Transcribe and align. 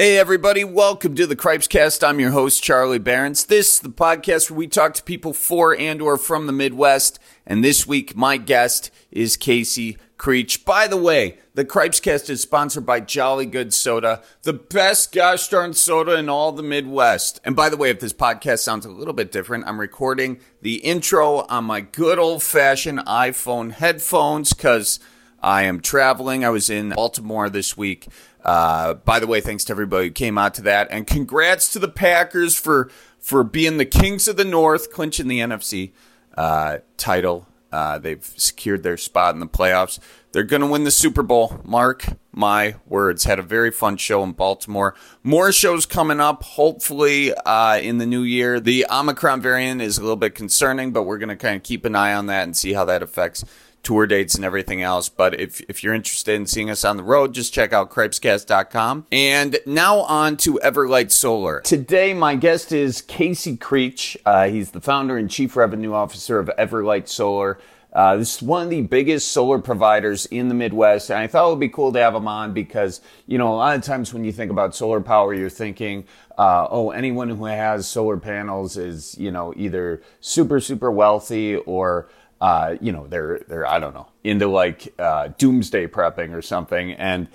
Hey, 0.00 0.16
everybody, 0.16 0.64
welcome 0.64 1.14
to 1.16 1.26
the 1.26 1.36
Cripescast. 1.36 2.02
I'm 2.02 2.20
your 2.20 2.30
host, 2.30 2.62
Charlie 2.62 2.98
Berens. 2.98 3.44
This 3.44 3.74
is 3.74 3.80
the 3.80 3.90
podcast 3.90 4.50
where 4.50 4.56
we 4.56 4.66
talk 4.66 4.94
to 4.94 5.02
people 5.02 5.34
for 5.34 5.76
and 5.76 6.00
or 6.00 6.16
from 6.16 6.46
the 6.46 6.54
Midwest. 6.54 7.18
And 7.46 7.62
this 7.62 7.86
week, 7.86 8.16
my 8.16 8.38
guest 8.38 8.90
is 9.10 9.36
Casey 9.36 9.98
Creech. 10.16 10.64
By 10.64 10.86
the 10.86 10.96
way, 10.96 11.36
the 11.52 11.66
Cripescast 11.66 12.30
is 12.30 12.40
sponsored 12.40 12.86
by 12.86 13.00
Jolly 13.00 13.44
Good 13.44 13.74
Soda, 13.74 14.22
the 14.44 14.54
best 14.54 15.12
gosh 15.12 15.48
darn 15.48 15.74
soda 15.74 16.16
in 16.16 16.30
all 16.30 16.52
the 16.52 16.62
Midwest. 16.62 17.38
And 17.44 17.54
by 17.54 17.68
the 17.68 17.76
way, 17.76 17.90
if 17.90 18.00
this 18.00 18.14
podcast 18.14 18.60
sounds 18.60 18.86
a 18.86 18.90
little 18.90 19.12
bit 19.12 19.30
different, 19.30 19.66
I'm 19.66 19.78
recording 19.78 20.40
the 20.62 20.76
intro 20.76 21.40
on 21.40 21.64
my 21.64 21.82
good 21.82 22.18
old 22.18 22.42
fashioned 22.42 23.00
iPhone 23.00 23.72
headphones 23.72 24.54
because 24.54 24.98
I 25.42 25.64
am 25.64 25.80
traveling. 25.80 26.42
I 26.42 26.48
was 26.50 26.70
in 26.70 26.90
Baltimore 26.90 27.50
this 27.50 27.76
week 27.76 28.08
uh, 28.44 28.94
by 28.94 29.20
the 29.20 29.26
way, 29.26 29.40
thanks 29.40 29.64
to 29.64 29.72
everybody 29.72 30.08
who 30.08 30.12
came 30.12 30.38
out 30.38 30.54
to 30.54 30.62
that, 30.62 30.88
and 30.90 31.06
congrats 31.06 31.72
to 31.72 31.78
the 31.78 31.88
Packers 31.88 32.56
for 32.56 32.90
for 33.18 33.44
being 33.44 33.76
the 33.76 33.84
Kings 33.84 34.28
of 34.28 34.36
the 34.36 34.44
North, 34.44 34.92
clinching 34.92 35.28
the 35.28 35.40
NFC 35.40 35.92
uh, 36.36 36.78
title. 36.96 37.46
Uh, 37.70 37.98
they've 37.98 38.24
secured 38.36 38.82
their 38.82 38.96
spot 38.96 39.34
in 39.34 39.40
the 39.40 39.46
playoffs. 39.46 39.98
They're 40.32 40.42
going 40.42 40.62
to 40.62 40.66
win 40.66 40.84
the 40.84 40.90
Super 40.90 41.22
Bowl. 41.22 41.60
Mark 41.64 42.06
my 42.32 42.76
words. 42.86 43.24
Had 43.24 43.38
a 43.38 43.42
very 43.42 43.70
fun 43.70 43.96
show 43.96 44.22
in 44.22 44.32
Baltimore. 44.32 44.94
More 45.22 45.52
shows 45.52 45.86
coming 45.86 46.20
up, 46.20 46.42
hopefully 46.42 47.32
uh, 47.34 47.78
in 47.78 47.98
the 47.98 48.06
new 48.06 48.22
year. 48.22 48.60
The 48.60 48.86
Omicron 48.90 49.40
variant 49.40 49.82
is 49.82 49.98
a 49.98 50.02
little 50.02 50.16
bit 50.16 50.34
concerning, 50.34 50.92
but 50.92 51.02
we're 51.02 51.18
going 51.18 51.30
to 51.30 51.36
kind 51.36 51.56
of 51.56 51.62
keep 51.62 51.84
an 51.84 51.94
eye 51.94 52.14
on 52.14 52.26
that 52.26 52.44
and 52.44 52.56
see 52.56 52.72
how 52.72 52.84
that 52.86 53.02
affects 53.02 53.44
tour 53.82 54.06
dates 54.06 54.34
and 54.34 54.44
everything 54.44 54.82
else. 54.82 55.08
But 55.08 55.38
if, 55.40 55.60
if 55.68 55.82
you're 55.82 55.94
interested 55.94 56.34
in 56.34 56.46
seeing 56.46 56.70
us 56.70 56.84
on 56.84 56.96
the 56.96 57.02
road, 57.02 57.34
just 57.34 57.52
check 57.52 57.72
out 57.72 57.90
cripescast.com. 57.90 59.06
And 59.10 59.58
now 59.66 60.00
on 60.00 60.36
to 60.38 60.60
Everlight 60.62 61.10
Solar. 61.10 61.60
Today, 61.60 62.14
my 62.14 62.34
guest 62.34 62.72
is 62.72 63.02
Casey 63.02 63.56
Creech. 63.56 64.16
Uh, 64.24 64.48
he's 64.48 64.70
the 64.70 64.80
founder 64.80 65.16
and 65.16 65.30
chief 65.30 65.56
revenue 65.56 65.92
officer 65.92 66.38
of 66.38 66.50
Everlight 66.58 67.08
Solar. 67.08 67.58
Uh, 67.92 68.16
this 68.16 68.36
is 68.36 68.42
one 68.42 68.62
of 68.62 68.70
the 68.70 68.82
biggest 68.82 69.32
solar 69.32 69.58
providers 69.58 70.26
in 70.26 70.48
the 70.48 70.54
Midwest, 70.54 71.10
and 71.10 71.18
I 71.18 71.26
thought 71.26 71.48
it 71.48 71.50
would 71.50 71.60
be 71.60 71.68
cool 71.68 71.92
to 71.92 71.98
have 71.98 72.14
him 72.14 72.28
on 72.28 72.52
because, 72.52 73.00
you 73.26 73.36
know, 73.36 73.52
a 73.52 73.56
lot 73.56 73.76
of 73.76 73.82
times 73.82 74.14
when 74.14 74.22
you 74.22 74.30
think 74.30 74.52
about 74.52 74.76
solar 74.76 75.00
power, 75.00 75.34
you're 75.34 75.50
thinking, 75.50 76.04
uh, 76.38 76.68
oh, 76.70 76.90
anyone 76.90 77.28
who 77.28 77.46
has 77.46 77.88
solar 77.88 78.16
panels 78.16 78.76
is, 78.76 79.18
you 79.18 79.32
know, 79.32 79.52
either 79.56 80.02
super, 80.20 80.60
super 80.60 80.90
wealthy 80.90 81.56
or 81.56 82.08
uh, 82.40 82.76
you 82.80 82.92
know, 82.92 83.06
they're 83.06 83.40
they're 83.48 83.66
I 83.66 83.78
don't 83.78 83.94
know 83.94 84.08
into 84.24 84.48
like 84.48 84.94
uh, 84.98 85.28
doomsday 85.38 85.86
prepping 85.86 86.32
or 86.34 86.42
something, 86.42 86.92
and 86.92 87.28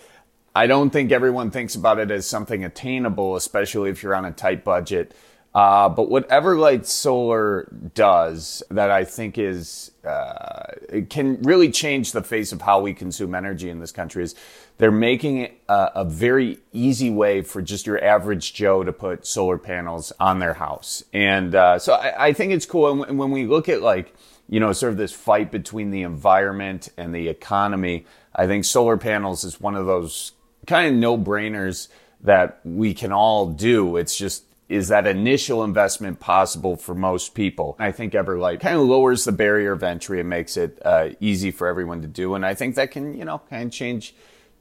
I 0.55 0.67
don't 0.67 0.89
think 0.89 1.11
everyone 1.11 1.51
thinks 1.51 1.75
about 1.75 1.99
it 1.99 2.09
as 2.11 2.25
something 2.25 2.63
attainable, 2.63 3.35
especially 3.35 3.89
if 3.89 4.01
you're 4.01 4.15
on 4.15 4.25
a 4.25 4.31
tight 4.31 4.63
budget. 4.63 5.13
Uh, 5.53 5.87
but 5.87 6.09
what 6.09 6.27
Everlight 6.27 6.85
Solar 6.85 7.69
does 7.93 8.61
that 8.69 8.91
I 8.91 9.05
think 9.05 9.37
is 9.37 9.91
uh, 10.05 10.73
it 10.89 11.09
can 11.09 11.41
really 11.43 11.71
change 11.71 12.11
the 12.11 12.21
face 12.21 12.51
of 12.51 12.61
how 12.61 12.81
we 12.81 12.93
consume 12.93 13.33
energy 13.33 13.69
in 13.69 13.79
this 13.79 13.93
country 13.93 14.23
is 14.23 14.35
they're 14.79 14.91
making 14.91 15.37
it 15.37 15.61
a, 15.69 15.91
a 15.95 16.03
very 16.03 16.59
easy 16.73 17.09
way 17.09 17.41
for 17.41 17.61
just 17.61 17.87
your 17.87 18.03
average 18.03 18.53
Joe 18.53 18.83
to 18.83 18.91
put 18.91 19.25
solar 19.25 19.57
panels 19.57 20.11
on 20.19 20.39
their 20.39 20.55
house, 20.55 21.05
and 21.13 21.55
uh, 21.55 21.79
so 21.79 21.93
I, 21.93 22.27
I, 22.27 22.33
think 22.33 22.51
it's 22.51 22.65
cool. 22.65 23.03
And 23.03 23.17
when 23.17 23.31
we 23.31 23.45
look 23.45 23.69
at 23.69 23.81
like 23.81 24.13
you 24.47 24.59
know, 24.59 24.71
sort 24.71 24.91
of 24.91 24.97
this 24.97 25.11
fight 25.11 25.51
between 25.51 25.91
the 25.91 26.03
environment 26.03 26.89
and 26.97 27.13
the 27.13 27.27
economy. 27.27 28.05
I 28.35 28.47
think 28.47 28.65
solar 28.65 28.97
panels 28.97 29.43
is 29.43 29.59
one 29.59 29.75
of 29.75 29.85
those 29.85 30.33
kind 30.67 30.93
of 30.93 30.99
no 30.99 31.17
brainers 31.17 31.87
that 32.21 32.59
we 32.63 32.93
can 32.93 33.11
all 33.11 33.47
do. 33.47 33.97
It's 33.97 34.15
just, 34.17 34.43
is 34.67 34.87
that 34.87 35.05
initial 35.05 35.63
investment 35.63 36.19
possible 36.19 36.75
for 36.75 36.95
most 36.95 37.35
people? 37.35 37.75
I 37.79 37.91
think 37.91 38.13
Everlight 38.13 38.59
kind 38.59 38.75
of 38.77 38.87
lowers 38.87 39.23
the 39.23 39.31
barrier 39.31 39.71
of 39.73 39.83
entry 39.83 40.19
and 40.19 40.29
makes 40.29 40.57
it 40.57 40.79
uh, 40.83 41.09
easy 41.19 41.51
for 41.51 41.67
everyone 41.67 42.01
to 42.01 42.07
do. 42.07 42.35
And 42.35 42.45
I 42.45 42.55
think 42.55 42.75
that 42.75 42.91
can, 42.91 43.17
you 43.17 43.25
know, 43.25 43.41
kind 43.49 43.67
of 43.67 43.71
change 43.71 44.15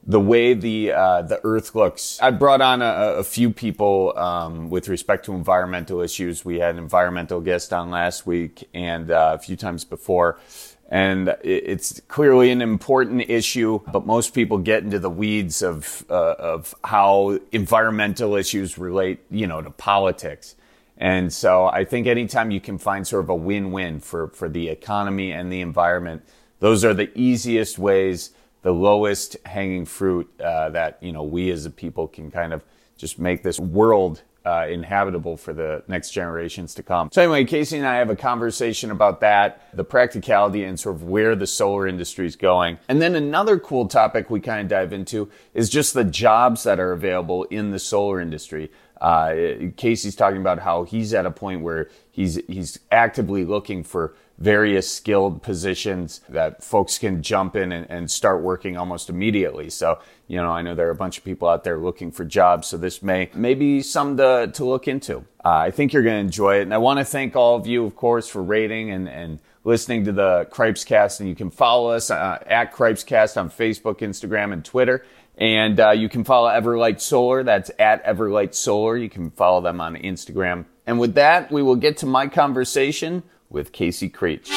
the 0.06 0.20
way 0.20 0.54
the 0.54 0.92
uh, 0.92 1.22
the 1.22 1.40
Earth 1.44 1.74
looks. 1.74 2.18
I 2.20 2.30
brought 2.30 2.60
on 2.60 2.82
a, 2.82 3.16
a 3.18 3.24
few 3.24 3.50
people 3.50 4.16
um, 4.18 4.70
with 4.70 4.88
respect 4.88 5.24
to 5.26 5.32
environmental 5.32 6.00
issues. 6.00 6.44
We 6.44 6.58
had 6.58 6.74
an 6.74 6.78
environmental 6.78 7.40
guest 7.40 7.72
on 7.72 7.90
last 7.90 8.26
week 8.26 8.68
and 8.74 9.10
uh, 9.10 9.32
a 9.34 9.38
few 9.38 9.56
times 9.56 9.84
before. 9.84 10.38
And 10.90 11.34
it's 11.42 12.00
clearly 12.08 12.50
an 12.50 12.60
important 12.60 13.28
issue, 13.30 13.80
but 13.90 14.04
most 14.04 14.34
people 14.34 14.58
get 14.58 14.84
into 14.84 14.98
the 14.98 15.10
weeds 15.10 15.62
of 15.62 16.04
uh, 16.10 16.34
of 16.38 16.74
how 16.84 17.38
environmental 17.52 18.36
issues 18.36 18.76
relate, 18.76 19.20
you 19.30 19.46
know, 19.46 19.62
to 19.62 19.70
politics. 19.70 20.54
And 20.98 21.32
so 21.32 21.66
I 21.66 21.84
think 21.84 22.06
anytime 22.06 22.50
you 22.50 22.60
can 22.60 22.78
find 22.78 23.06
sort 23.06 23.24
of 23.24 23.30
a 23.30 23.34
win-win 23.34 23.98
for, 23.98 24.28
for 24.28 24.48
the 24.48 24.68
economy 24.68 25.32
and 25.32 25.50
the 25.50 25.60
environment, 25.60 26.22
those 26.60 26.84
are 26.84 26.94
the 26.94 27.10
easiest 27.18 27.78
ways 27.78 28.30
the 28.64 28.72
lowest 28.72 29.36
hanging 29.44 29.84
fruit 29.84 30.28
uh, 30.40 30.70
that 30.70 30.98
you 31.00 31.12
know 31.12 31.22
we 31.22 31.50
as 31.52 31.64
a 31.66 31.70
people 31.70 32.08
can 32.08 32.30
kind 32.30 32.52
of 32.52 32.64
just 32.96 33.18
make 33.18 33.42
this 33.42 33.60
world 33.60 34.22
uh, 34.46 34.66
inhabitable 34.68 35.36
for 35.36 35.52
the 35.52 35.82
next 35.88 36.10
generations 36.10 36.74
to 36.74 36.82
come. 36.82 37.08
So 37.12 37.22
anyway, 37.22 37.44
Casey 37.44 37.78
and 37.78 37.86
I 37.86 37.96
have 37.96 38.10
a 38.10 38.16
conversation 38.16 38.90
about 38.90 39.20
that, 39.20 39.68
the 39.74 39.84
practicality 39.84 40.64
and 40.64 40.78
sort 40.78 40.96
of 40.96 41.04
where 41.04 41.34
the 41.34 41.46
solar 41.46 41.86
industry 41.86 42.26
is 42.26 42.36
going. 42.36 42.78
And 42.88 43.00
then 43.00 43.14
another 43.14 43.58
cool 43.58 43.88
topic 43.88 44.30
we 44.30 44.40
kind 44.40 44.60
of 44.60 44.68
dive 44.68 44.92
into 44.92 45.30
is 45.54 45.70
just 45.70 45.94
the 45.94 46.04
jobs 46.04 46.62
that 46.64 46.78
are 46.78 46.92
available 46.92 47.44
in 47.44 47.70
the 47.70 47.78
solar 47.78 48.20
industry. 48.20 48.70
Uh, 49.00 49.34
Casey's 49.76 50.14
talking 50.14 50.40
about 50.40 50.60
how 50.60 50.84
he's 50.84 51.12
at 51.12 51.26
a 51.26 51.30
point 51.30 51.62
where 51.62 51.90
he's 52.10 52.36
he's 52.46 52.78
actively 52.90 53.44
looking 53.44 53.82
for 53.82 54.14
various 54.38 54.92
skilled 54.92 55.42
positions 55.42 56.20
that 56.28 56.62
folks 56.62 56.98
can 56.98 57.22
jump 57.22 57.54
in 57.54 57.70
and, 57.70 57.88
and, 57.88 58.10
start 58.10 58.42
working 58.42 58.76
almost 58.76 59.08
immediately. 59.08 59.70
So, 59.70 60.00
you 60.26 60.38
know, 60.38 60.50
I 60.50 60.62
know 60.62 60.74
there 60.74 60.88
are 60.88 60.92
a 60.92 60.96
bunch 60.96 61.18
of 61.18 61.24
people 61.24 61.48
out 61.48 61.62
there 61.62 61.78
looking 61.78 62.10
for 62.10 62.24
jobs, 62.24 62.66
so 62.66 62.76
this 62.76 63.02
may, 63.02 63.30
may 63.32 63.54
be 63.54 63.80
some 63.80 64.16
to, 64.16 64.50
to 64.52 64.64
look 64.64 64.88
into. 64.88 65.18
Uh, 65.44 65.50
I 65.50 65.70
think 65.70 65.92
you're 65.92 66.02
going 66.02 66.16
to 66.16 66.20
enjoy 66.20 66.58
it. 66.58 66.62
And 66.62 66.74
I 66.74 66.78
want 66.78 66.98
to 66.98 67.04
thank 67.04 67.36
all 67.36 67.54
of 67.54 67.66
you, 67.66 67.84
of 67.84 67.94
course, 67.94 68.28
for 68.28 68.42
rating 68.42 68.90
and, 68.90 69.08
and 69.08 69.38
listening 69.62 70.04
to 70.06 70.12
the 70.12 70.48
Cripescast. 70.50 71.20
And 71.20 71.28
you 71.28 71.36
can 71.36 71.50
follow 71.50 71.90
us 71.90 72.10
uh, 72.10 72.42
at 72.46 72.72
Cripescast 72.72 73.36
on 73.36 73.50
Facebook, 73.50 73.98
Instagram, 73.98 74.52
and 74.52 74.64
Twitter. 74.64 75.04
And 75.36 75.78
uh, 75.78 75.90
you 75.90 76.08
can 76.08 76.24
follow 76.24 76.48
Everlight 76.48 77.00
Solar. 77.00 77.42
That's 77.42 77.70
at 77.78 78.04
Everlight 78.04 78.54
Solar. 78.54 78.96
You 78.96 79.08
can 79.08 79.30
follow 79.30 79.60
them 79.60 79.80
on 79.80 79.96
Instagram. 79.96 80.64
And 80.86 80.98
with 80.98 81.14
that, 81.14 81.50
we 81.50 81.62
will 81.62 81.76
get 81.76 81.98
to 81.98 82.06
my 82.06 82.26
conversation 82.26 83.22
with 83.54 83.72
Casey 83.72 84.10
Creech. 84.10 84.50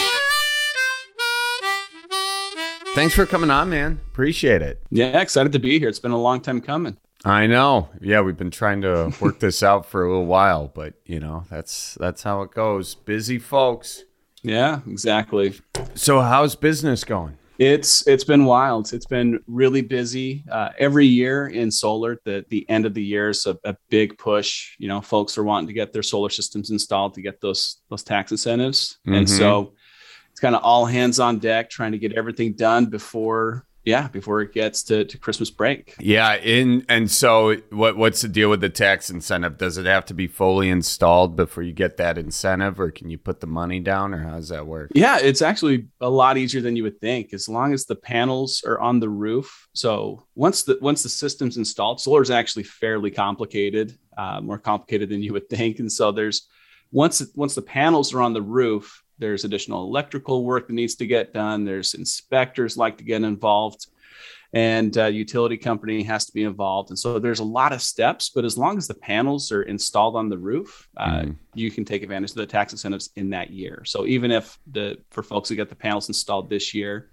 Thanks 2.96 3.14
for 3.14 3.28
coming 3.28 3.52
on, 3.52 3.70
man. 3.70 4.02
Appreciate 4.08 4.64
it. 4.64 4.82
Yeah, 4.90 5.22
excited 5.22 5.52
to 5.52 5.60
be 5.60 5.78
here. 5.78 5.88
It's 5.88 6.00
been 6.00 6.12
a 6.12 6.20
long 6.20 6.42
time 6.42 6.60
coming. 6.60 6.98
I 7.24 7.46
know. 7.46 7.90
Yeah, 8.02 8.22
we've 8.22 8.38
been 8.38 8.52
trying 8.52 8.82
to 8.82 9.14
work 9.22 9.40
this 9.40 9.62
out 9.62 9.86
for 9.86 10.04
a 10.04 10.10
little 10.10 10.26
while, 10.26 10.72
but 10.74 10.96
you 11.06 11.20
know, 11.20 11.46
that's 11.50 11.96
that's 12.00 12.24
how 12.24 12.42
it 12.42 12.52
goes. 12.52 12.96
Busy 12.96 13.38
folks. 13.38 14.04
Yeah, 14.42 14.80
exactly. 14.88 15.60
So, 15.94 16.22
how's 16.22 16.56
business 16.56 17.04
going? 17.04 17.38
It's 17.60 18.08
it's 18.08 18.24
been 18.24 18.46
wild. 18.46 18.94
It's 18.94 19.06
been 19.06 19.40
really 19.48 19.82
busy. 19.82 20.46
Uh, 20.52 20.70
every 20.78 21.06
year 21.06 21.48
in 21.48 21.72
solar, 21.72 22.20
the 22.24 22.46
the 22.50 22.68
end 22.70 22.86
of 22.86 22.94
the 22.94 23.04
year 23.04 23.30
is 23.30 23.46
a, 23.46 23.58
a, 23.64 23.76
big 23.90 24.18
push. 24.18 24.76
You 24.78 24.88
know, 24.88 25.02
folks 25.02 25.38
are 25.38 25.44
wanting 25.44 25.68
to 25.68 25.74
get 25.74 25.92
their 25.92 26.04
solar 26.04 26.30
systems 26.30 26.70
installed 26.70 27.14
to 27.16 27.22
get 27.22 27.42
those 27.42 27.82
those 27.90 28.04
tax 28.04 28.32
incentives, 28.32 29.00
mm-hmm. 29.08 29.16
and 29.16 29.30
so 29.30 29.74
it's 30.32 30.40
kind 30.40 30.56
of 30.56 30.64
all 30.64 30.86
hands 30.86 31.20
on 31.20 31.40
deck, 31.40 31.70
trying 31.70 31.92
to 31.92 31.98
get 31.98 32.14
everything 32.14 32.54
done 32.54 32.86
before 32.86 33.67
yeah, 33.88 34.10
before 34.10 34.42
it 34.42 34.52
gets 34.52 34.84
to, 34.84 35.06
to 35.06 35.18
Christmas 35.18 35.50
break. 35.50 35.96
Yeah, 35.98 36.36
in 36.36 36.86
and 36.90 37.10
so 37.10 37.56
what 37.70 37.96
what's 37.96 38.22
the 38.22 38.28
deal 38.28 38.50
with 38.50 38.60
the 38.60 38.70
tax 38.70 39.10
incentive? 39.10 39.58
Does 39.58 39.78
it 39.78 39.86
have 39.86 40.04
to 40.08 40.14
be 40.14 40.28
fully 40.28 40.70
installed 40.70 41.38
before 41.38 41.64
you 41.64 41.72
get 41.72 41.96
that 41.96 42.18
incentive 42.18 42.82
or 42.82 42.92
can 42.92 43.10
you 43.10 43.18
put 43.18 43.40
the 43.40 43.48
money 43.48 43.80
down 43.80 44.14
or 44.14 44.18
how 44.18 44.36
does 44.36 44.50
that 44.50 44.68
work? 44.68 44.92
Yeah, 44.94 45.20
it's 45.20 45.42
actually 45.42 45.88
a 46.02 46.10
lot 46.10 46.38
easier 46.38 46.60
than 46.60 46.76
you 46.76 46.84
would 46.84 47.00
think 47.00 47.34
as 47.34 47.48
long 47.48 47.72
as 47.72 47.86
the 47.86 47.96
panels 47.96 48.62
are 48.68 48.78
on 48.78 49.00
the 49.00 49.10
roof. 49.10 49.70
So 49.74 50.28
once 50.36 50.64
the 50.64 50.78
once 50.82 51.04
the 51.04 51.10
system's 51.10 51.56
installed, 51.56 52.02
solar 52.02 52.22
is 52.22 52.30
actually 52.30 52.64
fairly 52.64 53.10
complicated, 53.10 53.98
uh, 54.18 54.42
more 54.42 54.60
complicated 54.60 55.08
than 55.08 55.24
you 55.24 55.32
would 55.32 55.50
think. 55.50 55.80
And 55.80 55.90
so 55.90 56.12
there's 56.12 56.50
once 56.92 57.26
once 57.36 57.56
the 57.56 57.62
panels 57.62 58.14
are 58.14 58.22
on 58.22 58.34
the 58.34 58.42
roof, 58.42 59.02
there's 59.20 59.44
additional 59.44 59.84
electrical 59.84 60.44
work 60.46 60.68
that 60.68 60.74
needs 60.74 60.96
to 60.96 61.08
get 61.08 61.34
done. 61.34 61.66
There's 61.66 61.94
inspectors 61.94 62.78
like 62.78 62.98
to 62.98 63.04
get 63.04 63.24
involved, 63.24 63.88
and 64.54 64.98
uh, 64.98 65.06
utility 65.06 65.58
company 65.58 66.04
has 66.04 66.26
to 66.26 66.34
be 66.34 66.44
involved. 66.44 66.90
And 66.90 67.00
so 67.00 67.20
there's 67.20 67.40
a 67.40 67.44
lot 67.44 67.74
of 67.74 67.82
steps. 67.82 68.30
But 68.30 68.46
as 68.46 68.58
long 68.58 68.78
as 68.78 68.88
the 68.88 68.94
panels 68.94 69.52
are 69.52 69.64
installed 69.64 70.16
on 70.16 70.30
the 70.30 70.38
roof, 70.38 70.88
uh, 70.98 71.22
mm. 71.22 71.36
you 71.54 71.70
can 71.72 71.86
take 71.86 72.04
advantage 72.04 72.32
of 72.32 72.38
the 72.38 72.46
tax 72.46 72.72
incentives 72.72 73.10
in 73.16 73.32
that 73.32 73.50
year. 73.50 73.84
So 73.86 74.06
even 74.06 74.32
if 74.32 74.58
the 74.72 74.98
for 75.10 75.24
folks 75.24 75.50
who 75.50 75.56
get 75.56 75.70
the 75.70 75.76
panels 75.76 76.08
installed 76.08 76.50
this 76.50 76.74
year, 76.74 77.10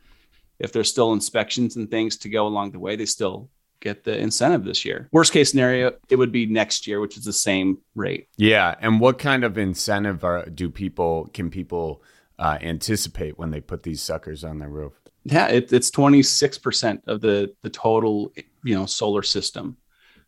if 0.58 0.72
there's 0.72 0.90
still 0.90 1.12
inspections 1.12 1.76
and 1.76 1.90
things 1.90 2.16
to 2.18 2.28
go 2.28 2.46
along 2.46 2.70
the 2.70 2.78
way, 2.78 2.96
they 2.96 3.06
still 3.06 3.50
get 3.84 4.02
the 4.02 4.18
incentive 4.18 4.64
this 4.64 4.84
year. 4.84 5.08
Worst 5.12 5.32
case 5.32 5.50
scenario, 5.50 5.92
it 6.08 6.16
would 6.16 6.32
be 6.32 6.46
next 6.46 6.86
year, 6.86 7.00
which 7.00 7.16
is 7.16 7.24
the 7.24 7.32
same 7.32 7.78
rate. 7.94 8.28
Yeah, 8.36 8.74
and 8.80 8.98
what 8.98 9.18
kind 9.18 9.44
of 9.44 9.58
incentive 9.58 10.24
are, 10.24 10.46
do 10.46 10.70
people 10.70 11.30
can 11.32 11.50
people 11.50 12.02
uh, 12.38 12.58
anticipate 12.60 13.38
when 13.38 13.50
they 13.50 13.60
put 13.60 13.82
these 13.84 14.00
suckers 14.00 14.42
on 14.42 14.58
their 14.58 14.70
roof? 14.70 14.94
Yeah, 15.24 15.46
it, 15.48 15.72
it's 15.72 15.90
twenty 15.90 16.22
six 16.22 16.58
percent 16.58 17.02
of 17.06 17.20
the 17.20 17.54
the 17.62 17.70
total 17.70 18.32
you 18.64 18.74
know 18.74 18.86
solar 18.86 19.22
system, 19.22 19.76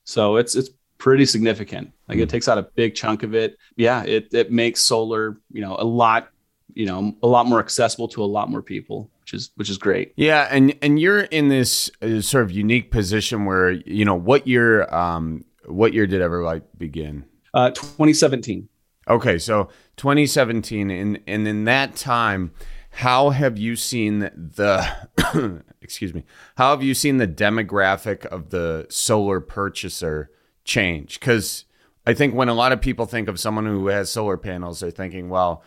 so 0.05 0.37
it's 0.37 0.55
it's 0.55 0.70
pretty 0.99 1.26
significant. 1.26 1.93
Like 2.09 2.19
mm. 2.19 2.23
it 2.23 2.25
hmm. 2.26 2.31
takes 2.31 2.49
out 2.49 2.59
a 2.59 2.62
big 2.62 2.94
chunk 2.94 3.23
of 3.23 3.35
it. 3.35 3.56
Yeah, 3.76 4.05
it 4.05 4.29
it 4.32 4.52
makes 4.52 4.81
solar 4.81 5.38
you 5.50 5.62
know 5.62 5.76
a 5.79 5.85
lot 5.85 6.29
you 6.75 6.87
know 6.87 7.17
a 7.23 7.26
lot 7.26 7.47
more 7.47 7.59
accessible 7.59 8.09
to 8.09 8.23
a 8.23 8.26
lot 8.26 8.50
more 8.50 8.62
people 8.62 9.11
which 9.26 9.34
is 9.34 9.50
which 9.56 9.69
is 9.69 9.76
great. 9.76 10.12
Yeah, 10.14 10.46
and 10.49 10.73
and 10.81 11.00
you're 11.00 11.23
in 11.23 11.49
this 11.49 11.90
uh, 12.00 12.20
sort 12.20 12.44
of 12.44 12.52
unique 12.52 12.93
position 12.93 13.44
where 13.44 13.73
you 13.73 14.05
know 14.05 14.14
what 14.14 14.46
year 14.46 14.88
um 14.94 15.44
what 15.64 15.93
year 15.93 16.06
did 16.06 16.20
Everlight 16.20 16.62
begin? 16.78 17.25
Uh 17.52 17.70
2017. 17.70 18.69
Okay, 19.08 19.37
so 19.38 19.69
2017 19.96 20.90
and 20.93 21.19
and 21.26 21.49
in 21.49 21.64
that 21.64 21.96
time 21.96 22.52
how 22.90 23.31
have 23.31 23.58
you 23.58 23.75
seen 23.75 24.20
the 24.20 25.62
excuse 25.82 26.14
me 26.14 26.23
how 26.56 26.70
have 26.70 26.84
you 26.84 26.94
seen 26.94 27.17
the 27.17 27.26
demographic 27.26 28.25
of 28.26 28.50
the 28.50 28.87
solar 28.90 29.40
purchaser 29.40 30.31
change 30.64 31.19
cuz 31.19 31.64
I 32.06 32.14
think 32.14 32.32
when 32.34 32.49
a 32.49 32.55
lot 32.55 32.70
of 32.70 32.81
people 32.81 33.06
think 33.06 33.26
of 33.26 33.40
someone 33.40 33.67
who 33.67 33.88
has 33.88 34.08
solar 34.08 34.37
panels 34.37 34.81
they're 34.81 34.93
thinking 34.93 35.28
well 35.28 35.64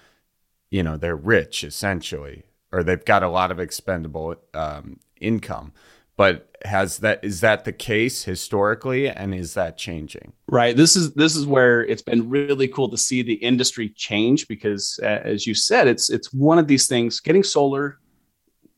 you 0.71 0.81
know 0.81 0.95
they're 0.95 1.15
rich 1.15 1.63
essentially 1.63 2.45
or 2.71 2.83
they've 2.83 3.04
got 3.04 3.24
a 3.24 3.30
lot 3.30 3.51
of 3.51 3.60
expendable 3.60 4.36
um, 4.54 5.00
income. 5.19 5.74
But 6.18 6.54
has 6.66 6.98
that 6.98 7.24
is 7.24 7.39
that 7.42 7.63
the 7.63 7.71
case 7.71 8.24
historically, 8.25 9.07
and 9.07 9.33
is 9.33 9.54
that 9.54 9.77
changing? 9.77 10.33
Right. 10.48 10.75
This 10.75 10.98
is 10.98 11.13
this 11.13 11.36
is 11.36 11.48
where 11.48 11.86
it's 11.86 12.01
been 12.01 12.30
really 12.30 12.68
cool 12.68 12.89
to 12.89 12.98
see 12.98 13.21
the 13.21 13.36
industry 13.36 13.89
change 13.89 14.48
because, 14.50 15.00
uh, 15.01 15.21
as 15.24 15.48
you 15.48 15.54
said, 15.54 15.88
it's 15.88 16.10
it's 16.10 16.33
one 16.33 16.60
of 16.60 16.68
these 16.68 16.88
things. 16.88 17.21
Getting 17.21 17.44
solar, 17.44 18.00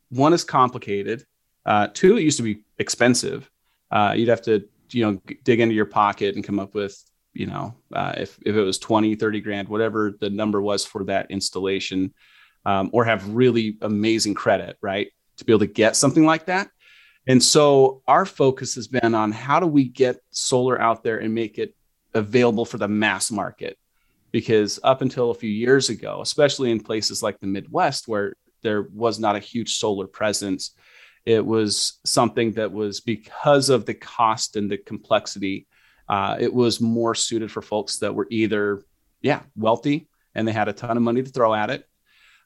one 0.10 0.34
is 0.34 0.44
complicated. 0.44 1.26
Uh, 1.66 1.88
two, 1.92 2.18
it 2.18 2.22
used 2.22 2.38
to 2.38 2.44
be 2.44 2.64
expensive. 2.78 3.50
Uh, 3.90 4.14
you'd 4.16 4.30
have 4.30 4.44
to 4.44 4.64
you 4.92 5.06
know 5.06 5.22
dig 5.44 5.60
into 5.60 5.74
your 5.74 5.86
pocket 5.86 6.36
and 6.36 6.44
come 6.44 6.60
up 6.60 6.76
with 6.76 7.04
you 7.34 7.48
know 7.48 7.74
uh, 7.94 8.14
if 8.18 8.38
if 8.46 8.56
it 8.56 8.62
was 8.62 8.78
20 8.78 9.16
30 9.16 9.42
grand 9.42 9.70
whatever 9.70 10.14
the 10.20 10.30
number 10.30 10.62
was 10.62 10.86
for 10.86 11.04
that 11.06 11.32
installation 11.32 12.14
um, 12.66 12.90
or 12.94 13.06
have 13.06 13.28
really 13.30 13.78
amazing 13.82 14.34
credit, 14.34 14.78
right? 14.82 15.10
To 15.38 15.46
be 15.46 15.54
able 15.54 15.60
to 15.62 15.68
get 15.68 15.96
something 15.96 16.26
like 16.26 16.46
that. 16.46 16.70
And 17.28 17.42
so 17.42 18.02
our 18.08 18.26
focus 18.26 18.76
has 18.76 18.88
been 18.88 19.14
on 19.14 19.32
how 19.32 19.60
do 19.60 19.68
we 19.68 19.86
get 19.86 20.20
solar 20.32 20.80
out 20.80 21.04
there 21.04 21.20
and 21.20 21.34
make 21.34 21.60
it 21.60 21.76
available 22.14 22.66
for 22.66 22.78
the 22.78 22.88
mass 22.88 23.32
market? 23.32 23.78
Because 24.32 24.80
up 24.84 25.02
until 25.02 25.30
a 25.30 25.36
few 25.36 25.50
years 25.50 25.90
ago, 25.90 26.22
especially 26.22 26.72
in 26.72 26.80
places 26.80 27.22
like 27.22 27.40
the 27.40 27.48
Midwest 27.48 28.08
where 28.08 28.34
there 28.62 28.84
was 28.94 29.20
not 29.20 29.36
a 29.36 29.40
huge 29.40 29.76
solar 29.76 30.08
presence, 30.08 30.72
it 31.26 31.46
was 31.46 32.00
something 32.06 32.54
that 32.54 32.72
was 32.72 33.02
because 33.02 33.70
of 33.70 33.86
the 33.86 33.94
cost 33.94 34.56
and 34.56 34.72
the 34.72 34.78
complexity, 34.78 35.68
uh, 36.10 36.38
it 36.40 36.52
was 36.52 36.82
more 36.82 37.14
suited 37.14 37.52
for 37.52 37.62
folks 37.62 37.98
that 38.00 38.16
were 38.16 38.28
either, 38.32 38.82
yeah, 39.22 39.42
wealthy 39.56 40.08
and 40.34 40.48
they 40.48 40.52
had 40.52 40.68
a 40.68 40.74
ton 40.74 40.98
of 40.98 41.04
money 41.04 41.22
to 41.22 41.30
throw 41.30 41.54
at 41.54 41.70
it, 41.70 41.88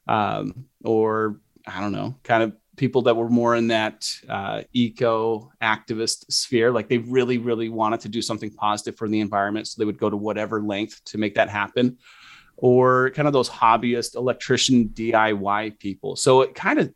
um, 0.06 0.66
or 0.84 1.40
I 1.66 1.80
don't 1.80 1.92
know, 1.92 2.16
kind 2.22 2.42
of 2.42 2.52
people 2.76 3.02
that 3.02 3.16
were 3.16 3.28
more 3.28 3.56
in 3.56 3.68
that 3.68 4.08
uh, 4.28 4.62
eco 4.72 5.50
activist 5.62 6.30
sphere. 6.30 6.70
Like 6.70 6.88
they 6.88 6.98
really, 6.98 7.38
really 7.38 7.68
wanted 7.68 8.00
to 8.00 8.08
do 8.08 8.22
something 8.22 8.50
positive 8.50 8.96
for 8.96 9.08
the 9.08 9.20
environment. 9.20 9.66
So 9.66 9.80
they 9.80 9.86
would 9.86 9.98
go 9.98 10.10
to 10.10 10.16
whatever 10.16 10.60
length 10.60 11.02
to 11.06 11.18
make 11.18 11.34
that 11.34 11.48
happen. 11.48 11.98
Or 12.58 13.10
kind 13.10 13.26
of 13.26 13.34
those 13.34 13.50
hobbyist 13.50 14.14
electrician 14.14 14.88
DIY 14.90 15.78
people. 15.78 16.16
So 16.16 16.42
it 16.42 16.54
kind 16.54 16.78
of 16.78 16.92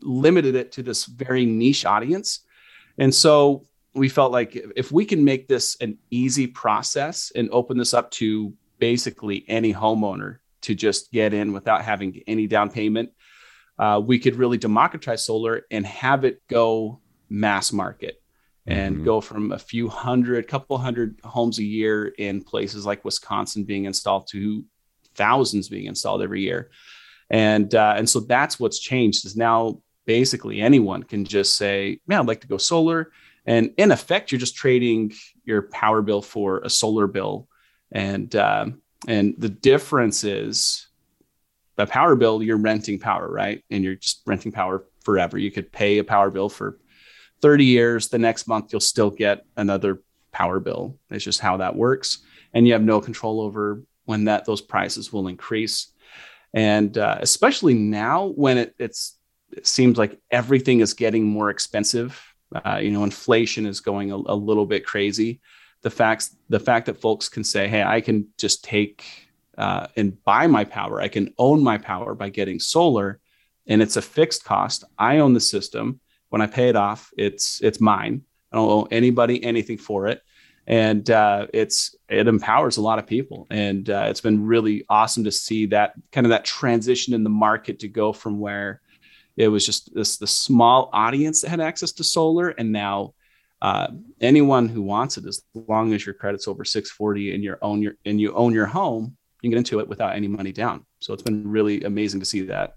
limited 0.00 0.54
it 0.54 0.72
to 0.72 0.82
this 0.82 1.04
very 1.04 1.44
niche 1.44 1.84
audience. 1.84 2.40
And 2.98 3.14
so 3.14 3.64
we 3.94 4.08
felt 4.08 4.32
like 4.32 4.56
if 4.76 4.92
we 4.92 5.04
can 5.04 5.24
make 5.24 5.48
this 5.48 5.76
an 5.80 5.98
easy 6.10 6.46
process 6.46 7.32
and 7.34 7.50
open 7.50 7.76
this 7.76 7.94
up 7.94 8.10
to 8.12 8.54
basically 8.78 9.44
any 9.48 9.72
homeowner 9.72 10.38
to 10.66 10.74
just 10.74 11.10
get 11.12 11.32
in 11.32 11.52
without 11.52 11.82
having 11.82 12.22
any 12.26 12.46
down 12.46 12.70
payment. 12.70 13.10
Uh, 13.78 14.00
we 14.04 14.18
could 14.18 14.36
really 14.36 14.58
democratize 14.58 15.24
solar 15.24 15.62
and 15.70 15.86
have 15.86 16.24
it 16.24 16.42
go 16.48 17.00
mass 17.28 17.72
market 17.72 18.20
and 18.66 18.96
mm-hmm. 18.96 19.04
go 19.04 19.20
from 19.20 19.52
a 19.52 19.58
few 19.58 19.88
hundred, 19.88 20.48
couple 20.48 20.76
hundred 20.78 21.20
homes 21.22 21.58
a 21.58 21.64
year 21.64 22.06
in 22.06 22.42
places 22.42 22.84
like 22.84 23.04
Wisconsin 23.04 23.64
being 23.64 23.84
installed 23.84 24.26
to 24.28 24.64
thousands 25.14 25.68
being 25.68 25.86
installed 25.86 26.22
every 26.22 26.42
year. 26.42 26.70
And 27.30 27.74
uh, 27.74 27.94
and 27.96 28.08
so 28.08 28.20
that's 28.20 28.58
what's 28.58 28.78
changed 28.78 29.24
is 29.24 29.36
now 29.36 29.80
basically 30.04 30.60
anyone 30.60 31.02
can 31.02 31.24
just 31.24 31.56
say, 31.56 32.00
"Man, 32.06 32.20
I'd 32.20 32.26
like 32.26 32.42
to 32.42 32.48
go 32.48 32.58
solar. 32.58 33.12
And 33.46 33.72
in 33.76 33.92
effect, 33.92 34.30
you're 34.30 34.40
just 34.40 34.56
trading 34.56 35.12
your 35.44 35.62
power 35.62 36.02
bill 36.02 36.22
for 36.22 36.58
a 36.58 36.70
solar 36.70 37.06
bill. 37.06 37.48
And 37.92 38.34
um, 38.34 38.82
and 39.06 39.34
the 39.38 39.48
difference 39.48 40.24
is 40.24 40.88
a 41.78 41.86
power 41.86 42.16
bill, 42.16 42.42
you're 42.42 42.56
renting 42.56 42.98
power, 42.98 43.30
right? 43.30 43.62
And 43.70 43.84
you're 43.84 43.96
just 43.96 44.22
renting 44.26 44.52
power 44.52 44.84
forever. 45.04 45.38
You 45.38 45.50
could 45.50 45.70
pay 45.70 45.98
a 45.98 46.04
power 46.04 46.30
bill 46.30 46.48
for 46.48 46.78
30 47.42 47.64
years. 47.64 48.08
The 48.08 48.18
next 48.18 48.48
month, 48.48 48.72
you'll 48.72 48.80
still 48.80 49.10
get 49.10 49.44
another 49.56 50.02
power 50.32 50.58
bill. 50.58 50.98
It's 51.10 51.24
just 51.24 51.40
how 51.40 51.58
that 51.58 51.76
works. 51.76 52.18
And 52.52 52.66
you 52.66 52.72
have 52.72 52.82
no 52.82 53.00
control 53.00 53.40
over 53.40 53.82
when 54.04 54.24
that 54.24 54.44
those 54.44 54.60
prices 54.60 55.12
will 55.12 55.28
increase. 55.28 55.92
And 56.54 56.96
uh, 56.96 57.18
especially 57.20 57.74
now 57.74 58.26
when 58.26 58.58
it, 58.58 58.74
it's, 58.78 59.18
it 59.52 59.66
seems 59.66 59.98
like 59.98 60.18
everything 60.30 60.80
is 60.80 60.94
getting 60.94 61.24
more 61.24 61.50
expensive. 61.50 62.20
Uh, 62.54 62.78
you 62.82 62.90
know, 62.90 63.04
inflation 63.04 63.66
is 63.66 63.80
going 63.80 64.10
a, 64.10 64.16
a 64.16 64.34
little 64.34 64.66
bit 64.66 64.86
crazy 64.86 65.40
the 65.86 65.90
facts 65.90 66.36
the 66.48 66.58
fact 66.68 66.86
that 66.86 67.00
folks 67.00 67.28
can 67.28 67.44
say 67.44 67.68
hey 67.68 67.82
i 67.82 68.00
can 68.00 68.26
just 68.36 68.64
take 68.64 69.26
uh, 69.58 69.86
and 69.96 70.22
buy 70.24 70.46
my 70.46 70.64
power. 70.64 71.00
I 71.00 71.08
can 71.08 71.32
own 71.38 71.62
my 71.62 71.78
power 71.78 72.14
by 72.14 72.28
getting 72.28 72.60
solar 72.60 73.20
and 73.66 73.82
it's 73.82 73.96
a 73.96 74.02
fixed 74.02 74.44
cost. 74.44 74.84
I 74.98 75.18
own 75.18 75.32
the 75.32 75.40
system. 75.40 76.00
When 76.28 76.42
i 76.42 76.46
pay 76.46 76.68
it 76.68 76.76
off 76.76 77.10
it's 77.16 77.62
it's 77.62 77.80
mine. 77.80 78.22
I 78.52 78.56
don't 78.56 78.68
owe 78.68 78.88
anybody 78.90 79.42
anything 79.42 79.78
for 79.78 80.08
it. 80.08 80.20
And 80.66 81.08
uh, 81.08 81.46
it's 81.54 81.94
it 82.08 82.26
empowers 82.26 82.76
a 82.76 82.82
lot 82.82 82.98
of 82.98 83.06
people. 83.06 83.46
And 83.50 83.88
uh, 83.88 84.06
it's 84.10 84.20
been 84.20 84.44
really 84.44 84.84
awesome 84.88 85.24
to 85.24 85.32
see 85.32 85.66
that 85.66 85.94
kind 86.10 86.26
of 86.26 86.30
that 86.30 86.44
transition 86.44 87.14
in 87.14 87.22
the 87.22 87.30
market 87.30 87.78
to 87.80 87.88
go 87.88 88.12
from 88.12 88.40
where 88.40 88.80
it 89.36 89.48
was 89.48 89.64
just 89.64 89.94
this 89.94 90.16
the 90.18 90.26
small 90.26 90.90
audience 90.92 91.40
that 91.40 91.50
had 91.50 91.60
access 91.60 91.92
to 91.92 92.04
solar 92.04 92.48
and 92.48 92.72
now 92.72 93.14
uh, 93.62 93.88
anyone 94.20 94.68
who 94.68 94.82
wants 94.82 95.16
it, 95.16 95.24
as 95.26 95.42
long 95.54 95.92
as 95.92 96.04
your 96.04 96.14
credit's 96.14 96.46
over 96.46 96.64
640 96.64 97.34
and 97.34 97.42
you 97.42 97.56
own 97.62 97.82
your 97.82 97.94
and 98.04 98.20
you 98.20 98.34
own 98.34 98.52
your 98.52 98.66
home, 98.66 99.16
you 99.42 99.48
can 99.48 99.50
get 99.50 99.58
into 99.58 99.80
it 99.80 99.88
without 99.88 100.14
any 100.14 100.28
money 100.28 100.52
down. 100.52 100.84
So 101.00 101.14
it's 101.14 101.22
been 101.22 101.48
really 101.48 101.82
amazing 101.84 102.20
to 102.20 102.26
see 102.26 102.42
that. 102.42 102.76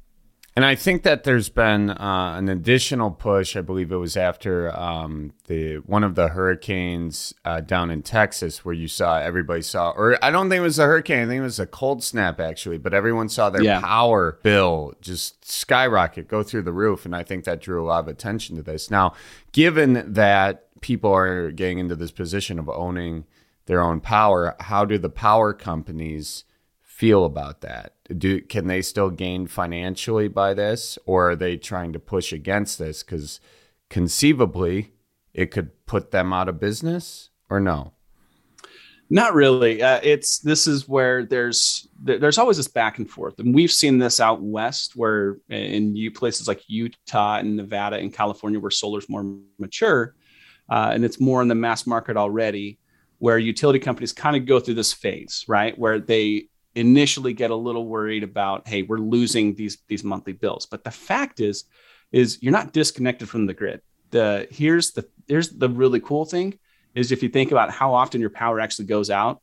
And 0.55 0.65
I 0.65 0.75
think 0.75 1.03
that 1.03 1.23
there's 1.23 1.47
been 1.47 1.91
uh, 1.91 2.33
an 2.37 2.49
additional 2.49 3.11
push. 3.11 3.55
I 3.55 3.61
believe 3.61 3.91
it 3.91 3.95
was 3.95 4.17
after 4.17 4.77
um, 4.77 5.31
the 5.47 5.75
one 5.77 6.03
of 6.03 6.15
the 6.15 6.27
hurricanes 6.27 7.33
uh, 7.45 7.61
down 7.61 7.91
in 7.91 8.01
Texas, 8.01 8.65
where 8.65 8.73
you 8.73 8.87
saw 8.87 9.19
everybody 9.19 9.61
saw, 9.61 9.91
or 9.91 10.17
I 10.23 10.31
don't 10.31 10.49
think 10.49 10.59
it 10.59 10.63
was 10.63 10.79
a 10.79 10.85
hurricane. 10.85 11.23
I 11.23 11.27
think 11.27 11.39
it 11.39 11.43
was 11.43 11.59
a 11.59 11.67
cold 11.67 12.03
snap 12.03 12.39
actually, 12.39 12.77
but 12.77 12.93
everyone 12.93 13.29
saw 13.29 13.49
their 13.49 13.63
yeah. 13.63 13.79
power 13.79 14.39
bill 14.43 14.95
just 14.99 15.49
skyrocket, 15.49 16.27
go 16.27 16.41
through 16.43 16.63
the 16.63 16.73
roof, 16.73 17.05
and 17.05 17.15
I 17.15 17.23
think 17.23 17.45
that 17.45 17.61
drew 17.61 17.81
a 17.81 17.85
lot 17.85 17.99
of 17.99 18.07
attention 18.07 18.55
to 18.55 18.61
this. 18.61 18.91
Now, 18.91 19.13
given 19.51 20.13
that 20.13 20.67
people 20.81 21.11
are 21.13 21.51
getting 21.51 21.79
into 21.79 21.95
this 21.95 22.11
position 22.11 22.59
of 22.59 22.69
owning 22.69 23.25
their 23.65 23.81
own 23.81 23.99
power, 23.99 24.55
how 24.59 24.85
do 24.85 24.97
the 24.97 25.09
power 25.09 25.53
companies 25.53 26.43
feel 26.81 27.23
about 27.23 27.61
that? 27.61 27.93
Do 28.17 28.41
can 28.41 28.67
they 28.67 28.81
still 28.81 29.09
gain 29.09 29.47
financially 29.47 30.27
by 30.27 30.53
this, 30.53 30.97
or 31.05 31.31
are 31.31 31.35
they 31.35 31.55
trying 31.57 31.93
to 31.93 31.99
push 31.99 32.33
against 32.33 32.79
this 32.79 33.03
because 33.03 33.39
conceivably 33.89 34.91
it 35.33 35.51
could 35.51 35.85
put 35.85 36.11
them 36.11 36.33
out 36.33 36.49
of 36.49 36.59
business, 36.59 37.29
or 37.49 37.59
no? 37.59 37.93
Not 39.11 39.33
really. 39.33 39.81
Uh, 39.81 39.99
it's 40.03 40.39
this 40.39 40.67
is 40.67 40.87
where 40.87 41.25
there's 41.25 41.87
there's 42.01 42.37
always 42.37 42.57
this 42.57 42.67
back 42.67 42.99
and 42.99 43.09
forth, 43.09 43.39
and 43.39 43.55
we've 43.55 43.71
seen 43.71 43.97
this 43.97 44.19
out 44.19 44.41
west, 44.41 44.95
where 44.95 45.37
in 45.49 45.95
you 45.95 46.11
places 46.11 46.47
like 46.47 46.61
Utah 46.67 47.37
and 47.37 47.55
Nevada 47.55 47.97
and 47.97 48.13
California, 48.13 48.59
where 48.59 48.69
solar's 48.69 49.09
more 49.09 49.37
mature, 49.57 50.15
uh, 50.69 50.91
and 50.93 51.03
it's 51.03 51.19
more 51.19 51.41
in 51.41 51.47
the 51.47 51.55
mass 51.55 51.87
market 51.87 52.17
already, 52.17 52.79
where 53.19 53.37
utility 53.37 53.79
companies 53.79 54.13
kind 54.13 54.35
of 54.35 54.45
go 54.45 54.59
through 54.59 54.75
this 54.75 54.93
phase, 54.93 55.45
right, 55.47 55.77
where 55.77 55.99
they 55.99 56.47
initially 56.75 57.33
get 57.33 57.51
a 57.51 57.55
little 57.55 57.87
worried 57.87 58.23
about, 58.23 58.67
hey, 58.67 58.83
we're 58.83 58.97
losing 58.97 59.55
these 59.55 59.77
these 59.87 60.03
monthly 60.03 60.33
bills. 60.33 60.65
But 60.65 60.83
the 60.83 60.91
fact 60.91 61.39
is, 61.39 61.65
is 62.11 62.41
you're 62.41 62.53
not 62.53 62.73
disconnected 62.73 63.29
from 63.29 63.45
the 63.45 63.53
grid. 63.53 63.81
The 64.11 64.47
here's 64.51 64.91
the 64.91 65.07
there's 65.27 65.49
the 65.49 65.69
really 65.69 65.99
cool 65.99 66.25
thing 66.25 66.57
is 66.95 67.11
if 67.11 67.21
you 67.21 67.29
think 67.29 67.51
about 67.51 67.71
how 67.71 67.93
often 67.93 68.21
your 68.21 68.31
power 68.31 68.59
actually 68.59 68.85
goes 68.85 69.09
out, 69.09 69.41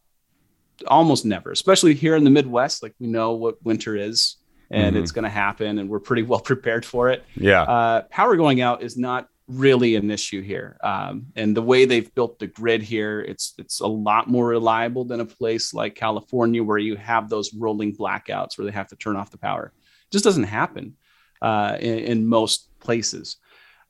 almost 0.87 1.25
never, 1.25 1.51
especially 1.51 1.95
here 1.95 2.17
in 2.17 2.25
the 2.25 2.31
Midwest. 2.31 2.83
Like 2.83 2.95
we 2.99 3.07
know 3.07 3.33
what 3.33 3.63
winter 3.65 3.97
is 3.97 4.37
and 4.71 4.95
mm-hmm. 4.95 5.03
it's 5.03 5.13
going 5.13 5.25
to 5.25 5.31
happen 5.31 5.79
and 5.79 5.89
we're 5.89 6.01
pretty 6.01 6.23
well 6.23 6.41
prepared 6.53 6.85
for 6.85 7.11
it. 7.11 7.25
Yeah. 7.35 7.63
Uh, 7.63 8.03
power 8.03 8.37
going 8.37 8.61
out 8.61 8.83
is 8.83 8.97
not 8.97 9.29
really 9.49 9.95
an 9.95 10.11
issue 10.11 10.43
here. 10.43 10.77
Um, 10.83 11.27
and 11.37 11.57
the 11.57 11.63
way 11.63 11.85
they've 11.85 12.13
built 12.15 12.39
the 12.39 12.47
grid 12.47 12.83
here, 12.83 13.21
it's 13.21 13.55
it's 13.59 13.81
a 13.81 13.87
lot 13.87 14.29
more 14.29 14.49
reliable 14.49 15.05
than 15.05 15.21
a 15.21 15.27
place 15.27 15.73
like 15.73 15.95
California 15.95 16.63
where 16.63 16.79
you 16.79 16.97
have 16.97 17.29
those 17.29 17.55
rolling 17.55 17.95
blackouts 17.95 18.59
where 18.59 18.65
they 18.65 18.73
have 18.73 18.89
to 18.89 18.97
turn 18.97 19.17
off 19.17 19.31
the 19.31 19.39
power. 19.39 19.73
It 19.77 20.13
just 20.13 20.25
doesn't 20.25 20.45
happen 20.45 20.97
uh, 21.43 21.77
in, 21.81 21.99
in, 21.99 22.27
most 22.27 22.71
places. 22.81 23.37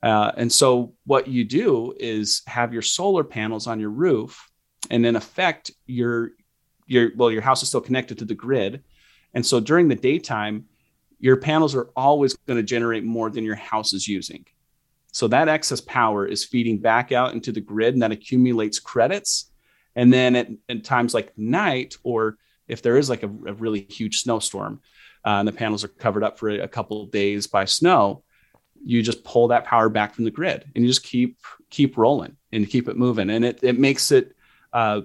Uh, 0.03 0.31
and 0.37 0.51
so 0.51 0.93
what 1.05 1.27
you 1.27 1.43
do 1.43 1.93
is 1.97 2.41
have 2.45 2.73
your 2.73 2.81
solar 2.81 3.23
panels 3.23 3.67
on 3.67 3.79
your 3.79 3.89
roof, 3.89 4.49
and 4.91 5.05
in 5.05 5.15
effect, 5.15 5.71
your 5.85 6.31
your 6.85 7.11
well, 7.15 7.31
your 7.31 7.41
house 7.41 7.63
is 7.63 7.69
still 7.69 7.81
connected 7.81 8.19
to 8.19 8.25
the 8.25 8.35
grid. 8.35 8.83
And 9.33 9.45
so 9.45 9.59
during 9.59 9.87
the 9.87 9.95
daytime, 9.95 10.65
your 11.19 11.37
panels 11.37 11.75
are 11.75 11.89
always 11.95 12.35
going 12.47 12.57
to 12.57 12.63
generate 12.63 13.03
more 13.03 13.29
than 13.29 13.43
your 13.43 13.55
house 13.55 13.93
is 13.93 14.07
using. 14.07 14.45
So 15.11 15.27
that 15.29 15.49
excess 15.49 15.81
power 15.81 16.25
is 16.25 16.45
feeding 16.45 16.79
back 16.79 17.11
out 17.11 17.33
into 17.33 17.51
the 17.51 17.61
grid 17.61 17.93
and 17.93 18.03
that 18.03 18.11
accumulates 18.11 18.79
credits. 18.79 19.51
And 19.95 20.13
then 20.13 20.35
at, 20.35 20.47
at 20.69 20.83
times 20.83 21.13
like 21.13 21.35
night, 21.37 21.95
or 22.03 22.37
if 22.67 22.81
there 22.81 22.97
is 22.97 23.09
like 23.09 23.23
a, 23.23 23.27
a 23.27 23.53
really 23.53 23.87
huge 23.89 24.21
snowstorm 24.21 24.81
uh, 25.25 25.39
and 25.39 25.47
the 25.47 25.53
panels 25.53 25.83
are 25.83 25.89
covered 25.89 26.23
up 26.23 26.37
for 26.37 26.49
a, 26.49 26.67
couple 26.67 27.05
days 27.07 27.47
by 27.47 27.65
snow, 27.65 28.23
you 28.83 29.01
just 29.01 29.23
pull 29.23 29.47
that 29.47 29.65
power 29.65 29.89
back 29.89 30.13
from 30.13 30.23
the 30.23 30.31
grid 30.31 30.63
and 30.75 30.83
you 30.83 30.89
just 30.89 31.03
keep 31.03 31.37
keep 31.69 31.97
rolling 31.97 32.37
and 32.51 32.69
keep 32.69 32.87
it 32.87 32.95
moving. 32.95 33.29
And 33.29 33.43
it, 33.43 33.59
it 33.63 33.79
makes 33.79 34.11
it 34.11 34.35
uh, 34.71 35.01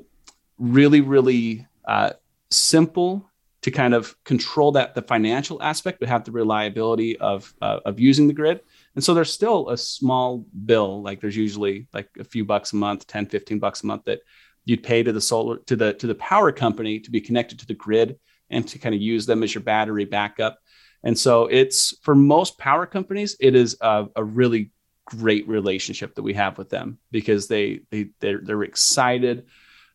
really, 0.58 1.00
really 1.00 1.66
uh, 1.86 2.12
simple 2.50 3.28
to 3.62 3.70
kind 3.70 3.94
of 3.94 4.22
control 4.24 4.72
that 4.72 4.94
the 4.94 5.02
financial 5.02 5.62
aspect, 5.62 6.00
but 6.00 6.08
have 6.08 6.24
the 6.24 6.32
reliability 6.32 7.16
of 7.18 7.54
uh, 7.62 7.80
of 7.84 7.98
using 7.98 8.28
the 8.28 8.34
grid. 8.34 8.60
And 8.94 9.02
so 9.02 9.14
there's 9.14 9.32
still 9.32 9.70
a 9.70 9.76
small 9.76 10.46
bill, 10.66 11.02
like 11.02 11.20
there's 11.20 11.36
usually 11.36 11.88
like 11.94 12.08
a 12.18 12.24
few 12.24 12.44
bucks 12.44 12.72
a 12.72 12.76
month, 12.76 13.06
10, 13.06 13.26
15 13.26 13.58
bucks 13.58 13.82
a 13.82 13.86
month 13.86 14.04
that 14.04 14.20
you'd 14.64 14.82
pay 14.82 15.02
to 15.02 15.12
the 15.12 15.20
solar 15.20 15.58
to 15.58 15.76
the 15.76 15.92
to 15.94 16.06
the 16.06 16.14
power 16.14 16.52
company 16.52 17.00
to 17.00 17.10
be 17.10 17.20
connected 17.20 17.58
to 17.58 17.66
the 17.66 17.74
grid 17.74 18.18
and 18.50 18.68
to 18.68 18.78
kind 18.78 18.94
of 18.94 19.00
use 19.00 19.26
them 19.26 19.42
as 19.42 19.54
your 19.54 19.62
battery 19.62 20.04
backup. 20.04 20.58
And 21.02 21.18
so 21.18 21.46
it's 21.46 21.96
for 22.02 22.14
most 22.14 22.58
power 22.58 22.86
companies, 22.86 23.36
it 23.40 23.54
is 23.54 23.76
a, 23.80 24.06
a 24.14 24.22
really 24.22 24.70
great 25.06 25.48
relationship 25.48 26.14
that 26.14 26.22
we 26.22 26.34
have 26.34 26.58
with 26.58 26.68
them 26.68 26.98
because 27.10 27.48
they 27.48 27.80
they 27.90 28.10
they're, 28.20 28.40
they're 28.42 28.62
excited 28.62 29.46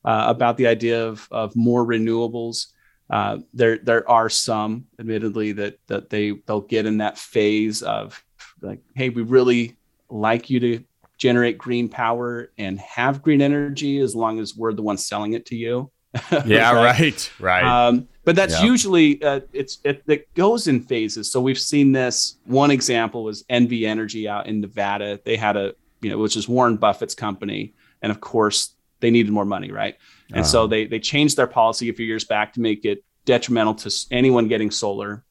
uh, 0.04 0.26
about 0.28 0.58
the 0.58 0.68
idea 0.68 1.08
of 1.08 1.28
of 1.32 1.56
more 1.56 1.86
renewables. 1.86 2.68
Uh, 3.10 3.38
there 3.54 3.78
there 3.78 4.10
are 4.10 4.28
some, 4.30 4.86
admittedly, 5.00 5.54
that 5.54 5.78
that 5.88 6.10
they 6.10 6.32
they'll 6.46 6.62
get 6.62 6.86
in 6.86 6.98
that 6.98 7.18
phase 7.18 7.82
of 7.84 8.22
like, 8.62 8.80
hey, 8.96 9.10
we 9.10 9.22
really 9.22 9.76
like 10.10 10.50
you 10.50 10.60
to 10.60 10.84
generate 11.18 11.58
green 11.58 11.90
power 11.90 12.52
and 12.58 12.80
have 12.80 13.22
green 13.22 13.42
energy 13.42 14.00
as 14.00 14.16
long 14.16 14.40
as 14.40 14.56
we're 14.56 14.74
the 14.74 14.82
ones 14.82 15.06
selling 15.06 15.34
it 15.34 15.46
to 15.48 15.56
you. 15.56 15.92
yeah, 16.46 16.72
right, 16.72 17.32
right. 17.40 17.64
Um, 17.64 18.08
but 18.24 18.36
that's 18.36 18.56
yep. 18.56 18.64
usually 18.64 19.22
uh, 19.22 19.42
it's 19.54 19.80
it, 19.84 20.04
it, 20.08 20.34
goes 20.34 20.68
in 20.68 20.82
phases. 20.82 21.32
So 21.32 21.42
we've 21.42 21.60
seen 21.60 21.92
this. 21.92 22.38
One 22.46 22.72
example 22.72 23.24
was 23.24 23.44
NV 23.44 23.86
Energy 23.86 24.28
out 24.28 24.48
in 24.48 24.62
Nevada. 24.62 25.20
They 25.24 25.36
had 25.36 25.58
a 25.58 25.76
you 26.02 26.10
know 26.10 26.18
which 26.18 26.36
is 26.36 26.48
Warren 26.48 26.78
Buffett's 26.78 27.14
company, 27.14 27.74
and 28.02 28.12
of 28.12 28.20
course 28.20 28.76
they 29.00 29.12
needed 29.12 29.32
more 29.32 29.46
money, 29.46 29.72
right? 29.72 29.96
And 30.30 30.40
uh-huh. 30.40 30.48
so 30.48 30.68
they 30.68 30.86
they 30.86 31.00
changed 31.00 31.38
their 31.38 31.48
policy 31.48 31.90
a 31.90 31.94
few 31.94 32.06
years 32.06 32.24
back 32.24 32.54
to 32.54 32.62
make 32.62 32.86
it 32.86 33.04
detrimental 33.26 33.76
to 33.76 33.94
anyone 34.12 34.48
getting 34.48 34.72
solar. 34.72 35.24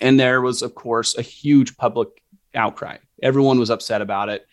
And 0.00 0.18
there 0.18 0.40
was, 0.40 0.62
of 0.62 0.74
course, 0.74 1.16
a 1.16 1.22
huge 1.22 1.76
public 1.76 2.08
outcry. 2.56 2.98
Everyone 3.22 3.58
was 3.58 3.70
upset 3.70 4.02
about 4.02 4.28
it. 4.28 4.46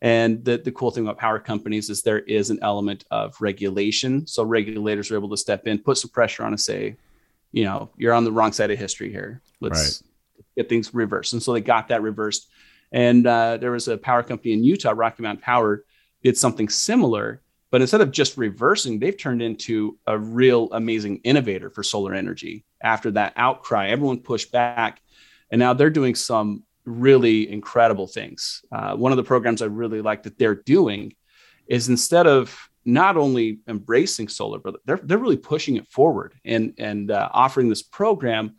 And 0.00 0.44
the, 0.44 0.58
the 0.58 0.70
cool 0.70 0.90
thing 0.90 1.04
about 1.04 1.18
power 1.18 1.40
companies 1.40 1.90
is 1.90 2.02
there 2.02 2.20
is 2.20 2.50
an 2.50 2.60
element 2.62 3.04
of 3.10 3.34
regulation. 3.40 4.26
So 4.26 4.44
regulators 4.44 5.10
are 5.10 5.16
able 5.16 5.30
to 5.30 5.36
step 5.36 5.66
in, 5.66 5.78
put 5.78 5.98
some 5.98 6.10
pressure 6.10 6.44
on 6.44 6.52
and 6.52 6.60
say, 6.60 6.96
you 7.50 7.64
know, 7.64 7.90
you're 7.96 8.12
on 8.12 8.24
the 8.24 8.32
wrong 8.32 8.52
side 8.52 8.70
of 8.70 8.78
history 8.78 9.10
here. 9.10 9.42
Let's 9.60 10.02
right. 10.02 10.42
get 10.56 10.68
things 10.68 10.94
reversed. 10.94 11.32
And 11.32 11.42
so 11.42 11.52
they 11.52 11.60
got 11.60 11.88
that 11.88 12.02
reversed. 12.02 12.48
And 12.92 13.26
uh, 13.26 13.56
there 13.56 13.72
was 13.72 13.88
a 13.88 13.98
power 13.98 14.22
company 14.22 14.52
in 14.52 14.62
Utah, 14.62 14.92
Rocky 14.94 15.22
Mountain 15.22 15.42
Power, 15.42 15.84
did 16.22 16.36
something 16.36 16.68
similar. 16.68 17.42
But 17.70 17.80
instead 17.80 18.00
of 18.00 18.12
just 18.12 18.38
reversing, 18.38 18.98
they've 18.98 19.16
turned 19.16 19.42
into 19.42 19.98
a 20.06 20.16
real 20.16 20.68
amazing 20.72 21.20
innovator 21.24 21.70
for 21.70 21.82
solar 21.82 22.14
energy. 22.14 22.64
After 22.82 23.10
that 23.12 23.34
outcry, 23.36 23.88
everyone 23.88 24.20
pushed 24.20 24.52
back. 24.52 25.02
And 25.50 25.58
now 25.58 25.74
they're 25.74 25.90
doing 25.90 26.14
some 26.14 26.62
really 26.88 27.50
incredible 27.50 28.06
things. 28.06 28.62
Uh, 28.72 28.94
one 28.94 29.12
of 29.12 29.16
the 29.16 29.24
programs 29.24 29.62
I 29.62 29.66
really 29.66 30.00
like 30.00 30.24
that 30.24 30.38
they're 30.38 30.54
doing 30.54 31.14
is 31.66 31.88
instead 31.88 32.26
of 32.26 32.68
not 32.84 33.16
only 33.16 33.58
embracing 33.68 34.28
solar, 34.28 34.58
but 34.58 34.76
they're, 34.86 35.00
they're 35.02 35.18
really 35.18 35.36
pushing 35.36 35.76
it 35.76 35.86
forward 35.88 36.34
and, 36.44 36.72
and 36.78 37.10
uh, 37.10 37.28
offering 37.32 37.68
this 37.68 37.82
program 37.82 38.56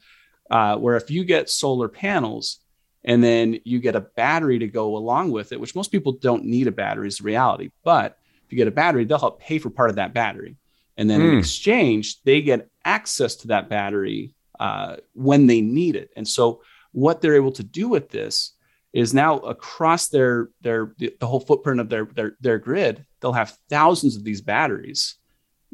uh, 0.51 0.77
where 0.77 0.95
if 0.95 1.09
you 1.09 1.23
get 1.23 1.49
solar 1.49 1.87
panels 1.87 2.59
and 3.03 3.23
then 3.23 3.59
you 3.63 3.79
get 3.79 3.95
a 3.95 4.01
battery 4.01 4.59
to 4.59 4.67
go 4.67 4.97
along 4.97 5.31
with 5.31 5.51
it, 5.51 5.59
which 5.59 5.75
most 5.75 5.91
people 5.91 6.13
don't 6.13 6.45
need 6.45 6.67
a 6.67 6.71
battery 6.71 7.07
is 7.07 7.17
the 7.17 7.23
reality. 7.23 7.71
But 7.83 8.17
if 8.45 8.51
you 8.51 8.57
get 8.57 8.67
a 8.67 8.71
battery, 8.71 9.05
they'll 9.05 9.19
help 9.19 9.39
pay 9.39 9.57
for 9.57 9.69
part 9.69 9.89
of 9.89 9.95
that 9.95 10.13
battery. 10.13 10.57
And 10.97 11.09
then 11.09 11.21
mm. 11.21 11.23
in 11.23 11.31
hmm. 11.31 11.39
exchange, 11.39 12.21
they 12.23 12.41
get 12.41 12.69
access 12.83 13.37
to 13.37 13.47
that 13.47 13.69
battery 13.69 14.35
uh, 14.59 14.97
when 15.13 15.47
they 15.47 15.61
need 15.61 15.95
it. 15.95 16.11
And 16.15 16.27
so 16.27 16.61
what 16.91 17.21
they're 17.21 17.35
able 17.35 17.51
to 17.53 17.63
do 17.63 17.87
with 17.87 18.09
this 18.09 18.53
is 18.93 19.13
now 19.13 19.37
across 19.39 20.07
their 20.07 20.49
their 20.61 20.93
the 20.97 21.27
whole 21.27 21.39
footprint 21.39 21.79
of 21.79 21.89
their 21.89 22.05
their 22.05 22.35
their 22.41 22.57
grid 22.57 23.05
they'll 23.19 23.33
have 23.33 23.57
thousands 23.69 24.15
of 24.15 24.23
these 24.23 24.41
batteries. 24.41 25.15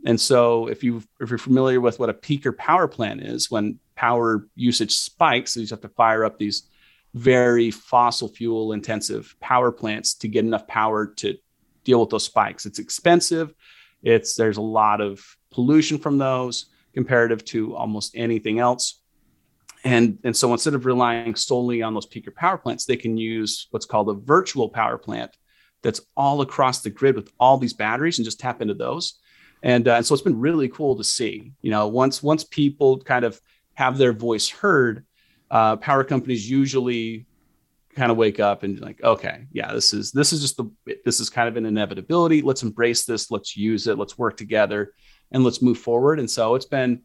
And 0.05 0.19
so 0.19 0.67
if 0.67 0.83
you 0.83 1.01
if 1.19 1.29
you're 1.29 1.37
familiar 1.37 1.79
with 1.79 1.99
what 1.99 2.09
a 2.09 2.13
peaker 2.13 2.55
power 2.55 2.87
plant 2.87 3.21
is 3.21 3.49
when 3.49 3.79
power 3.95 4.47
usage 4.55 4.93
spikes 4.93 5.55
you 5.55 5.63
just 5.63 5.71
have 5.71 5.81
to 5.81 5.89
fire 5.89 6.25
up 6.25 6.37
these 6.37 6.63
very 7.13 7.71
fossil 7.71 8.27
fuel 8.27 8.73
intensive 8.73 9.35
power 9.39 9.71
plants 9.71 10.15
to 10.15 10.27
get 10.27 10.43
enough 10.43 10.67
power 10.67 11.07
to 11.07 11.37
deal 11.85 12.01
with 12.01 12.09
those 12.09 12.25
spikes. 12.25 12.65
It's 12.65 12.79
expensive. 12.79 13.53
It's 14.03 14.35
there's 14.35 14.57
a 14.57 14.61
lot 14.61 14.99
of 14.99 15.23
pollution 15.51 15.97
from 15.97 16.17
those 16.17 16.65
comparative 16.93 17.45
to 17.45 17.75
almost 17.75 18.11
anything 18.15 18.59
else 18.59 19.01
and, 19.85 20.17
and 20.23 20.35
so 20.35 20.51
instead 20.51 20.73
of 20.73 20.87
relying 20.87 21.35
solely 21.35 21.83
on 21.83 21.93
those 21.93 22.07
peaker 22.07 22.33
power 22.33 22.57
plants, 22.57 22.85
they 22.85 22.97
can 22.97 23.17
use 23.17 23.67
what's 23.69 23.85
called 23.85 24.09
a 24.09 24.13
virtual 24.13 24.67
power 24.67 24.97
plant 24.97 25.37
that's 25.83 26.01
all 26.17 26.41
across 26.41 26.81
the 26.81 26.89
grid 26.89 27.15
with 27.15 27.31
all 27.39 27.59
these 27.59 27.73
batteries 27.73 28.17
and 28.17 28.25
just 28.25 28.39
tap 28.39 28.63
into 28.63 28.73
those. 28.73 29.19
And, 29.61 29.87
uh, 29.87 29.93
and 29.93 30.05
so 30.05 30.15
it's 30.15 30.23
been 30.23 30.39
really 30.39 30.69
cool 30.69 30.97
to 30.97 31.03
see, 31.03 31.51
you 31.61 31.69
know, 31.69 31.87
once, 31.87 32.23
once 32.23 32.43
people 32.43 32.99
kind 32.99 33.23
of 33.23 33.39
have 33.75 33.99
their 33.99 34.11
voice 34.11 34.49
heard, 34.49 35.05
uh, 35.51 35.75
power 35.75 36.03
companies 36.03 36.49
usually 36.49 37.27
kind 37.95 38.11
of 38.11 38.17
wake 38.17 38.39
up 38.39 38.63
and 38.63 38.79
like, 38.81 39.03
okay, 39.03 39.45
yeah, 39.51 39.71
this 39.71 39.93
is, 39.93 40.11
this 40.11 40.33
is 40.33 40.41
just 40.41 40.57
the, 40.57 40.97
this 41.05 41.19
is 41.19 41.29
kind 41.29 41.47
of 41.47 41.57
an 41.57 41.65
inevitability. 41.67 42.41
Let's 42.41 42.63
embrace 42.63 43.05
this. 43.05 43.29
Let's 43.29 43.55
use 43.55 43.85
it. 43.85 43.99
Let's 43.99 44.17
work 44.17 44.35
together 44.35 44.93
and 45.31 45.43
let's 45.43 45.61
move 45.61 45.77
forward. 45.77 46.19
And 46.19 46.29
so 46.29 46.55
it's 46.55 46.65
been, 46.65 47.03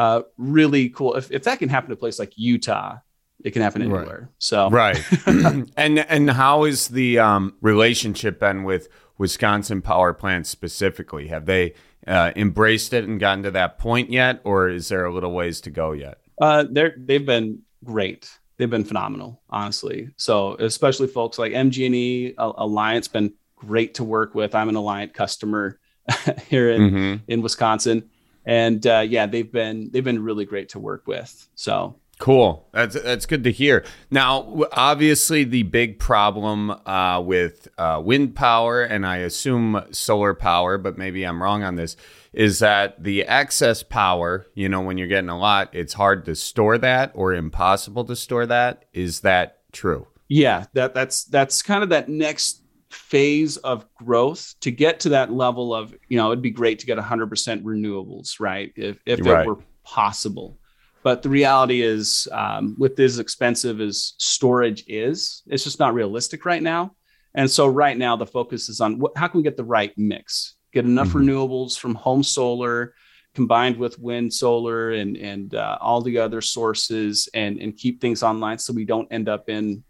uh, 0.00 0.22
really 0.38 0.88
cool. 0.88 1.14
If, 1.14 1.30
if 1.30 1.42
that 1.42 1.58
can 1.58 1.68
happen 1.68 1.90
to 1.90 1.94
a 1.94 1.98
place 1.98 2.18
like 2.18 2.32
Utah, 2.36 2.96
it 3.44 3.50
can 3.50 3.60
happen 3.60 3.82
anywhere. 3.82 4.20
Right. 4.20 4.28
So 4.38 4.70
right. 4.70 4.98
and 5.26 5.98
and 5.98 6.30
how 6.30 6.64
is 6.64 6.88
the 6.88 7.18
um, 7.18 7.54
relationship 7.60 8.40
been 8.40 8.64
with 8.64 8.88
Wisconsin 9.18 9.82
power 9.82 10.14
plants 10.14 10.48
specifically? 10.48 11.28
Have 11.28 11.44
they 11.44 11.74
uh, 12.06 12.32
embraced 12.34 12.94
it 12.94 13.04
and 13.04 13.20
gotten 13.20 13.42
to 13.42 13.50
that 13.50 13.78
point 13.78 14.10
yet, 14.10 14.40
or 14.42 14.70
is 14.70 14.88
there 14.88 15.04
a 15.04 15.12
little 15.12 15.32
ways 15.32 15.60
to 15.62 15.70
go 15.70 15.92
yet? 15.92 16.16
Uh, 16.40 16.64
they're 16.70 16.94
they've 16.96 17.26
been 17.26 17.60
great. 17.84 18.30
They've 18.56 18.70
been 18.70 18.84
phenomenal, 18.84 19.42
honestly. 19.50 20.08
So 20.16 20.54
especially 20.54 21.08
folks 21.08 21.38
like 21.38 21.52
MG&E 21.52 22.34
Alliant's 22.38 23.08
been 23.08 23.34
great 23.54 23.94
to 23.94 24.04
work 24.04 24.34
with. 24.34 24.54
I'm 24.54 24.70
an 24.70 24.76
Alliant 24.76 25.12
customer 25.12 25.78
here 26.48 26.70
in 26.70 26.80
mm-hmm. 26.80 27.24
in 27.28 27.42
Wisconsin 27.42 28.09
and 28.44 28.86
uh, 28.86 29.04
yeah, 29.06 29.26
they've 29.26 29.50
been 29.50 29.90
they've 29.90 30.04
been 30.04 30.22
really 30.22 30.44
great 30.44 30.70
to 30.70 30.78
work 30.78 31.06
with. 31.06 31.48
So 31.54 31.96
Cool. 32.20 32.68
That's 32.72 33.00
that's 33.00 33.24
good 33.24 33.44
to 33.44 33.50
hear. 33.50 33.82
Now, 34.10 34.64
obviously, 34.72 35.42
the 35.42 35.62
big 35.62 35.98
problem 35.98 36.70
uh, 36.70 37.22
with 37.24 37.68
uh, 37.78 38.02
wind 38.04 38.36
power, 38.36 38.82
and 38.82 39.06
I 39.06 39.18
assume 39.18 39.82
solar 39.90 40.34
power, 40.34 40.76
but 40.76 40.98
maybe 40.98 41.24
I'm 41.24 41.42
wrong 41.42 41.62
on 41.62 41.76
this, 41.76 41.96
is 42.34 42.58
that 42.58 43.02
the 43.02 43.24
excess 43.24 43.82
power. 43.82 44.46
You 44.52 44.68
know, 44.68 44.82
when 44.82 44.98
you're 44.98 45.08
getting 45.08 45.30
a 45.30 45.38
lot, 45.38 45.70
it's 45.72 45.94
hard 45.94 46.26
to 46.26 46.34
store 46.34 46.76
that 46.76 47.10
or 47.14 47.32
impossible 47.32 48.04
to 48.04 48.14
store 48.14 48.44
that. 48.44 48.84
Is 48.92 49.20
that 49.20 49.62
true? 49.72 50.06
Yeah, 50.28 50.66
that 50.74 50.92
that's 50.92 51.24
that's 51.24 51.62
kind 51.62 51.82
of 51.82 51.88
that 51.88 52.10
next 52.10 52.62
phase 52.90 53.56
of 53.58 53.92
growth 53.94 54.54
to 54.60 54.70
get 54.70 55.00
to 55.00 55.10
that 55.10 55.32
level 55.32 55.74
of 55.74 55.94
you 56.08 56.16
know 56.16 56.32
it'd 56.32 56.42
be 56.42 56.50
great 56.50 56.80
to 56.80 56.86
get 56.86 56.98
100% 56.98 57.62
renewables 57.62 58.40
right 58.40 58.72
if, 58.74 58.98
if 59.06 59.20
right. 59.20 59.42
it 59.42 59.46
were 59.46 59.58
possible 59.84 60.58
but 61.02 61.22
the 61.22 61.28
reality 61.28 61.82
is 61.82 62.28
um, 62.32 62.74
with 62.78 62.98
as 62.98 63.18
expensive 63.18 63.80
as 63.80 64.14
storage 64.18 64.84
is 64.88 65.42
it's 65.46 65.62
just 65.62 65.78
not 65.78 65.94
realistic 65.94 66.44
right 66.44 66.62
now 66.62 66.92
and 67.34 67.48
so 67.48 67.68
right 67.68 67.96
now 67.96 68.16
the 68.16 68.26
focus 68.26 68.68
is 68.68 68.80
on 68.80 68.98
what, 68.98 69.16
how 69.16 69.28
can 69.28 69.38
we 69.38 69.44
get 69.44 69.56
the 69.56 69.64
right 69.64 69.96
mix 69.96 70.56
get 70.72 70.84
enough 70.84 71.08
mm-hmm. 71.08 71.28
renewables 71.28 71.78
from 71.78 71.94
home 71.94 72.24
solar 72.24 72.92
combined 73.36 73.76
with 73.76 74.00
wind 74.00 74.32
solar 74.32 74.90
and 74.90 75.16
and 75.16 75.54
uh, 75.54 75.78
all 75.80 76.00
the 76.00 76.18
other 76.18 76.40
sources 76.40 77.28
and 77.34 77.60
and 77.60 77.76
keep 77.76 78.00
things 78.00 78.24
online 78.24 78.58
so 78.58 78.72
we 78.72 78.84
don't 78.84 79.12
end 79.12 79.28
up 79.28 79.48
in 79.48 79.84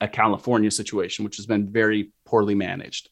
a 0.00 0.08
California 0.08 0.70
situation, 0.70 1.24
which 1.24 1.36
has 1.36 1.46
been 1.46 1.70
very 1.70 2.12
poorly 2.24 2.54
managed, 2.54 3.10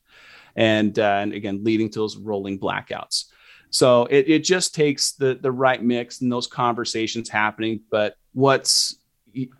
and, 0.56 0.98
uh, 0.98 1.18
and 1.22 1.32
again 1.32 1.64
leading 1.64 1.88
to 1.90 1.98
those 1.98 2.16
rolling 2.16 2.58
blackouts. 2.58 3.24
So 3.70 4.04
it, 4.04 4.28
it 4.28 4.44
just 4.44 4.72
takes 4.72 5.14
the 5.14 5.34
the 5.34 5.50
right 5.50 5.82
mix 5.82 6.20
and 6.20 6.30
those 6.30 6.46
conversations 6.46 7.28
happening. 7.28 7.80
But 7.90 8.14
what's 8.32 8.96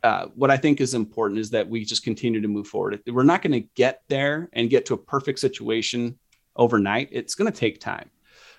uh, 0.05 0.27
what 0.37 0.53
I 0.53 0.57
think 0.57 0.81
is 0.81 0.95
important 0.95 1.41
is 1.41 1.51
that 1.51 1.69
we 1.69 1.85
just 1.85 2.05
continue 2.05 2.41
to 2.41 2.47
move 2.47 2.69
forward. 2.69 3.01
We're 3.09 3.25
not 3.25 3.43
going 3.43 3.61
to 3.61 3.69
get 3.75 4.03
there 4.09 4.49
and 4.53 4.71
get 4.71 4.87
to 4.87 4.95
a 4.95 4.99
perfect 4.99 5.41
situation 5.41 6.17
overnight. 6.55 7.09
It's 7.11 7.35
going 7.35 7.51
to 7.51 7.59
take 7.59 7.81
time. 7.81 8.09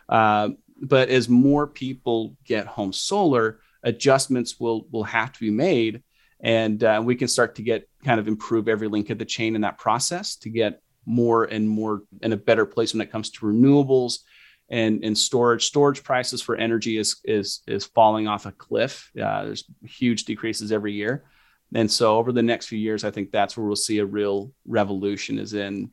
Uh, 0.10 0.50
but 0.82 1.08
as 1.08 1.30
more 1.30 1.68
people 1.68 2.36
get 2.44 2.68
home 2.68 2.92
solar, 2.92 3.62
adjustments 3.84 4.60
will 4.60 4.88
will 4.92 5.06
have 5.06 5.32
to 5.32 5.40
be 5.40 5.52
made 5.52 6.04
and 6.42 6.84
uh, 6.84 7.02
we 7.04 7.16
can 7.16 7.28
start 7.28 7.56
to 7.56 7.62
get 7.64 7.88
kind 8.04 8.20
of 8.20 8.28
improve 8.28 8.68
every 8.68 8.88
link 8.88 9.10
of 9.10 9.18
the 9.18 9.26
chain 9.26 9.56
in 9.56 9.62
that 9.62 9.78
process 9.78 10.36
to 10.38 10.50
get 10.50 10.82
more 11.06 11.46
and 11.46 11.68
more 11.68 12.04
in 12.22 12.34
a 12.34 12.38
better 12.38 12.66
place 12.66 12.94
when 12.94 13.02
it 13.02 13.12
comes 13.12 13.30
to 13.30 13.46
renewables 13.46 14.20
and, 14.70 15.04
and 15.04 15.18
storage. 15.18 15.66
Storage 15.66 16.04
prices 16.04 16.42
for 16.42 16.56
energy 16.56 16.98
is 16.98 17.22
is 17.24 17.62
is 17.68 17.86
falling 17.86 18.28
off 18.28 18.46
a 18.46 18.52
cliff. 18.52 19.12
Uh, 19.20 19.46
there's 19.46 19.66
huge 19.84 20.26
decreases 20.26 20.72
every 20.72 20.94
year, 20.94 21.24
and 21.74 21.90
so 21.90 22.18
over 22.18 22.32
the 22.32 22.44
next 22.44 22.68
few 22.68 22.80
years, 22.80 23.04
I 23.04 23.12
think 23.12 23.32
that's 23.32 23.56
where 23.56 23.66
we'll 23.66 23.76
see 23.76 24.00
a 24.00 24.06
real 24.06 24.52
revolution 24.68 25.40
is 25.40 25.54
in 25.54 25.92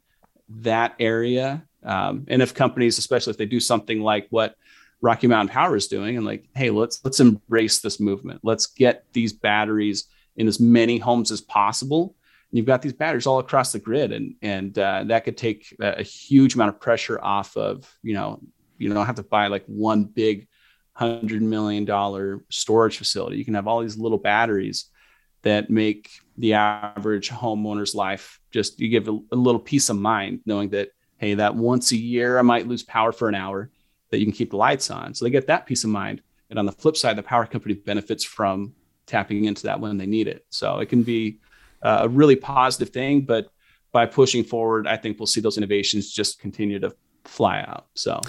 that 0.49 0.95
area. 0.99 1.65
Um, 1.85 2.25
and 2.29 2.41
if 2.43 2.55
companies, 2.55 2.99
especially 2.99 3.33
if 3.33 3.39
they 3.39 3.47
do 3.47 3.61
something 3.61 4.01
like 4.01 4.27
what 4.31 4.55
Rocky 5.01 5.27
Mountain 5.27 5.53
Power 5.53 5.77
is 5.77 5.89
doing, 5.89 6.17
and 6.17 6.25
like, 6.25 6.49
hey, 6.55 6.71
let's 6.71 7.05
let's 7.05 7.21
embrace 7.21 7.81
this 7.81 8.01
movement. 8.01 8.41
Let's 8.43 8.67
get 8.67 9.05
these 9.13 9.33
batteries 9.33 10.09
in 10.37 10.49
as 10.49 10.61
many 10.61 10.99
homes 10.99 11.31
as 11.31 11.41
possible. 11.41 12.17
And 12.51 12.59
you've 12.59 12.67
got 12.67 12.83
these 12.83 12.93
batteries 12.93 13.27
all 13.27 13.39
across 13.39 13.73
the 13.73 13.79
grid, 13.79 14.12
and 14.12 14.35
and 14.43 14.79
uh, 14.79 15.05
that 15.05 15.25
could 15.25 15.37
take 15.37 15.75
a 15.81 16.03
huge 16.03 16.55
amount 16.55 16.71
of 16.71 16.81
pressure 16.81 17.19
off 17.23 17.57
of 17.57 17.91
you 18.03 18.15
know 18.15 18.41
you 18.79 18.93
don't 18.93 19.07
have 19.07 19.17
to 19.17 19.23
buy 19.23 19.47
like 19.47 19.65
one 19.67 20.05
big 20.05 20.49
hundred 20.93 21.43
million 21.43 21.85
dollar 21.85 22.45
storage 22.51 22.99
facility. 22.99 23.39
You 23.39 23.45
can 23.45 23.55
have 23.55 23.67
all 23.67 23.81
these 23.81 23.97
little 23.97 24.19
batteries 24.19 24.87
that 25.43 25.71
make 25.71 26.11
the 26.37 26.55
average 26.55 27.31
homeowner's 27.31 27.95
life 27.95 28.41
just 28.51 28.79
you 28.81 28.89
give 28.89 29.09
a, 29.09 29.19
a 29.33 29.37
little 29.37 29.61
peace 29.61 29.89
of 29.89 29.97
mind 29.97 30.41
knowing 30.47 30.71
that 30.71 30.91
hey 31.17 31.35
that 31.35 31.55
once 31.55 31.93
a 31.93 31.97
year 31.97 32.39
I 32.39 32.43
might 32.43 32.69
lose 32.69 32.83
power 32.83 33.12
for 33.12 33.29
an 33.29 33.35
hour 33.35 33.71
that 34.12 34.19
you 34.19 34.27
can 34.27 34.33
keep 34.33 34.51
the 34.51 34.57
lights 34.57 34.91
on. 34.91 35.15
So 35.15 35.25
they 35.25 35.31
get 35.31 35.49
that 35.49 35.67
peace 35.67 35.83
of 35.83 35.91
mind. 35.91 36.23
And 36.51 36.59
on 36.59 36.67
the 36.67 36.73
flip 36.73 36.97
side, 36.97 37.17
the 37.17 37.23
power 37.23 37.47
company 37.47 37.75
benefits 37.75 38.23
from 38.23 38.75
tapping 39.12 39.45
into 39.45 39.62
that 39.69 39.78
when 39.81 39.99
they 39.99 40.07
need 40.07 40.26
it. 40.35 40.45
So 40.50 40.78
it 40.83 40.88
can 40.88 41.02
be 41.02 41.38
uh, 41.83 42.00
a 42.02 42.09
really 42.09 42.37
positive 42.37 42.90
thing, 42.90 43.23
but 43.23 43.52
by 43.92 44.07
pushing 44.07 44.42
forward, 44.42 44.87
I 44.87 44.97
think 44.97 45.19
we'll 45.19 45.33
see 45.35 45.42
those 45.42 45.59
innovations 45.59 46.11
just 46.11 46.40
continue 46.40 46.78
to 46.81 46.90
fly 47.25 47.61
out. 47.61 47.87
So, 47.95 48.21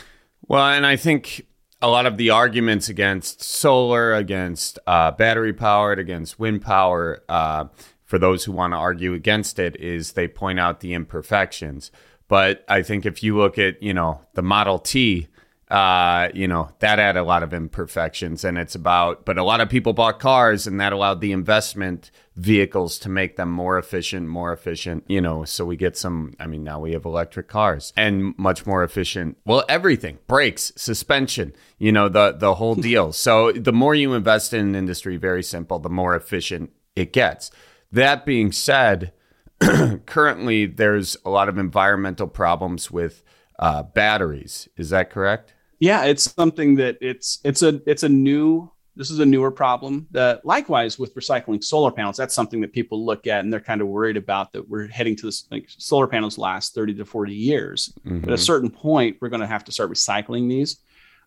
well, 0.50 0.68
and 0.68 0.86
I 0.86 0.98
think 0.98 1.48
a 1.82 1.88
lot 1.88 2.06
of 2.06 2.18
the 2.18 2.30
arguments 2.32 2.90
against 2.90 3.42
solar, 3.42 4.14
against 4.14 4.78
uh, 4.86 5.12
battery 5.12 5.54
powered, 5.54 6.00
against 6.00 6.38
wind 6.38 6.62
power, 6.62 7.24
uh, 7.30 7.66
for 8.04 8.20
those 8.20 8.44
who 8.44 8.52
want 8.52 8.74
to 8.74 8.78
argue 8.78 9.14
against 9.14 9.58
it, 9.58 9.76
is 9.80 10.12
they 10.12 10.28
point 10.28 10.60
out 10.60 10.82
the 10.82 10.94
imperfections. 10.94 11.92
But 12.28 12.64
I 12.68 12.84
think 12.84 13.06
if 13.06 13.24
you 13.24 13.38
look 13.38 13.58
at, 13.58 13.82
you 13.82 13.94
know, 13.94 14.22
the 14.34 14.42
Model 14.42 14.80
T, 14.80 15.28
uh, 15.74 16.30
you 16.36 16.48
know, 16.48 16.70
that 16.80 17.00
had 17.00 17.18
a 17.18 17.24
lot 17.24 17.42
of 17.42 17.52
imperfections 17.52 18.44
and 18.44 18.60
it's 18.60 18.76
about, 18.76 19.26
but 19.26 19.40
a 19.40 19.44
lot 19.44 19.60
of 19.60 19.70
people 19.70 19.92
bought 19.92 20.20
cars 20.20 20.68
and 20.68 20.80
that 20.80 20.94
allowed 20.94 21.20
the 21.20 21.32
investment 21.32 22.12
vehicles 22.36 23.00
to 23.00 23.10
make 23.10 23.38
them 23.38 23.50
more 23.50 23.80
efficient, 23.80 24.28
more 24.28 24.54
efficient, 24.54 25.04
you 25.08 25.20
know, 25.20 25.44
so 25.44 25.66
we 25.66 25.76
get 25.76 25.98
some, 25.98 26.36
I 26.40 26.46
mean, 26.46 26.64
now 26.64 26.80
we 26.80 26.92
have 26.92 27.06
electric 27.06 27.48
cars 27.48 27.92
and 27.98 28.38
much 28.38 28.68
more 28.68 28.84
efficient. 28.84 29.36
Well, 29.46 29.66
everything, 29.68 30.20
brakes, 30.28 30.72
suspension, 30.76 31.56
you 31.80 31.92
know, 31.92 32.08
the, 32.08 32.34
the 32.34 32.54
whole 32.54 32.76
deal. 32.90 33.12
so 33.12 33.52
the 33.52 33.74
more 33.74 33.96
you 33.96 34.14
invest 34.14 34.54
in 34.54 34.60
an 34.60 34.76
industry, 34.76 35.18
very 35.18 35.42
simple, 35.42 35.80
the 35.80 35.90
more 35.90 36.16
efficient 36.16 36.70
it 36.96 37.12
gets. 37.12 37.50
That 37.92 38.28
being 38.28 38.52
said, 38.52 39.12
currently 40.06 40.68
there's 40.68 41.18
a 41.26 41.32
lot 41.32 41.50
of 41.50 41.58
environmental 41.58 42.28
problems 42.28 42.92
with 42.92 43.24
uh, 43.58 43.82
batteries. 43.82 44.70
Is 44.78 44.92
that 44.92 45.10
correct? 45.10 45.53
Yeah 45.84 46.06
it's 46.06 46.34
something 46.34 46.76
that 46.76 46.98
it's 47.02 47.40
it's 47.44 47.62
a 47.62 47.82
it's 47.86 48.04
a 48.04 48.10
new 48.10 48.72
this 48.96 49.10
is 49.12 49.20
a 49.20 49.26
newer 49.26 49.52
problem 49.52 50.08
that 50.12 50.46
likewise 50.46 50.98
with 50.98 51.14
recycling 51.16 51.62
solar 51.62 51.92
panels 51.92 52.16
that's 52.16 52.34
something 52.34 52.62
that 52.62 52.72
people 52.72 53.06
look 53.06 53.28
at 53.28 53.44
and 53.44 53.52
they're 53.52 53.60
kind 53.60 53.82
of 53.82 53.88
worried 53.88 54.16
about 54.16 54.54
that 54.54 54.68
we're 54.70 54.88
heading 54.88 55.16
to 55.16 55.26
this 55.26 55.46
like 55.52 55.66
solar 55.68 56.08
panels 56.08 56.38
last 56.38 56.74
30 56.74 56.94
to 56.96 57.06
40 57.06 57.34
years 57.34 57.94
mm-hmm. 58.00 58.20
but 58.20 58.30
at 58.30 58.34
a 58.34 58.36
mm-hmm. 58.36 58.44
certain 58.44 58.70
point 58.70 59.18
we're 59.20 59.30
going 59.30 59.42
to 59.42 59.48
have 59.48 59.66
to 59.66 59.72
start 59.72 59.92
recycling 59.92 60.48
these 60.48 60.78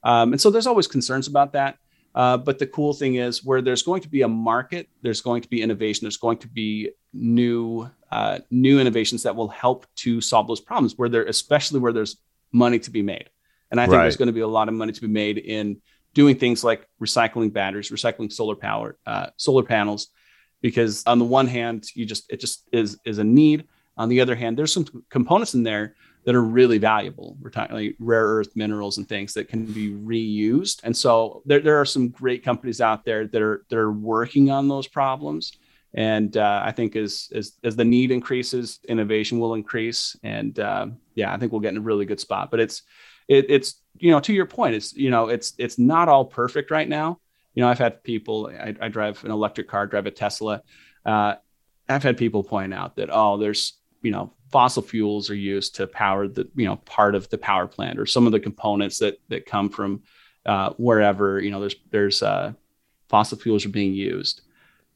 um, 0.05 0.33
and 0.33 0.41
so 0.41 0.51
there's 0.51 0.67
always 0.67 0.87
concerns 0.87 1.29
about 1.29 1.53
that 1.53 1.77
uh, 2.15 2.39
but 2.39 2.59
the 2.59 2.67
cool 2.67 2.95
thing 2.95 3.17
is 3.17 3.45
where 3.45 3.61
there's 3.61 3.83
going 3.83 4.01
to 4.01 4.09
be 4.09 4.23
a 4.23 4.29
market 4.29 4.89
there's 5.03 5.21
going 5.21 5.43
to 5.43 5.49
be 5.51 5.61
innovation 5.61 6.05
there's 6.05 6.17
going 6.17 6.39
to 6.39 6.49
be 6.49 6.91
new 7.13 7.87
uh, 8.11 8.39
new 8.51 8.81
innovations 8.81 9.23
that 9.23 9.37
will 9.37 9.49
help 9.49 9.87
to 9.97 10.23
solve 10.23 10.47
those 10.47 10.61
problems 10.61 10.95
where 10.97 11.11
there 11.11 11.27
especially 11.27 11.79
where 11.79 11.93
there's 11.93 12.17
money 12.53 12.79
to 12.79 12.91
be 12.91 13.03
made 13.03 13.29
and 13.71 13.81
I 13.81 13.85
think 13.85 13.95
right. 13.95 14.03
there's 14.03 14.17
going 14.17 14.29
to 14.29 14.33
be 14.33 14.41
a 14.41 14.49
lot 14.49 14.69
of 14.69 14.75
money 14.75 14.93
to 14.93 15.01
be 15.01 15.09
made 15.09 15.39
in 15.39 15.81
doing 16.15 16.37
things 16.37 16.65
like 16.65 16.89
recycling 17.01 17.53
batteries, 17.53 17.91
recycling 17.91 18.33
solar 18.33 18.57
power, 18.57 18.97
uh, 19.07 19.29
solar 19.37 19.63
panels, 19.63 20.09
because 20.63 21.03
on 21.07 21.19
the 21.19 21.25
one 21.25 21.47
hand, 21.47 21.87
you 21.95 22.07
just 22.07 22.31
it 22.33 22.41
just 22.41 22.69
is 22.73 22.99
is 23.05 23.19
a 23.19 23.25
need. 23.25 23.67
On 23.97 24.09
the 24.09 24.21
other 24.21 24.35
hand, 24.35 24.59
there's 24.59 24.73
some 24.73 24.87
components 25.11 25.55
in 25.55 25.63
there 25.63 25.95
that 26.25 26.35
are 26.35 26.43
really 26.43 26.79
valuable. 26.79 27.37
We're 27.41 27.51
talking 27.51 27.77
like 27.77 27.97
rare 28.01 28.27
earth 28.27 28.57
minerals 28.57 28.99
and 28.99 29.09
things 29.09 29.33
that 29.35 29.49
can 29.49 29.65
be 29.65 29.91
reused. 29.93 30.81
And 30.83 30.95
so 30.95 31.43
there, 31.47 31.61
there 31.61 31.81
are 31.81 31.85
some 31.85 32.09
great 32.09 32.45
companies 32.45 32.81
out 32.81 33.05
there 33.05 33.29
that 33.29 33.41
are 33.41 33.65
that 33.71 33.79
are 33.79 33.93
working 33.93 34.51
on 34.51 34.69
those 34.69 34.89
problems. 34.89 35.53
And 35.95 36.37
uh, 36.37 36.63
I 36.65 36.73
think 36.73 36.97
as, 36.97 37.31
as 37.35 37.53
as 37.63 37.77
the 37.77 37.85
need 37.85 38.11
increases, 38.11 38.81
innovation 38.89 39.39
will 39.39 39.55
increase. 39.55 40.17
And 40.23 40.59
uh, 40.59 40.89
yeah, 41.15 41.33
I 41.33 41.39
think 41.39 41.53
we'll 41.53 41.61
get 41.61 41.73
in 41.75 41.79
a 41.79 41.81
really 41.81 42.07
good 42.07 42.21
spot. 42.21 42.51
But 42.51 42.61
it's 42.61 42.83
it, 43.29 43.47
it's 43.49 43.83
you 43.99 44.11
know 44.11 44.21
to 44.21 44.33
your 44.33 44.47
point 44.47 44.75
it's 44.75 44.95
you 44.95 45.11
know 45.11 45.29
it's 45.29 45.55
it's 45.59 45.79
not 45.79 46.09
all 46.09 46.25
perfect 46.25 46.71
right 46.71 46.89
now. 46.89 47.21
You 47.55 47.63
know 47.63 47.69
i've 47.69 47.79
had 47.79 48.03
people 48.05 48.53
i, 48.53 48.75
I 48.83 48.89
drive 48.89 49.25
an 49.25 49.31
electric 49.31 49.69
car 49.69 49.87
drive 49.87 50.07
a 50.07 50.11
tesla. 50.11 50.63
Uh, 51.05 51.37
i've 51.89 52.03
had 52.03 52.19
people 52.19 52.43
point 52.43 52.75
out 52.75 52.97
that 52.97 53.09
oh 53.11 53.39
there's 53.39 53.79
you 54.03 54.11
know 54.11 54.33
fossil 54.51 54.83
fuels 54.83 55.31
are 55.31 55.35
used 55.35 55.75
to 55.77 55.87
power 55.87 56.29
the 56.29 56.49
you 56.55 56.67
know 56.67 56.77
part 56.77 57.15
of 57.15 57.29
the 57.31 57.39
power 57.39 57.67
plant 57.67 57.99
or 57.99 58.07
some 58.07 58.27
of 58.27 58.33
the 58.33 58.41
components 58.41 58.99
that 58.99 59.19
that 59.29 59.47
come 59.47 59.69
from 59.69 60.03
uh, 60.45 60.71
wherever 60.77 61.41
you 61.41 61.51
know 61.51 61.61
there's 61.61 61.77
there's 61.91 62.23
uh, 62.23 62.53
fossil 63.09 63.39
fuels 63.39 63.67
are 63.67 63.71
being 63.71 63.95
used. 63.95 64.43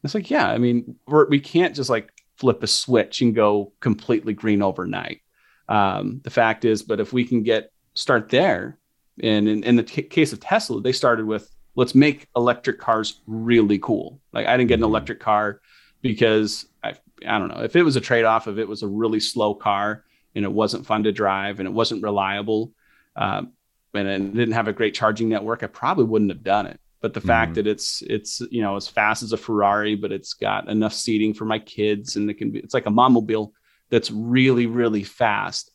It's 0.03 0.15
like 0.15 0.31
yeah 0.31 0.49
i 0.49 0.59
mean 0.59 0.97
we're, 1.07 1.29
we 1.29 1.41
can't 1.41 1.75
just 1.75 1.91
like 1.91 2.11
flip 2.37 2.63
a 2.63 2.67
switch 2.67 3.21
and 3.21 3.35
go 3.35 3.73
completely 3.81 4.33
green 4.33 4.63
overnight. 4.63 5.21
Um, 5.69 6.21
the 6.25 6.31
fact 6.31 6.65
is 6.65 6.83
but 6.83 7.01
if 7.01 7.13
we 7.13 7.25
can 7.25 7.43
get 7.43 7.73
start 8.01 8.29
there. 8.31 8.79
And 9.23 9.49
in, 9.49 9.65
in 9.65 9.77
the 9.77 9.83
t- 9.83 10.03
case 10.03 10.33
of 10.33 10.41
Tesla, 10.41 10.81
they 10.81 10.93
started 10.93 11.27
with 11.27 11.51
let's 11.77 11.95
make 11.95 12.27
electric 12.35 12.79
cars 12.79 13.21
really 13.27 13.79
cool. 13.79 14.21
Like 14.33 14.47
I 14.47 14.57
didn't 14.57 14.69
get 14.69 14.75
an 14.75 14.81
mm-hmm. 14.81 14.91
electric 14.91 15.21
car 15.21 15.61
because 16.03 16.67
I, 16.83 16.95
I 17.27 17.39
don't 17.39 17.49
know 17.49 17.63
if 17.63 17.77
it 17.77 17.83
was 17.83 17.97
a 17.97 18.01
trade 18.01 18.25
off 18.25 18.47
of 18.47 18.59
it 18.59 18.69
was 18.69 18.83
a 18.83 18.89
really 18.89 19.21
slow 19.21 19.55
car 19.55 20.05
and 20.35 20.45
it 20.45 20.53
wasn't 20.53 20.87
fun 20.87 21.05
to 21.05 21.13
drive 21.13 21.61
and 21.61 21.69
it 21.69 21.73
wasn't 21.73 22.03
reliable 22.03 22.73
um, 23.17 23.53
and 23.93 24.09
it 24.09 24.35
didn't 24.35 24.55
have 24.55 24.69
a 24.69 24.73
great 24.73 24.95
charging 24.95 25.29
network. 25.29 25.63
I 25.63 25.67
probably 25.67 26.05
wouldn't 26.05 26.31
have 26.31 26.43
done 26.43 26.67
it. 26.67 26.81
But 27.01 27.15
the 27.15 27.21
mm-hmm. 27.21 27.29
fact 27.29 27.55
that 27.55 27.67
it's 27.67 28.03
it's 28.03 28.41
you 28.51 28.63
know 28.63 28.77
as 28.77 28.89
fast 28.89 29.23
as 29.23 29.33
a 29.33 29.37
Ferrari, 29.37 29.95
but 29.95 30.13
it's 30.13 30.35
got 30.35 30.69
enough 30.69 30.93
seating 30.93 31.35
for 31.35 31.45
my 31.45 31.59
kids 31.59 32.17
and 32.17 32.31
it 32.31 32.35
can 32.35 32.51
be 32.51 32.61
it's 32.61 32.75
like 32.75 32.87
a 32.87 32.91
mobile 32.91 33.53
that's 33.91 34.11
really 34.11 34.67
really 34.67 35.03
fast 35.03 35.73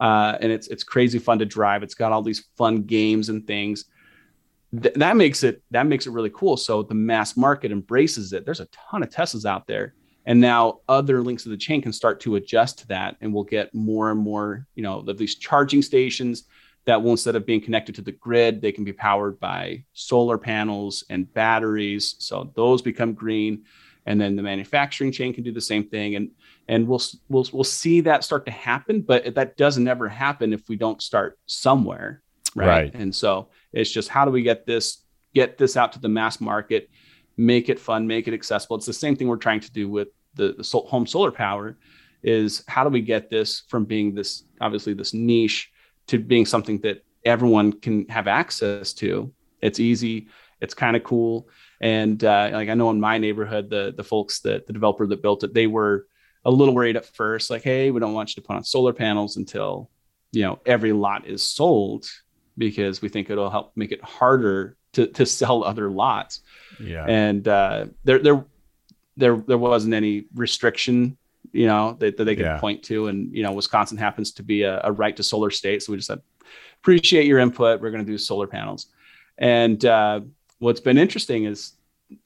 uh, 0.00 0.36
and 0.40 0.50
it's 0.50 0.68
it's 0.68 0.84
crazy 0.84 1.18
fun 1.18 1.38
to 1.38 1.46
drive. 1.46 1.82
It's 1.82 1.94
got 1.94 2.12
all 2.12 2.22
these 2.22 2.46
fun 2.56 2.82
games 2.82 3.28
and 3.28 3.46
things. 3.46 3.86
Th- 4.80 4.94
that 4.94 5.16
makes 5.16 5.42
it 5.42 5.62
that 5.70 5.86
makes 5.86 6.06
it 6.06 6.10
really 6.10 6.30
cool. 6.30 6.56
So 6.56 6.82
the 6.82 6.94
mass 6.94 7.36
market 7.36 7.72
embraces 7.72 8.32
it. 8.32 8.44
There's 8.44 8.60
a 8.60 8.68
ton 8.90 9.02
of 9.02 9.10
Teslas 9.10 9.44
out 9.44 9.66
there, 9.66 9.94
and 10.26 10.40
now 10.40 10.80
other 10.88 11.22
links 11.22 11.44
of 11.44 11.50
the 11.50 11.56
chain 11.56 11.82
can 11.82 11.92
start 11.92 12.20
to 12.20 12.36
adjust 12.36 12.78
to 12.78 12.88
that 12.88 13.16
and 13.20 13.32
we'll 13.32 13.44
get 13.44 13.74
more 13.74 14.10
and 14.10 14.20
more 14.20 14.66
you 14.74 14.82
know 14.82 15.00
of 15.00 15.18
these 15.18 15.36
charging 15.36 15.82
stations 15.82 16.44
that 16.86 17.02
will 17.02 17.12
instead 17.12 17.36
of 17.36 17.46
being 17.46 17.60
connected 17.60 17.94
to 17.94 18.02
the 18.02 18.12
grid 18.12 18.60
they 18.60 18.72
can 18.72 18.84
be 18.84 18.92
powered 18.92 19.38
by 19.40 19.82
solar 19.92 20.38
panels 20.38 21.04
and 21.10 21.32
batteries 21.34 22.16
so 22.18 22.50
those 22.54 22.82
become 22.82 23.12
green 23.12 23.64
and 24.06 24.20
then 24.20 24.36
the 24.36 24.42
manufacturing 24.42 25.12
chain 25.12 25.32
can 25.32 25.44
do 25.44 25.52
the 25.52 25.60
same 25.60 25.88
thing 25.88 26.16
and 26.16 26.30
and 26.68 26.86
we'll 26.88 27.02
we'll 27.28 27.46
we'll 27.52 27.64
see 27.64 28.00
that 28.00 28.24
start 28.24 28.46
to 28.46 28.52
happen 28.52 29.00
but 29.00 29.34
that 29.34 29.56
doesn't 29.56 29.88
ever 29.88 30.08
happen 30.08 30.52
if 30.52 30.68
we 30.68 30.76
don't 30.76 31.02
start 31.02 31.38
somewhere 31.46 32.22
right, 32.54 32.66
right. 32.66 32.94
and 32.94 33.14
so 33.14 33.48
it's 33.72 33.90
just 33.90 34.08
how 34.08 34.24
do 34.24 34.30
we 34.30 34.42
get 34.42 34.66
this 34.66 35.02
get 35.34 35.58
this 35.58 35.76
out 35.76 35.92
to 35.92 35.98
the 35.98 36.08
mass 36.08 36.40
market 36.40 36.88
make 37.36 37.68
it 37.68 37.78
fun, 37.78 38.06
make 38.06 38.28
it 38.28 38.34
accessible. 38.34 38.76
It's 38.76 38.86
the 38.86 38.92
same 38.92 39.16
thing 39.16 39.28
we're 39.28 39.36
trying 39.36 39.60
to 39.60 39.72
do 39.72 39.88
with 39.88 40.08
the, 40.34 40.54
the 40.56 40.78
home 40.80 41.06
solar 41.06 41.30
power 41.30 41.76
is 42.22 42.64
how 42.66 42.84
do 42.84 42.90
we 42.90 43.00
get 43.00 43.30
this 43.30 43.64
from 43.68 43.84
being 43.84 44.14
this 44.14 44.44
obviously 44.60 44.94
this 44.94 45.12
niche 45.12 45.70
to 46.06 46.18
being 46.18 46.46
something 46.46 46.80
that 46.80 47.04
everyone 47.24 47.72
can 47.72 48.08
have 48.08 48.26
access 48.26 48.92
to. 48.94 49.32
It's 49.60 49.80
easy, 49.80 50.28
it's 50.60 50.74
kind 50.74 50.96
of 50.96 51.04
cool. 51.04 51.48
And 51.80 52.22
uh, 52.24 52.50
like 52.52 52.68
I 52.68 52.74
know 52.74 52.90
in 52.90 53.00
my 53.00 53.18
neighborhood, 53.18 53.68
the 53.70 53.92
the 53.96 54.04
folks 54.04 54.40
that 54.40 54.66
the 54.66 54.72
developer 54.72 55.06
that 55.06 55.22
built 55.22 55.44
it, 55.44 55.54
they 55.54 55.66
were 55.66 56.06
a 56.44 56.50
little 56.50 56.74
worried 56.74 56.96
at 56.96 57.06
first, 57.06 57.50
like, 57.50 57.62
hey, 57.62 57.90
we 57.90 58.00
don't 58.00 58.12
want 58.12 58.30
you 58.30 58.42
to 58.42 58.46
put 58.46 58.56
on 58.56 58.64
solar 58.64 58.92
panels 58.92 59.36
until 59.36 59.90
you 60.32 60.42
know 60.42 60.58
every 60.66 60.92
lot 60.92 61.26
is 61.26 61.46
sold 61.46 62.06
because 62.58 63.02
we 63.02 63.08
think 63.08 63.30
it'll 63.30 63.50
help 63.50 63.72
make 63.76 63.92
it 63.92 64.02
harder 64.02 64.76
to 64.92 65.06
to 65.08 65.26
sell 65.26 65.64
other 65.64 65.90
lots. 65.90 66.40
Yeah. 66.80 67.04
And 67.06 67.46
uh, 67.46 67.86
there 68.04 68.18
there 68.18 68.44
there 69.16 69.36
there 69.36 69.58
wasn't 69.58 69.94
any 69.94 70.24
restriction, 70.34 71.16
you 71.52 71.66
know, 71.66 71.96
that, 72.00 72.16
that 72.16 72.24
they 72.24 72.36
could 72.36 72.46
yeah. 72.46 72.58
point 72.58 72.82
to. 72.84 73.08
And 73.08 73.34
you 73.34 73.42
know, 73.42 73.52
Wisconsin 73.52 73.98
happens 73.98 74.32
to 74.32 74.42
be 74.42 74.62
a, 74.62 74.80
a, 74.84 74.92
right 74.92 75.16
to 75.16 75.22
solar 75.22 75.50
state, 75.50 75.82
so 75.82 75.92
we 75.92 75.98
just 75.98 76.08
said, 76.08 76.20
appreciate 76.80 77.26
your 77.26 77.38
input. 77.38 77.80
We're 77.80 77.90
going 77.90 78.04
to 78.04 78.10
do 78.10 78.18
solar 78.18 78.46
panels. 78.46 78.86
And 79.38 79.84
uh, 79.84 80.20
what's 80.58 80.80
been 80.80 80.98
interesting 80.98 81.44
is 81.44 81.72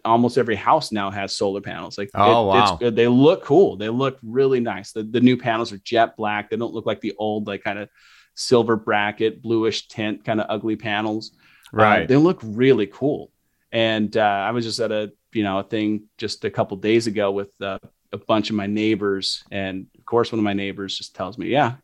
almost 0.05 0.39
every 0.39 0.57
house 0.57 0.93
now 0.93 1.11
has 1.11 1.37
solar 1.37 1.61
panels. 1.61 1.99
Like, 1.99 2.11
oh 2.15 2.51
it, 2.51 2.55
wow, 2.55 2.79
they 2.91 3.09
look 3.09 3.45
cool. 3.45 3.77
They 3.77 3.89
look 3.89 4.19
really 4.23 4.61
nice. 4.61 4.93
The 4.93 5.03
the 5.03 5.21
new 5.21 5.37
panels 5.37 5.73
are 5.73 5.79
jet 5.79 6.17
black. 6.17 6.51
They 6.51 6.57
don't 6.57 6.75
look 6.75 6.87
like 6.87 7.01
the 7.01 7.15
old 7.19 7.47
like 7.47 7.65
kind 7.65 7.79
of 7.79 7.89
silver 8.35 8.77
bracket, 8.77 9.43
bluish 9.43 9.89
tint, 9.89 10.25
kind 10.25 10.41
of 10.41 10.47
ugly 10.49 10.77
panels. 10.77 11.33
Uh, 11.73 11.77
right. 11.77 12.03
Uh, 12.03 12.07
they 12.07 12.17
look 12.17 12.39
really 12.43 12.87
cool. 12.87 13.31
And 13.73 14.17
uh, 14.17 14.21
I 14.21 14.53
was 14.53 14.65
just 14.65 14.81
at 14.81 14.93
a 14.93 15.13
you 15.33 15.43
know 15.43 15.59
a 15.59 15.65
thing 15.65 16.05
just 16.17 16.45
a 16.45 16.51
couple 16.51 16.77
days 16.77 17.07
ago 17.07 17.31
with 17.31 17.51
uh, 17.61 17.79
a 18.13 18.19
bunch 18.19 18.51
of 18.51 18.57
my 18.57 18.67
neighbors, 18.67 19.45
and 19.51 19.87
of 19.99 20.05
course 20.05 20.33
one 20.33 20.39
of 20.39 20.45
my 20.45 20.55
neighbors 20.55 20.97
just 20.97 21.15
tells 21.15 21.37
me, 21.37 21.49
yeah, 21.49 21.75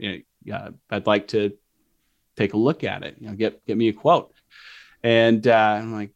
yeah, 0.44 0.70
I'd 0.90 1.06
like 1.06 1.28
to 1.28 1.52
take 2.36 2.54
a 2.54 2.58
look 2.58 2.84
at 2.84 3.02
it. 3.02 3.16
You 3.20 3.28
know, 3.28 3.34
get 3.34 3.64
get 3.66 3.76
me 3.76 3.88
a 3.88 3.92
quote. 3.92 4.32
And 5.02 5.46
uh, 5.46 5.78
I'm 5.82 5.92
like, 5.92 6.13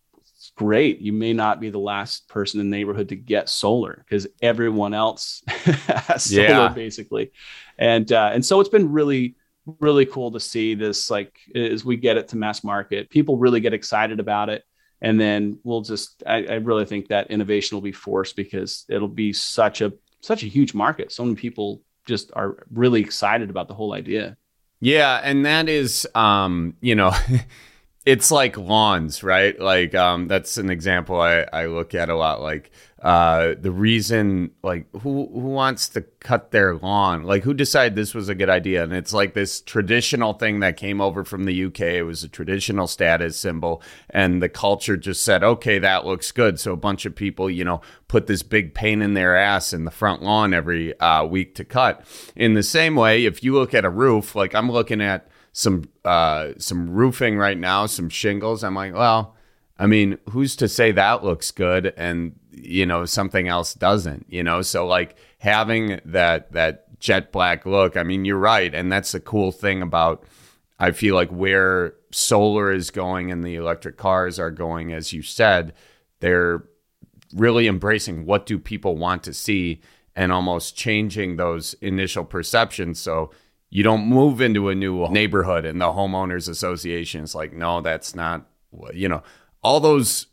great. 0.58 1.00
You 1.00 1.12
may 1.12 1.32
not 1.32 1.60
be 1.60 1.70
the 1.70 1.78
last 1.78 2.28
person 2.28 2.60
in 2.60 2.68
the 2.68 2.76
neighborhood 2.76 3.10
to 3.10 3.16
get 3.16 3.48
solar 3.48 4.04
because 4.04 4.26
everyone 4.42 4.92
else 4.92 5.42
has 5.48 6.24
solar 6.24 6.70
basically. 6.70 7.30
And 7.78 8.10
uh, 8.12 8.30
and 8.34 8.44
so 8.44 8.60
it's 8.60 8.68
been 8.68 8.90
really 8.90 9.36
really 9.80 10.06
cool 10.06 10.30
to 10.32 10.40
see 10.40 10.74
this 10.74 11.10
like 11.10 11.38
as 11.54 11.84
we 11.84 11.96
get 11.96 12.16
it 12.16 12.28
to 12.28 12.38
mass 12.38 12.64
market 12.64 13.10
people 13.10 13.36
really 13.36 13.60
get 13.60 13.74
excited 13.74 14.18
about 14.18 14.48
it 14.48 14.64
and 15.02 15.20
then 15.20 15.58
we'll 15.62 15.82
just 15.82 16.22
I, 16.26 16.44
I, 16.44 16.54
really 16.54 16.86
think 16.86 17.08
that 17.08 17.30
innovation 17.30 17.76
will 17.76 17.82
be 17.82 17.92
forced 17.92 18.34
because 18.34 18.86
it'll 18.88 19.08
be 19.08 19.34
such 19.34 19.82
a 19.82 19.92
such 20.22 20.42
a 20.42 20.46
huge 20.46 20.72
market 20.72 21.12
so 21.12 21.22
many 21.22 21.36
people 21.36 21.82
just 22.06 22.30
are 22.34 22.66
really 22.72 23.02
excited 23.02 23.50
about 23.50 23.68
the 23.68 23.74
whole 23.74 23.92
idea 23.92 24.38
yeah 24.80 25.20
and 25.22 25.44
that 25.44 25.68
is 25.68 26.08
um 26.14 26.74
you 26.80 26.94
know 26.94 27.12
it's 28.04 28.30
like 28.30 28.56
lawns 28.56 29.22
right? 29.22 29.58
Like 29.58 29.94
um 29.94 30.28
that's 30.28 30.56
an 30.58 30.70
example 30.70 31.20
i 31.20 31.46
i 31.52 31.66
look 31.66 31.94
at 31.94 32.08
a 32.08 32.16
lot 32.16 32.40
like 32.40 32.70
uh, 33.00 33.54
the 33.60 33.70
reason 33.70 34.50
like 34.64 34.86
who 35.02 35.28
who 35.32 35.38
wants 35.38 35.88
to 35.90 36.00
cut 36.18 36.50
their 36.50 36.74
lawn? 36.74 37.22
Like 37.22 37.44
who 37.44 37.54
decided 37.54 37.94
this 37.94 38.12
was 38.12 38.28
a 38.28 38.34
good 38.34 38.50
idea? 38.50 38.82
And 38.82 38.92
it's 38.92 39.12
like 39.12 39.34
this 39.34 39.60
traditional 39.60 40.32
thing 40.32 40.60
that 40.60 40.76
came 40.76 41.00
over 41.00 41.22
from 41.22 41.44
the 41.44 41.64
UK 41.66 41.80
it 41.80 42.02
was 42.02 42.24
a 42.24 42.28
traditional 42.28 42.88
status 42.88 43.36
symbol 43.36 43.82
and 44.10 44.42
the 44.42 44.48
culture 44.48 44.96
just 44.96 45.24
said 45.24 45.44
okay 45.44 45.78
that 45.78 46.06
looks 46.06 46.32
good. 46.32 46.58
So 46.58 46.72
a 46.72 46.76
bunch 46.76 47.06
of 47.06 47.14
people 47.14 47.48
you 47.48 47.64
know 47.64 47.82
put 48.08 48.26
this 48.26 48.42
big 48.42 48.74
pain 48.74 49.00
in 49.00 49.14
their 49.14 49.36
ass 49.36 49.72
in 49.72 49.84
the 49.84 49.92
front 49.92 50.22
lawn 50.22 50.52
every 50.52 50.98
uh, 50.98 51.24
week 51.24 51.54
to 51.56 51.64
cut. 51.64 52.04
In 52.34 52.54
the 52.54 52.64
same 52.64 52.96
way 52.96 53.26
if 53.26 53.44
you 53.44 53.54
look 53.54 53.74
at 53.74 53.84
a 53.84 53.90
roof 53.90 54.34
like 54.34 54.56
I'm 54.56 54.72
looking 54.72 55.00
at 55.00 55.28
some 55.58 55.88
uh, 56.04 56.52
some 56.58 56.90
roofing 56.90 57.36
right 57.36 57.58
now 57.58 57.86
some 57.86 58.08
shingles 58.08 58.62
I'm 58.62 58.74
like 58.74 58.94
well 58.94 59.34
I 59.78 59.86
mean, 59.86 60.18
who's 60.30 60.56
to 60.56 60.68
say 60.68 60.90
that 60.92 61.22
looks 61.22 61.50
good 61.50 61.94
and 61.96 62.38
you 62.50 62.84
know 62.84 63.04
something 63.04 63.46
else 63.46 63.74
doesn't? 63.74 64.26
You 64.28 64.42
know, 64.42 64.62
so 64.62 64.86
like 64.86 65.16
having 65.38 66.00
that 66.04 66.52
that 66.52 66.98
jet 66.98 67.30
black 67.30 67.64
look. 67.64 67.96
I 67.96 68.02
mean, 68.02 68.24
you're 68.24 68.38
right, 68.38 68.74
and 68.74 68.90
that's 68.90 69.12
the 69.12 69.20
cool 69.20 69.52
thing 69.52 69.82
about. 69.82 70.24
I 70.80 70.92
feel 70.92 71.14
like 71.14 71.30
where 71.30 71.94
solar 72.12 72.72
is 72.72 72.90
going 72.90 73.32
and 73.32 73.42
the 73.42 73.56
electric 73.56 73.96
cars 73.96 74.38
are 74.38 74.50
going, 74.50 74.92
as 74.92 75.12
you 75.12 75.22
said, 75.22 75.74
they're 76.20 76.64
really 77.34 77.66
embracing 77.66 78.26
what 78.26 78.46
do 78.46 78.58
people 78.58 78.96
want 78.96 79.24
to 79.24 79.34
see 79.34 79.80
and 80.14 80.30
almost 80.30 80.76
changing 80.76 81.34
those 81.36 81.74
initial 81.80 82.24
perceptions. 82.24 83.00
So 83.00 83.32
you 83.70 83.82
don't 83.82 84.06
move 84.06 84.40
into 84.40 84.68
a 84.68 84.74
new 84.74 85.08
neighborhood 85.08 85.64
and 85.64 85.80
the 85.80 85.86
homeowners 85.86 86.48
association 86.48 87.24
is 87.24 87.34
like, 87.34 87.52
no, 87.52 87.80
that's 87.80 88.14
not, 88.14 88.46
you 88.92 89.08
know, 89.08 89.22
all 89.62 89.80
those 89.80 90.26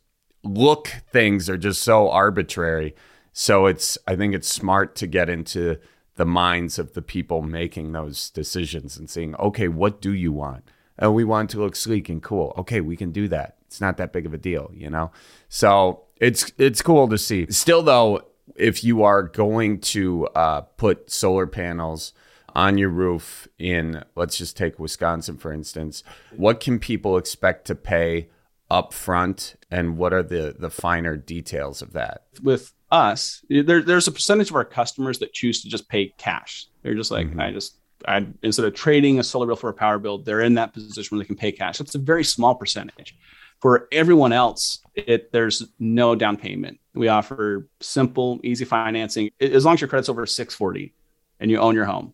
look 0.44 0.88
things 1.12 1.50
are 1.50 1.58
just 1.58 1.82
so 1.82 2.10
arbitrary. 2.10 2.96
So 3.34 3.66
it's 3.66 3.98
I 4.08 4.16
think 4.16 4.34
it's 4.34 4.48
smart 4.48 4.96
to 4.98 5.08
get 5.08 5.30
into 5.30 5.78
the 6.16 6.26
minds 6.26 6.80
of 6.80 6.94
the 6.94 7.02
people 7.02 7.42
making 7.42 7.92
those 7.92 8.30
decisions 8.30 8.98
and 8.98 9.10
seeing, 9.10 9.36
okay, 9.36 9.68
what 9.68 10.02
do 10.02 10.14
you 10.14 10.32
want? 10.32 10.70
Oh, 11.00 11.12
we 11.12 11.26
want 11.26 11.50
to 11.50 11.60
look 11.60 11.76
sleek 11.76 12.08
and 12.08 12.24
cool. 12.24 12.54
Okay, 12.58 12.80
we 12.80 12.96
can 12.96 13.12
do 13.12 13.28
that. 13.28 13.58
It's 13.68 13.82
not 13.82 13.98
that 13.98 14.14
big 14.14 14.26
of 14.26 14.34
a 14.34 14.38
deal, 14.38 14.72
you 14.74 14.90
know? 14.90 15.12
So 15.50 16.04
it's 16.22 16.54
it's 16.58 16.82
cool 16.82 17.10
to 17.10 17.18
see. 17.18 17.48
Still 17.50 17.84
though, 17.84 18.22
if 18.56 18.84
you 18.84 19.04
are 19.04 19.24
going 19.24 19.82
to 19.82 20.28
uh, 20.28 20.62
put 20.62 21.12
solar 21.12 21.48
panels 21.48 22.14
on 22.56 22.78
your 22.78 22.90
roof 22.90 23.48
in 23.60 24.04
let's 24.16 24.38
just 24.38 24.56
take 24.56 24.80
Wisconsin 24.80 25.38
for 25.38 25.52
instance, 25.52 26.04
what 26.36 26.60
can 26.60 26.80
people 26.80 27.18
expect 27.18 27.66
to 27.68 27.76
pay 27.76 28.30
up 28.72 28.94
front 28.94 29.56
and 29.70 29.98
what 29.98 30.14
are 30.14 30.24
the 30.24 30.56
the 30.58 30.70
finer 30.70 31.18
details 31.18 31.82
of 31.82 31.94
that? 31.94 32.24
With 32.42 32.74
us 32.92 33.44
there, 33.50 33.82
there's 33.82 34.08
a 34.08 34.12
percentage 34.12 34.50
of 34.50 34.56
our 34.56 34.66
customers 34.66 35.20
that 35.20 35.34
choose 35.34 35.62
to 35.64 35.70
just 35.70 35.90
pay 35.90 36.14
cash. 36.18 36.68
They're 36.82 36.96
just 36.96 37.12
like 37.12 37.28
mm-hmm. 37.28 37.42
i 37.42 37.52
just 37.52 37.78
I, 38.08 38.28
instead 38.44 38.66
of 38.66 38.76
trading 38.76 39.20
a 39.20 39.24
solar 39.24 39.48
bill 39.48 39.56
for 39.56 39.70
a 39.70 39.74
power 39.74 39.98
bill 39.98 40.20
they're 40.20 40.42
in 40.42 40.54
that 40.56 40.74
position 40.74 41.18
where 41.18 41.24
they 41.24 41.28
can 41.28 41.36
pay 41.36 41.52
cash. 41.52 41.80
It's 41.82 41.96
a 41.96 42.00
very 42.00 42.24
small 42.24 42.56
percentage. 42.56 43.16
For 43.60 43.88
everyone 43.92 44.32
else 44.32 44.80
it 44.96 45.32
there's 45.34 45.64
no 45.80 46.16
down 46.16 46.38
payment. 46.38 46.80
We 46.94 47.10
offer 47.10 47.68
simple 47.82 48.40
easy 48.44 48.64
financing. 48.64 49.32
As 49.42 49.66
long 49.66 49.74
as 49.74 49.82
your 49.82 49.90
credit's 49.90 50.10
over 50.10 50.26
640 50.26 50.94
and 51.40 51.52
you 51.52 51.58
own 51.60 51.76
your 51.76 51.86
home 51.86 52.14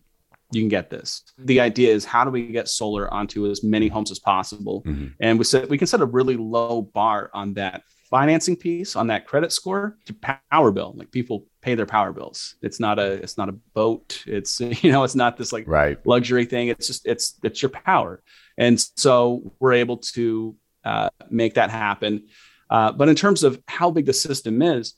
you 0.52 0.62
can 0.62 0.68
get 0.68 0.90
this. 0.90 1.22
The 1.38 1.60
idea 1.60 1.92
is 1.92 2.04
how 2.04 2.24
do 2.24 2.30
we 2.30 2.46
get 2.48 2.68
solar 2.68 3.12
onto 3.12 3.50
as 3.50 3.64
many 3.64 3.88
homes 3.88 4.10
as 4.10 4.18
possible? 4.18 4.82
Mm-hmm. 4.82 5.08
And 5.20 5.38
we 5.38 5.44
said 5.44 5.68
we 5.68 5.78
can 5.78 5.86
set 5.86 6.00
a 6.00 6.06
really 6.06 6.36
low 6.36 6.82
bar 6.82 7.30
on 7.32 7.54
that 7.54 7.82
financing 8.10 8.56
piece, 8.56 8.94
on 8.94 9.06
that 9.06 9.26
credit 9.26 9.52
score 9.52 9.96
to 10.04 10.14
power 10.50 10.70
bill. 10.70 10.92
Like 10.96 11.10
people 11.10 11.46
pay 11.62 11.74
their 11.74 11.86
power 11.86 12.12
bills. 12.12 12.56
It's 12.60 12.78
not 12.78 12.98
a 12.98 13.12
it's 13.12 13.38
not 13.38 13.48
a 13.48 13.52
boat. 13.52 14.22
It's 14.26 14.60
you 14.82 14.92
know, 14.92 15.04
it's 15.04 15.14
not 15.14 15.36
this 15.36 15.52
like 15.52 15.66
right. 15.66 15.98
luxury 16.06 16.44
thing. 16.44 16.68
It's 16.68 16.86
just 16.86 17.06
it's 17.06 17.38
it's 17.42 17.62
your 17.62 17.70
power. 17.70 18.22
And 18.58 18.78
so 18.96 19.54
we're 19.60 19.72
able 19.72 19.96
to 20.14 20.54
uh, 20.84 21.08
make 21.30 21.54
that 21.54 21.70
happen. 21.70 22.26
Uh, 22.68 22.92
but 22.92 23.08
in 23.08 23.14
terms 23.14 23.44
of 23.44 23.62
how 23.66 23.90
big 23.90 24.06
the 24.06 24.12
system 24.12 24.60
is, 24.62 24.94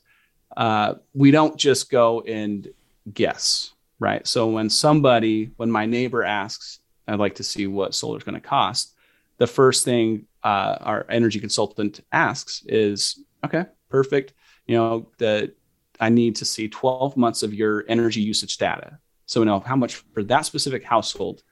uh, 0.57 0.95
we 1.13 1.31
don't 1.31 1.57
just 1.57 1.89
go 1.89 2.21
and 2.21 2.67
guess 3.13 3.74
right? 3.99 4.25
So 4.27 4.47
when 4.47 4.69
somebody, 4.69 5.51
when 5.57 5.71
my 5.71 5.85
neighbor 5.85 6.23
asks, 6.23 6.79
I'd 7.07 7.19
like 7.19 7.35
to 7.35 7.43
see 7.43 7.67
what 7.67 7.93
solar 7.93 8.17
is 8.17 8.23
going 8.23 8.35
to 8.35 8.41
cost, 8.41 8.95
the 9.37 9.47
first 9.47 9.85
thing 9.85 10.25
uh, 10.43 10.77
our 10.81 11.05
energy 11.09 11.39
consultant 11.39 12.01
asks 12.11 12.63
is, 12.67 13.23
okay, 13.43 13.65
perfect. 13.89 14.33
You 14.65 14.75
know, 14.77 15.11
that 15.19 15.55
I 15.99 16.09
need 16.09 16.37
to 16.37 16.45
see 16.45 16.67
12 16.67 17.17
months 17.17 17.43
of 17.43 17.53
your 17.53 17.85
energy 17.87 18.21
usage 18.21 18.57
data. 18.57 18.99
So 19.25 19.41
we 19.41 19.45
know 19.45 19.59
how 19.59 19.75
much 19.75 19.95
for 20.13 20.23
that 20.23 20.45
specific 20.45 20.83
household 20.83 21.43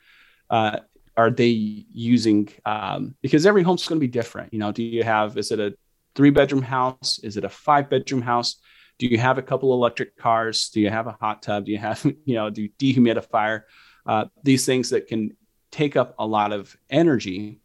uh, 0.49 0.79
are 1.15 1.32
they 1.32 1.47
using? 1.47 2.49
Um, 2.65 3.15
because 3.21 3.45
every 3.45 3.63
home's 3.63 3.88
going 3.88 3.99
to 3.99 4.08
be 4.08 4.12
different. 4.12 4.53
You 4.53 4.60
know, 4.60 4.71
do 4.71 4.84
you 4.84 5.03
have, 5.03 5.38
is 5.38 5.51
it 5.51 5.60
a 5.60 5.75
three 6.15 6.29
bedroom 6.29 6.62
house? 6.62 7.19
Is 7.23 7.38
it 7.38 7.43
a 7.43 7.49
five 7.49 7.89
bedroom 7.89 8.21
house? 8.21 8.58
Do 8.99 9.08
you 9.08 9.17
have 9.17 9.38
a 9.38 9.41
couple 9.41 9.73
electric 9.73 10.17
cars? 10.17 10.69
Do 10.69 10.79
you 10.79 10.89
have 10.89 11.08
a 11.08 11.17
hot 11.19 11.41
tub? 11.41 11.65
Do 11.65 11.71
you 11.71 11.77
have, 11.77 12.03
you 12.25 12.36
know, 12.36 12.49
do 12.49 12.67
dehumidifier? 12.79 13.63
Uh, 14.06 14.25
these 14.43 14.65
things 14.65 14.89
that 14.91 15.08
can 15.08 15.36
take 15.71 15.95
up 15.95 16.15
a 16.19 16.25
lot 16.25 16.53
of 16.53 16.75
energy, 16.89 17.60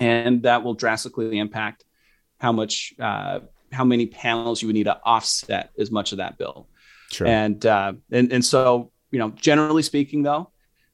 and 0.00 0.42
that 0.42 0.62
will 0.62 0.74
drastically 0.74 1.38
impact 1.38 1.84
how 2.38 2.52
much, 2.52 2.94
uh, 2.98 3.40
how 3.72 3.84
many 3.84 4.06
panels 4.06 4.62
you 4.62 4.68
would 4.68 4.74
need 4.74 4.84
to 4.84 5.00
offset 5.04 5.70
as 5.78 5.90
much 5.90 6.12
of 6.12 6.18
that 6.18 6.38
bill. 6.38 6.68
Sure. 7.10 7.26
And 7.26 7.64
uh, 7.64 7.94
and 8.10 8.32
and 8.32 8.44
so 8.44 8.90
you 9.10 9.18
know, 9.18 9.30
generally 9.30 9.82
speaking, 9.82 10.22
though, 10.22 10.50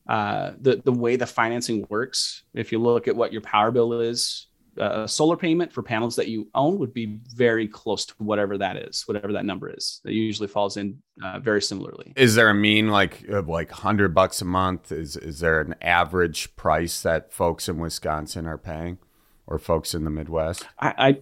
uh, 0.06 0.52
the 0.61 0.83
the 0.85 0.92
way 0.92 1.16
the 1.16 1.26
financing 1.26 1.87
works, 1.88 2.42
if 2.52 2.72
you 2.72 2.78
look 2.78 3.09
at 3.09 3.16
what 3.16 3.33
your 3.33 3.40
power 3.40 3.70
bill 3.70 4.00
is 4.00 4.46
a 4.81 5.07
solar 5.07 5.37
payment 5.37 5.73
for 5.73 5.83
panels 5.83 6.16
that 6.16 6.29
you 6.29 6.49
own 6.55 6.79
would 6.79 6.93
be 6.93 7.21
very 7.35 7.69
close 7.69 8.07
to 8.07 8.14
whatever 8.19 8.59
that 8.59 8.77
is, 8.77 9.03
whatever 9.07 9.33
that 9.33 9.45
number 9.45 9.73
is. 9.73 10.01
It 10.05 10.12
usually 10.12 10.49
falls 10.49 10.77
in 10.77 11.03
uh, 11.23 11.38
very 11.38 11.62
similarly. 11.62 12.12
Is 12.16 12.35
there 12.35 12.49
a 12.49 12.55
mean 12.55 12.88
like 12.88 13.25
like 13.29 13.71
hundred 13.71 14.14
bucks 14.14 14.40
a 14.40 14.45
month? 14.45 14.90
Is 14.90 15.16
is 15.16 15.40
there 15.40 15.61
an 15.61 15.75
average 15.81 16.57
price 16.57 17.03
that 17.03 17.33
folks 17.33 17.69
in 17.69 17.79
Wisconsin 17.79 18.47
are 18.47 18.59
paying, 18.59 18.99
or 19.47 19.59
folks 19.59 19.95
in 19.95 20.05
the 20.05 20.11
Midwest? 20.11 20.66
I, 20.79 20.95
I 20.97 21.21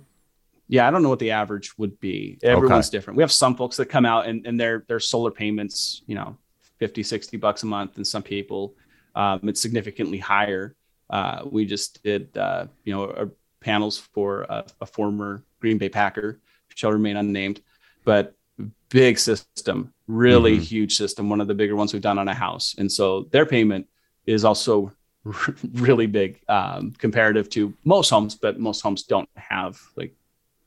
yeah, 0.69 0.87
I 0.87 0.91
don't 0.91 1.03
know 1.03 1.09
what 1.09 1.19
the 1.19 1.33
average 1.33 1.77
would 1.79 1.99
be. 1.99 2.39
Everyone's 2.43 2.89
okay. 2.89 2.97
different. 2.97 3.17
We 3.17 3.23
have 3.23 3.33
some 3.33 3.57
folks 3.57 3.77
that 3.79 3.87
come 3.87 4.07
out 4.07 4.27
and, 4.27 4.47
and 4.47 4.61
their 4.61 4.85
their 4.87 5.01
solar 5.01 5.31
payments, 5.31 6.03
you 6.07 6.15
know, 6.15 6.37
50, 6.79 7.03
60 7.03 7.37
bucks 7.39 7.63
a 7.63 7.67
month, 7.67 7.97
and 7.97 8.07
some 8.07 8.23
people 8.23 8.75
um, 9.19 9.41
it's 9.49 9.61
significantly 9.61 10.19
higher. 10.19 10.77
Uh, 11.11 11.43
we 11.51 11.67
just 11.67 12.03
did, 12.03 12.37
uh, 12.37 12.67
you 12.85 12.95
know, 12.95 13.05
a 13.05 13.29
panels 13.61 13.99
for 13.99 14.43
a, 14.43 14.65
a, 14.81 14.87
former 14.87 15.43
Green 15.61 15.79
Bay 15.79 15.89
Packer, 15.89 16.41
shall 16.75 16.93
remain 16.93 17.17
unnamed, 17.17 17.61
but 18.05 18.35
big 18.89 19.19
system, 19.19 19.93
really 20.07 20.55
mm-hmm. 20.55 20.63
huge 20.63 20.97
system, 20.97 21.29
one 21.29 21.41
of 21.41 21.49
the 21.49 21.55
bigger 21.55 21.77
ones 21.77 21.93
we've 21.93 22.03
done 22.03 22.19
on 22.19 22.29
a 22.29 22.35
house. 22.35 22.75
And 22.79 22.91
so 22.91 23.23
their 23.31 23.47
payment 23.47 23.87
is 24.27 24.45
also 24.45 24.93
really 25.75 26.07
big 26.07 26.41
um, 26.49 26.93
comparative 26.99 27.49
to 27.51 27.75
most 27.85 28.11
homes, 28.11 28.35
but 28.35 28.59
most 28.59 28.81
homes 28.81 29.03
don't 29.03 29.29
have 29.35 29.81
like, 29.97 30.15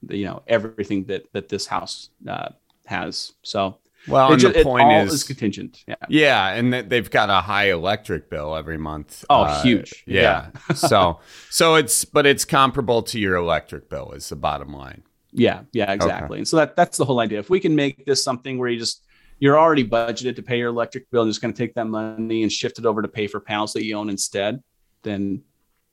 the, 0.03 0.17
you 0.17 0.25
know, 0.25 0.41
everything 0.47 1.05
that 1.05 1.31
that 1.33 1.47
this 1.47 1.67
house 1.67 2.09
uh, 2.27 2.49
has. 2.85 3.33
So 3.43 3.77
well, 4.07 4.31
and 4.31 4.41
just, 4.41 4.55
the 4.55 4.63
point 4.63 4.91
is, 4.91 5.13
is, 5.13 5.23
contingent. 5.23 5.83
Yeah. 5.87 5.95
Yeah. 6.09 6.53
And 6.53 6.73
they've 6.73 7.09
got 7.09 7.29
a 7.29 7.41
high 7.41 7.71
electric 7.71 8.29
bill 8.29 8.55
every 8.55 8.77
month. 8.77 9.23
Oh, 9.29 9.43
uh, 9.43 9.61
huge. 9.61 10.03
Yeah. 10.07 10.49
yeah. 10.69 10.75
so, 10.75 11.19
so 11.49 11.75
it's, 11.75 12.05
but 12.05 12.25
it's 12.25 12.45
comparable 12.45 13.03
to 13.03 13.19
your 13.19 13.35
electric 13.35 13.89
bill 13.89 14.11
is 14.11 14.27
the 14.29 14.35
bottom 14.35 14.73
line. 14.73 15.03
Yeah. 15.31 15.61
Yeah, 15.71 15.91
exactly. 15.91 16.35
Okay. 16.35 16.39
And 16.39 16.47
so 16.47 16.57
that, 16.57 16.75
that's 16.75 16.97
the 16.97 17.05
whole 17.05 17.19
idea. 17.19 17.39
If 17.39 17.49
we 17.49 17.59
can 17.59 17.75
make 17.75 18.05
this 18.05 18.23
something 18.23 18.57
where 18.57 18.69
you 18.69 18.79
just, 18.79 19.05
you're 19.39 19.59
already 19.59 19.87
budgeted 19.87 20.35
to 20.35 20.43
pay 20.43 20.57
your 20.57 20.69
electric 20.69 21.09
bill 21.09 21.23
and 21.23 21.29
just 21.29 21.41
going 21.41 21.53
to 21.53 21.57
take 21.57 21.73
that 21.75 21.85
money 21.85 22.43
and 22.43 22.51
shift 22.51 22.79
it 22.79 22.85
over 22.85 23.01
to 23.01 23.07
pay 23.07 23.27
for 23.27 23.39
panels 23.39 23.73
that 23.73 23.85
you 23.85 23.95
own 23.95 24.09
instead, 24.09 24.61
then, 25.03 25.41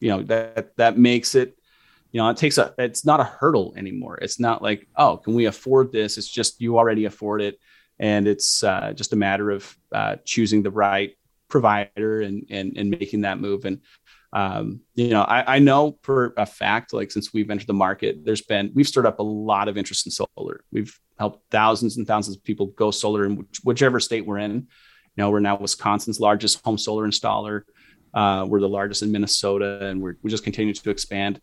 you 0.01 0.11
know, 0.11 0.23
that, 0.23 0.77
that 0.77 0.99
makes 0.99 1.35
it, 1.35 1.57
you 2.13 2.21
know, 2.21 2.29
it 2.31 2.37
takes 2.37 2.59
a, 2.59 2.75
it's 2.79 3.05
not 3.05 3.21
a 3.21 3.25
hurdle 3.25 3.75
anymore. 3.77 4.19
It's 4.21 4.41
not 4.41 4.63
like, 4.63 4.87
oh, 4.97 5.19
can 5.19 5.35
we 5.35 5.47
afford 5.47 5.93
this? 5.93 6.19
It's 6.19 6.29
just, 6.29 6.61
you 6.61 6.79
already 6.79 7.05
afford 7.05 7.43
it 7.43 7.59
and 7.99 8.29
it's 8.29 8.63
uh, 8.63 8.93
just 8.95 9.13
a 9.13 9.17
matter 9.17 9.51
of 9.51 9.77
uh, 9.93 10.17
choosing 10.25 10.63
the 10.63 10.71
right 10.71 11.17
provider 11.49 12.21
and 12.21 12.47
and 12.51 12.77
and 12.77 12.91
making 12.91 13.23
that 13.23 13.41
move. 13.41 13.65
And 13.65 13.81
um, 14.33 14.81
you 14.95 15.09
know, 15.09 15.23
I, 15.23 15.57
I, 15.57 15.59
know 15.59 15.99
for 16.03 16.35
a 16.37 16.45
fact, 16.45 16.93
like 16.93 17.11
since 17.11 17.33
we've 17.33 17.51
entered 17.51 17.67
the 17.67 17.73
market, 17.73 18.25
there's 18.25 18.43
been 18.43 18.71
we've 18.75 18.87
stirred 18.87 19.07
up 19.07 19.21
a 19.21 19.23
lot 19.23 19.69
of 19.69 19.79
interest 19.79 20.07
in 20.07 20.13
solar. 20.13 20.65
We've 20.71 20.95
helped 21.19 21.51
thousands 21.51 21.97
and 21.97 22.07
thousands 22.07 22.37
of 22.37 22.45
people 22.45 22.67
go 22.67 22.91
solar 22.91 23.25
in 23.25 23.37
which, 23.37 23.61
whichever 23.65 23.99
state 24.01 24.27
we're 24.27 24.39
in. 24.39 24.53
You 24.53 24.67
know, 25.17 25.31
we're 25.31 25.41
now 25.41 25.57
Wisconsin's 25.57 26.21
largest 26.21 26.63
home 26.63 26.77
solar 26.77 27.09
installer. 27.09 27.63
Uh, 28.13 28.45
we're 28.47 28.61
the 28.61 28.69
largest 28.69 29.03
in 29.03 29.13
Minnesota, 29.13 29.87
and 29.87 30.03
we're 30.03 30.17
we 30.23 30.31
just 30.31 30.45
continuing 30.45 30.75
to 30.75 30.91
expand. 30.91 31.41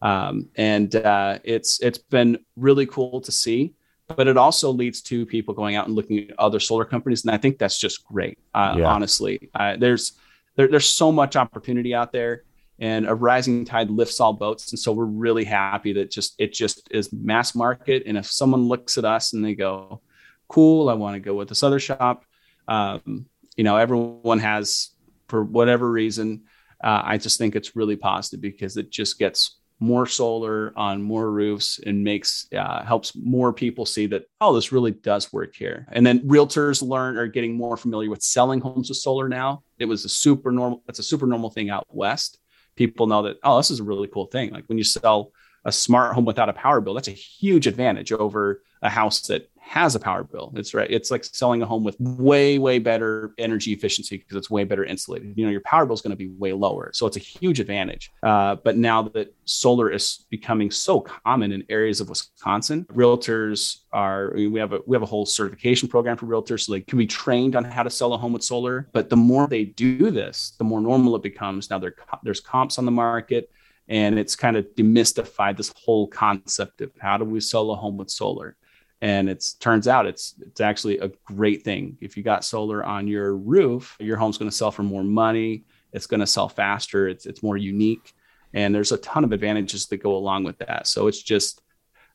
Um, 0.00 0.48
and 0.54 0.94
uh, 0.94 1.40
it's 1.42 1.82
it's 1.82 1.98
been 1.98 2.38
really 2.54 2.86
cool 2.86 3.20
to 3.22 3.32
see 3.32 3.74
but 4.16 4.26
it 4.26 4.36
also 4.36 4.70
leads 4.70 5.02
to 5.02 5.26
people 5.26 5.54
going 5.54 5.76
out 5.76 5.86
and 5.86 5.94
looking 5.94 6.30
at 6.30 6.38
other 6.38 6.60
solar 6.60 6.84
companies 6.84 7.24
and 7.24 7.32
i 7.32 7.36
think 7.36 7.58
that's 7.58 7.78
just 7.78 8.04
great 8.06 8.38
uh, 8.54 8.74
yeah. 8.78 8.84
honestly 8.84 9.50
uh, 9.54 9.76
there's 9.76 10.12
there, 10.56 10.68
there's 10.68 10.88
so 10.88 11.12
much 11.12 11.36
opportunity 11.36 11.94
out 11.94 12.12
there 12.12 12.44
and 12.78 13.06
a 13.08 13.14
rising 13.14 13.64
tide 13.64 13.90
lifts 13.90 14.20
all 14.20 14.32
boats 14.32 14.72
and 14.72 14.78
so 14.78 14.92
we're 14.92 15.04
really 15.04 15.44
happy 15.44 15.92
that 15.92 16.10
just 16.10 16.34
it 16.38 16.52
just 16.52 16.88
is 16.90 17.12
mass 17.12 17.54
market 17.54 18.02
and 18.06 18.16
if 18.16 18.26
someone 18.26 18.68
looks 18.68 18.98
at 18.98 19.04
us 19.04 19.32
and 19.32 19.44
they 19.44 19.54
go 19.54 20.00
cool 20.48 20.88
i 20.88 20.94
want 20.94 21.14
to 21.14 21.20
go 21.20 21.34
with 21.34 21.48
this 21.48 21.62
other 21.62 21.80
shop 21.80 22.24
um, 22.68 23.26
you 23.56 23.64
know 23.64 23.76
everyone 23.76 24.38
has 24.38 24.90
for 25.28 25.44
whatever 25.44 25.90
reason 25.90 26.42
uh, 26.82 27.02
i 27.04 27.18
just 27.18 27.38
think 27.38 27.54
it's 27.54 27.76
really 27.76 27.96
positive 27.96 28.40
because 28.40 28.76
it 28.76 28.90
just 28.90 29.18
gets 29.18 29.57
more 29.80 30.06
solar 30.06 30.72
on 30.76 31.02
more 31.02 31.30
roofs 31.30 31.78
and 31.86 32.02
makes 32.02 32.48
uh, 32.52 32.84
helps 32.84 33.14
more 33.14 33.52
people 33.52 33.86
see 33.86 34.06
that 34.06 34.24
oh 34.40 34.52
this 34.52 34.72
really 34.72 34.90
does 34.90 35.32
work 35.32 35.54
here. 35.54 35.86
And 35.92 36.04
then 36.04 36.20
realtors 36.20 36.82
learn 36.82 37.16
are 37.16 37.28
getting 37.28 37.54
more 37.54 37.76
familiar 37.76 38.10
with 38.10 38.22
selling 38.22 38.60
homes 38.60 38.88
with 38.88 38.98
solar 38.98 39.28
now. 39.28 39.62
It 39.78 39.84
was 39.84 40.04
a 40.04 40.08
super 40.08 40.50
normal 40.50 40.82
it's 40.88 40.98
a 40.98 41.04
super 41.04 41.26
normal 41.26 41.50
thing 41.50 41.70
out 41.70 41.86
west. 41.90 42.38
People 42.76 43.06
know 43.06 43.22
that 43.22 43.36
oh 43.44 43.56
this 43.56 43.70
is 43.70 43.80
a 43.80 43.84
really 43.84 44.08
cool 44.08 44.26
thing. 44.26 44.50
Like 44.50 44.64
when 44.66 44.78
you 44.78 44.84
sell 44.84 45.32
a 45.64 45.72
smart 45.72 46.14
home 46.14 46.24
without 46.24 46.48
a 46.48 46.52
power 46.54 46.80
bill 46.80 46.94
that's 46.94 47.08
a 47.08 47.12
huge 47.12 47.66
advantage 47.66 48.10
over 48.12 48.62
a 48.82 48.90
house 48.90 49.26
that 49.28 49.50
has 49.68 49.94
a 49.94 50.00
power 50.00 50.24
bill. 50.24 50.50
It's 50.56 50.72
right. 50.72 50.90
It's 50.90 51.10
like 51.10 51.24
selling 51.24 51.60
a 51.60 51.66
home 51.66 51.84
with 51.84 52.00
way, 52.00 52.58
way 52.58 52.78
better 52.78 53.34
energy 53.36 53.72
efficiency 53.72 54.16
because 54.16 54.36
it's 54.36 54.48
way 54.48 54.64
better 54.64 54.82
insulated. 54.82 55.34
You 55.36 55.44
know, 55.44 55.52
your 55.52 55.60
power 55.60 55.84
bill 55.84 55.94
is 55.94 56.00
going 56.00 56.12
to 56.12 56.16
be 56.16 56.28
way 56.28 56.54
lower. 56.54 56.90
So 56.94 57.06
it's 57.06 57.18
a 57.18 57.20
huge 57.20 57.60
advantage. 57.60 58.10
Uh, 58.22 58.56
but 58.56 58.78
now 58.78 59.02
that 59.02 59.34
solar 59.44 59.90
is 59.90 60.24
becoming 60.30 60.70
so 60.70 61.00
common 61.00 61.52
in 61.52 61.64
areas 61.68 62.00
of 62.00 62.08
Wisconsin, 62.08 62.86
realtors 62.86 63.80
are, 63.92 64.32
we 64.34 64.58
have 64.58 64.72
a, 64.72 64.80
we 64.86 64.94
have 64.94 65.02
a 65.02 65.06
whole 65.06 65.26
certification 65.26 65.86
program 65.86 66.16
for 66.16 66.26
realtors. 66.26 66.64
So 66.64 66.72
they 66.72 66.80
can 66.80 66.98
be 66.98 67.06
trained 67.06 67.54
on 67.54 67.64
how 67.64 67.82
to 67.82 67.90
sell 67.90 68.14
a 68.14 68.18
home 68.18 68.32
with 68.32 68.42
solar. 68.42 68.88
But 68.92 69.10
the 69.10 69.16
more 69.16 69.46
they 69.46 69.66
do 69.66 70.10
this, 70.10 70.54
the 70.56 70.64
more 70.64 70.80
normal 70.80 71.14
it 71.14 71.22
becomes. 71.22 71.68
Now 71.68 71.78
there, 71.78 71.94
there's 72.22 72.40
comps 72.40 72.78
on 72.78 72.86
the 72.86 72.90
market 72.90 73.50
and 73.88 74.18
it's 74.18 74.36
kind 74.36 74.56
of 74.56 74.66
demystified 74.76 75.56
this 75.58 75.74
whole 75.76 76.06
concept 76.06 76.80
of 76.80 76.90
how 76.98 77.18
do 77.18 77.24
we 77.24 77.40
sell 77.40 77.70
a 77.70 77.76
home 77.76 77.98
with 77.98 78.10
solar 78.10 78.56
and 79.00 79.28
it 79.28 79.44
turns 79.60 79.86
out 79.86 80.06
it's 80.06 80.34
it's 80.40 80.60
actually 80.60 80.98
a 80.98 81.10
great 81.24 81.62
thing. 81.62 81.96
If 82.00 82.16
you 82.16 82.22
got 82.22 82.44
solar 82.44 82.84
on 82.84 83.06
your 83.06 83.36
roof 83.36 83.96
your 84.00 84.16
home's 84.16 84.38
going 84.38 84.50
to 84.50 84.56
sell 84.56 84.70
for 84.70 84.82
more 84.82 85.04
money. 85.04 85.64
It's 85.92 86.06
going 86.06 86.20
to 86.20 86.26
sell 86.26 86.48
faster. 86.48 87.08
It's 87.08 87.26
it's 87.26 87.42
more 87.42 87.56
unique. 87.56 88.12
And 88.54 88.74
there's 88.74 88.92
a 88.92 88.98
ton 88.98 89.24
of 89.24 89.32
advantages 89.32 89.86
that 89.86 89.98
go 89.98 90.16
along 90.16 90.44
with 90.44 90.58
that. 90.58 90.86
So 90.86 91.06
it's 91.06 91.22
just 91.22 91.62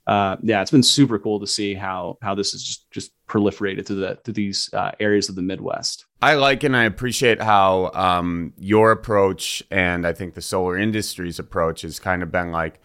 uh, 0.05 0.35
yeah 0.41 0.61
it's 0.61 0.71
been 0.71 0.83
super 0.83 1.17
cool 1.17 1.39
to 1.39 1.47
see 1.47 1.73
how 1.73 2.17
how 2.21 2.35
this 2.35 2.53
is 2.53 2.61
just 2.61 2.91
just 2.91 3.11
proliferated 3.27 3.85
to 3.85 3.95
the 3.95 4.19
to 4.25 4.33
these 4.33 4.69
uh, 4.73 4.91
areas 4.99 5.29
of 5.29 5.35
the 5.35 5.41
midwest. 5.41 6.05
I 6.21 6.35
like 6.35 6.63
and 6.63 6.75
i 6.75 6.83
appreciate 6.83 7.41
how 7.41 7.91
um, 7.93 8.53
your 8.57 8.91
approach 8.91 9.63
and 9.71 10.07
i 10.07 10.13
think 10.13 10.33
the 10.33 10.41
solar 10.41 10.77
industry's 10.77 11.39
approach 11.39 11.81
has 11.81 11.99
kind 11.99 12.23
of 12.23 12.31
been 12.31 12.51
like 12.51 12.79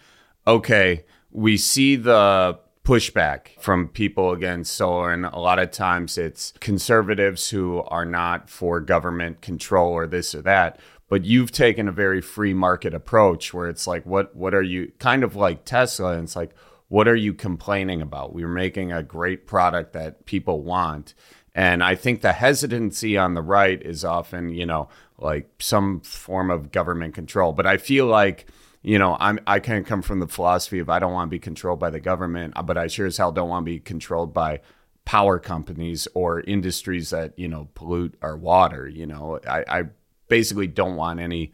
okay 0.47 1.05
we 1.31 1.57
see 1.57 1.95
the 1.97 2.59
pushback 2.89 3.49
from 3.61 3.87
people 3.87 4.33
against 4.33 4.75
solar. 4.75 5.13
And 5.13 5.27
a 5.27 5.39
lot 5.39 5.59
of 5.59 5.71
times 5.71 6.17
it's 6.17 6.55
conservatives 6.59 7.51
who 7.51 7.83
are 7.89 8.07
not 8.07 8.49
for 8.49 8.81
government 8.81 9.43
control 9.43 9.93
or 9.93 10.07
this 10.07 10.35
or 10.35 10.41
that. 10.43 10.81
But 11.11 11.27
you've 11.27 11.53
taken 11.53 11.87
a 11.87 11.93
very 11.93 12.23
free 12.23 12.55
market 12.55 12.95
approach 12.95 13.53
where 13.53 13.69
it's 13.69 13.87
like, 13.87 14.07
what, 14.07 14.35
what 14.35 14.55
are 14.55 14.63
you 14.63 14.91
kind 14.99 15.23
of 15.23 15.37
like 15.37 15.67
Tesla? 15.67 16.15
And 16.15 16.25
it's 16.25 16.35
like, 16.35 16.55
what 16.89 17.07
are 17.07 17.17
you 17.17 17.35
complaining 17.35 18.01
about? 18.01 18.33
We're 18.33 18.49
making 18.49 18.91
a 18.91 19.03
great 19.03 19.47
product 19.47 19.93
that 19.93 20.25
people 20.25 20.63
want. 20.63 21.13
And 21.55 21.85
I 21.85 21.95
think 21.95 22.23
the 22.23 22.33
hesitancy 22.33 23.19
on 23.19 23.35
the 23.35 23.43
right 23.43 23.83
is 23.83 24.03
often, 24.03 24.49
you 24.49 24.65
know, 24.65 24.89
like 25.19 25.51
some 25.59 26.01
form 26.01 26.51
of 26.51 26.73
government 26.73 27.15
control. 27.15 27.53
But 27.53 27.67
I 27.67 27.77
feel 27.77 28.07
like, 28.07 28.47
you 28.83 28.99
know, 28.99 29.17
I'm 29.19 29.41
I 29.47 29.61
can 29.61 29.85
come 29.85 30.03
from 30.03 30.21
the 30.21 30.29
philosophy 30.29 30.79
of 30.79 30.89
I 30.89 30.99
don't 30.99 31.13
want 31.13 31.29
to 31.29 31.31
be 31.31 31.39
controlled 31.39 31.81
by 31.81 31.91
the 31.91 32.01
government, 32.01 32.55
but 32.65 32.79
I 32.79 32.87
sure 32.87 33.07
as 33.07 33.17
hell 33.17 33.33
don't 33.33 33.49
want 33.49 33.67
to 33.67 33.71
be 33.71 33.81
controlled 33.81 34.33
by 34.33 34.61
power 35.05 35.39
companies 35.39 36.07
or 36.15 36.41
industries 36.43 37.11
that 37.11 37.39
you 37.39 37.49
know 37.49 37.69
pollute 37.75 38.15
our 38.23 38.37
water. 38.37 38.89
You 38.89 39.07
know, 39.07 39.41
I, 39.49 39.65
I 39.69 39.83
basically 40.29 40.67
don't 40.67 40.97
want 40.97 41.21
any 41.21 41.53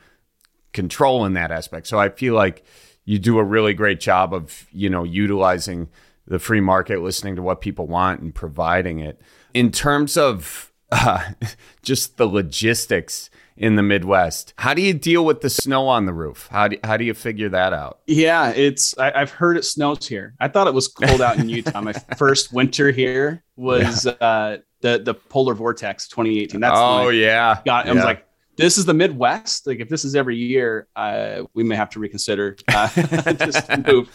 control 0.73 1.25
in 1.25 1.35
that 1.35 1.51
aspect. 1.51 1.87
So 1.87 1.99
I 1.99 2.11
feel 2.11 2.35
like 2.35 2.65
you 3.05 3.19
do 3.19 3.39
a 3.39 3.45
really 3.45 3.75
great 3.75 4.01
job 4.01 4.35
of 4.35 4.67
you 4.73 4.91
know 4.91 5.05
utilizing 5.05 5.89
the 6.27 6.39
free 6.39 6.61
market, 6.61 7.01
listening 7.01 7.37
to 7.37 7.43
what 7.43 7.61
people 7.61 7.87
want, 7.87 8.21
and 8.21 8.35
providing 8.35 8.99
it. 8.99 9.21
In 9.55 9.71
terms 9.71 10.17
of 10.17 10.73
uh, 10.91 11.31
just 11.83 12.17
the 12.17 12.27
logistics 12.27 13.31
in 13.57 13.77
the 13.77 13.83
Midwest. 13.83 14.55
How 14.59 14.75
do 14.75 14.83
you 14.83 14.93
deal 14.93 15.25
with 15.25 15.41
the 15.41 15.51
snow 15.51 15.87
on 15.89 16.07
the 16.07 16.13
roof? 16.13 16.49
How 16.51 16.69
do, 16.69 16.79
how 16.83 16.97
do 16.97 17.05
you 17.05 17.15
figure 17.15 17.49
that 17.51 17.73
out? 17.73 18.01
Yeah, 18.07 18.51
it's 18.51 18.97
I, 18.99 19.19
have 19.19 19.31
heard 19.31 19.57
it 19.57 19.65
snows 19.65 20.07
here. 20.07 20.35
I 20.41 20.49
thought 20.49 20.67
it 20.67 20.75
was 20.75 20.89
cold 20.89 21.21
out 21.21 21.39
in 21.39 21.49
Utah. 21.49 21.81
My 21.81 21.93
first 22.17 22.53
winter 22.53 22.91
here 22.91 23.45
was 23.57 24.07
yeah. 24.07 24.13
uh, 24.13 24.59
the 24.81 24.99
the 24.99 25.15
polar 25.15 25.55
vortex 25.55 26.09
2018. 26.09 26.61
That's 26.61 26.75
oh 26.77 27.09
yeah. 27.09 27.61
Got 27.65 27.89
I 27.89 27.93
was 27.93 28.05
like, 28.05 28.27
this 28.57 28.79
is 28.79 28.85
the 28.85 28.95
Midwest. 28.95 29.67
Like 29.67 29.81
if 29.81 29.89
this 29.89 30.05
is 30.05 30.15
every 30.15 30.37
year, 30.37 30.89
uh, 30.97 31.43
we 31.55 31.63
may 31.63 31.77
have 31.77 31.91
to 31.91 32.01
reconsider 32.01 32.57
uh, 32.69 32.89
just 33.35 33.69
move. 33.87 34.11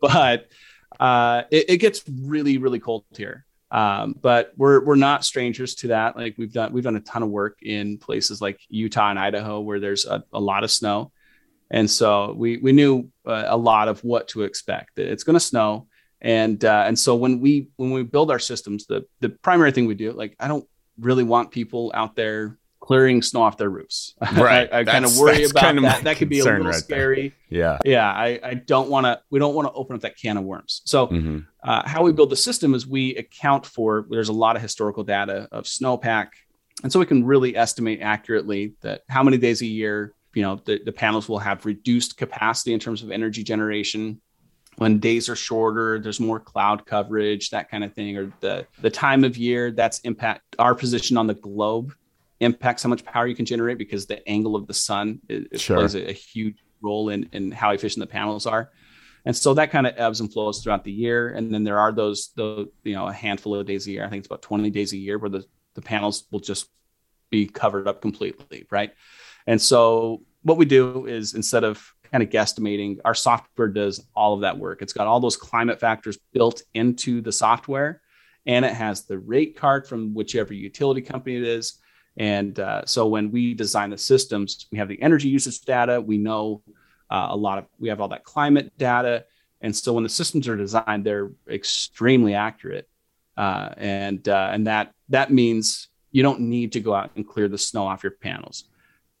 But 0.00 0.48
uh, 0.98 1.42
it, 1.50 1.70
it, 1.70 1.76
gets 1.78 2.02
really 2.08 2.58
really 2.58 2.78
cold 2.78 3.04
here. 3.16 3.44
Um, 3.70 4.16
but 4.20 4.52
we're 4.56 4.84
we're 4.84 4.96
not 4.96 5.24
strangers 5.24 5.76
to 5.76 5.88
that. 5.88 6.16
Like 6.16 6.34
we've 6.36 6.52
done 6.52 6.72
we've 6.72 6.84
done 6.84 6.96
a 6.96 7.00
ton 7.00 7.22
of 7.22 7.28
work 7.28 7.58
in 7.62 7.98
places 7.98 8.40
like 8.40 8.60
Utah 8.68 9.10
and 9.10 9.18
Idaho 9.18 9.60
where 9.60 9.78
there's 9.78 10.06
a, 10.06 10.24
a 10.32 10.40
lot 10.40 10.64
of 10.64 10.70
snow, 10.70 11.12
and 11.70 11.88
so 11.88 12.32
we 12.36 12.56
we 12.56 12.72
knew 12.72 13.08
uh, 13.26 13.44
a 13.46 13.56
lot 13.56 13.88
of 13.88 14.02
what 14.02 14.28
to 14.28 14.42
expect. 14.42 14.96
That 14.96 15.06
it's 15.06 15.22
going 15.22 15.34
to 15.34 15.40
snow, 15.40 15.86
and 16.20 16.64
uh, 16.64 16.84
and 16.86 16.98
so 16.98 17.14
when 17.14 17.40
we 17.40 17.68
when 17.76 17.92
we 17.92 18.02
build 18.02 18.30
our 18.30 18.40
systems, 18.40 18.86
the 18.86 19.06
the 19.20 19.28
primary 19.28 19.70
thing 19.70 19.86
we 19.86 19.94
do, 19.94 20.12
like 20.12 20.34
I 20.40 20.48
don't 20.48 20.66
really 20.98 21.24
want 21.24 21.52
people 21.52 21.92
out 21.94 22.16
there 22.16 22.58
clearing 22.80 23.22
snow 23.22 23.42
off 23.42 23.56
their 23.56 23.70
roofs. 23.70 24.14
Right. 24.32 24.68
I, 24.72 24.80
I 24.80 24.84
kind 24.84 25.04
of 25.04 25.16
worry 25.18 25.44
about 25.44 25.74
that. 25.82 26.04
That 26.04 26.16
could 26.16 26.28
be 26.28 26.40
a 26.40 26.44
little 26.44 26.66
right 26.66 26.74
scary. 26.74 27.34
There. 27.50 27.60
Yeah. 27.60 27.78
Yeah. 27.84 28.10
I, 28.10 28.40
I 28.42 28.54
don't 28.54 28.88
want 28.88 29.06
to, 29.06 29.20
we 29.30 29.38
don't 29.38 29.54
want 29.54 29.68
to 29.68 29.72
open 29.72 29.96
up 29.96 30.02
that 30.02 30.16
can 30.16 30.36
of 30.36 30.44
worms. 30.44 30.82
So 30.84 31.08
mm-hmm. 31.08 31.40
uh, 31.62 31.86
how 31.86 32.02
we 32.02 32.12
build 32.12 32.30
the 32.30 32.36
system 32.36 32.74
is 32.74 32.86
we 32.86 33.14
account 33.16 33.66
for, 33.66 34.06
there's 34.08 34.30
a 34.30 34.32
lot 34.32 34.56
of 34.56 34.62
historical 34.62 35.04
data 35.04 35.48
of 35.52 35.64
snowpack. 35.64 36.28
And 36.82 36.92
so 36.92 36.98
we 36.98 37.06
can 37.06 37.24
really 37.24 37.56
estimate 37.56 38.00
accurately 38.00 38.74
that 38.80 39.02
how 39.08 39.22
many 39.22 39.36
days 39.36 39.60
a 39.60 39.66
year, 39.66 40.14
you 40.32 40.42
know, 40.42 40.60
the, 40.64 40.80
the 40.82 40.92
panels 40.92 41.28
will 41.28 41.38
have 41.38 41.66
reduced 41.66 42.16
capacity 42.16 42.72
in 42.72 42.80
terms 42.80 43.02
of 43.02 43.10
energy 43.10 43.42
generation 43.42 44.20
when 44.76 44.98
days 44.98 45.28
are 45.28 45.36
shorter 45.36 45.98
there's 45.98 46.20
more 46.20 46.40
cloud 46.40 46.86
coverage 46.86 47.50
that 47.50 47.70
kind 47.70 47.84
of 47.84 47.92
thing 47.92 48.16
or 48.16 48.32
the 48.40 48.66
the 48.80 48.88
time 48.88 49.24
of 49.24 49.36
year 49.36 49.70
that's 49.72 49.98
impact 50.00 50.56
our 50.58 50.74
position 50.74 51.16
on 51.16 51.26
the 51.26 51.34
globe 51.34 51.92
impacts 52.40 52.82
how 52.82 52.88
much 52.88 53.04
power 53.04 53.26
you 53.26 53.34
can 53.34 53.44
generate 53.44 53.78
because 53.78 54.06
the 54.06 54.26
angle 54.28 54.56
of 54.56 54.66
the 54.66 54.74
sun 54.74 55.20
it, 55.28 55.60
sure. 55.60 55.78
plays 55.78 55.94
a, 55.94 56.10
a, 56.10 56.12
huge 56.12 56.64
role 56.82 57.10
in, 57.10 57.28
in 57.32 57.50
how 57.50 57.70
efficient 57.70 58.00
the 58.00 58.06
panels 58.06 58.46
are. 58.46 58.70
And 59.26 59.36
so 59.36 59.52
that 59.54 59.70
kind 59.70 59.86
of 59.86 59.94
ebbs 59.98 60.20
and 60.20 60.32
flows 60.32 60.62
throughout 60.62 60.82
the 60.82 60.92
year. 60.92 61.28
And 61.28 61.52
then 61.52 61.62
there 61.62 61.78
are 61.78 61.92
those, 61.92 62.30
those, 62.36 62.68
you 62.82 62.94
know, 62.94 63.06
a 63.06 63.12
handful 63.12 63.54
of 63.54 63.66
days 63.66 63.86
a 63.86 63.90
year. 63.90 64.04
I 64.04 64.08
think 64.08 64.20
it's 64.20 64.26
about 64.26 64.40
20 64.40 64.70
days 64.70 64.94
a 64.94 64.96
year 64.96 65.18
where 65.18 65.28
the, 65.28 65.44
the 65.74 65.82
panels 65.82 66.24
will 66.30 66.40
just 66.40 66.70
be 67.28 67.46
covered 67.46 67.86
up 67.86 68.00
completely. 68.00 68.66
Right. 68.70 68.92
And 69.46 69.60
so 69.60 70.22
what 70.42 70.56
we 70.56 70.64
do 70.64 71.06
is 71.06 71.34
instead 71.34 71.64
of 71.64 71.86
kind 72.10 72.22
of 72.22 72.30
guesstimating, 72.30 72.98
our 73.04 73.14
software 73.14 73.68
does 73.68 74.04
all 74.16 74.32
of 74.34 74.40
that 74.40 74.58
work. 74.58 74.80
It's 74.80 74.94
got 74.94 75.06
all 75.06 75.20
those 75.20 75.36
climate 75.36 75.78
factors 75.78 76.18
built 76.32 76.62
into 76.72 77.20
the 77.20 77.32
software 77.32 78.00
and 78.46 78.64
it 78.64 78.72
has 78.72 79.04
the 79.04 79.18
rate 79.18 79.56
card 79.56 79.86
from 79.86 80.14
whichever 80.14 80.54
utility 80.54 81.02
company 81.02 81.36
it 81.36 81.42
is 81.42 81.78
and 82.16 82.58
uh, 82.58 82.84
so 82.84 83.06
when 83.06 83.30
we 83.30 83.54
design 83.54 83.90
the 83.90 83.98
systems, 83.98 84.66
we 84.70 84.78
have 84.78 84.88
the 84.88 85.00
energy 85.00 85.28
usage 85.28 85.60
data. 85.62 86.00
We 86.00 86.18
know 86.18 86.62
uh, 87.10 87.28
a 87.30 87.36
lot 87.36 87.58
of, 87.58 87.66
we 87.78 87.88
have 87.88 88.00
all 88.00 88.08
that 88.08 88.24
climate 88.24 88.76
data. 88.76 89.24
And 89.60 89.74
so 89.74 89.92
when 89.92 90.02
the 90.02 90.10
systems 90.10 90.48
are 90.48 90.56
designed, 90.56 91.04
they're 91.04 91.30
extremely 91.48 92.34
accurate. 92.34 92.88
Uh, 93.36 93.70
and 93.76 94.28
uh, 94.28 94.50
and 94.52 94.66
that 94.66 94.92
that 95.08 95.32
means 95.32 95.88
you 96.10 96.22
don't 96.22 96.40
need 96.40 96.72
to 96.72 96.80
go 96.80 96.92
out 96.92 97.10
and 97.16 97.26
clear 97.26 97.48
the 97.48 97.56
snow 97.56 97.86
off 97.86 98.02
your 98.02 98.12
panels. 98.12 98.64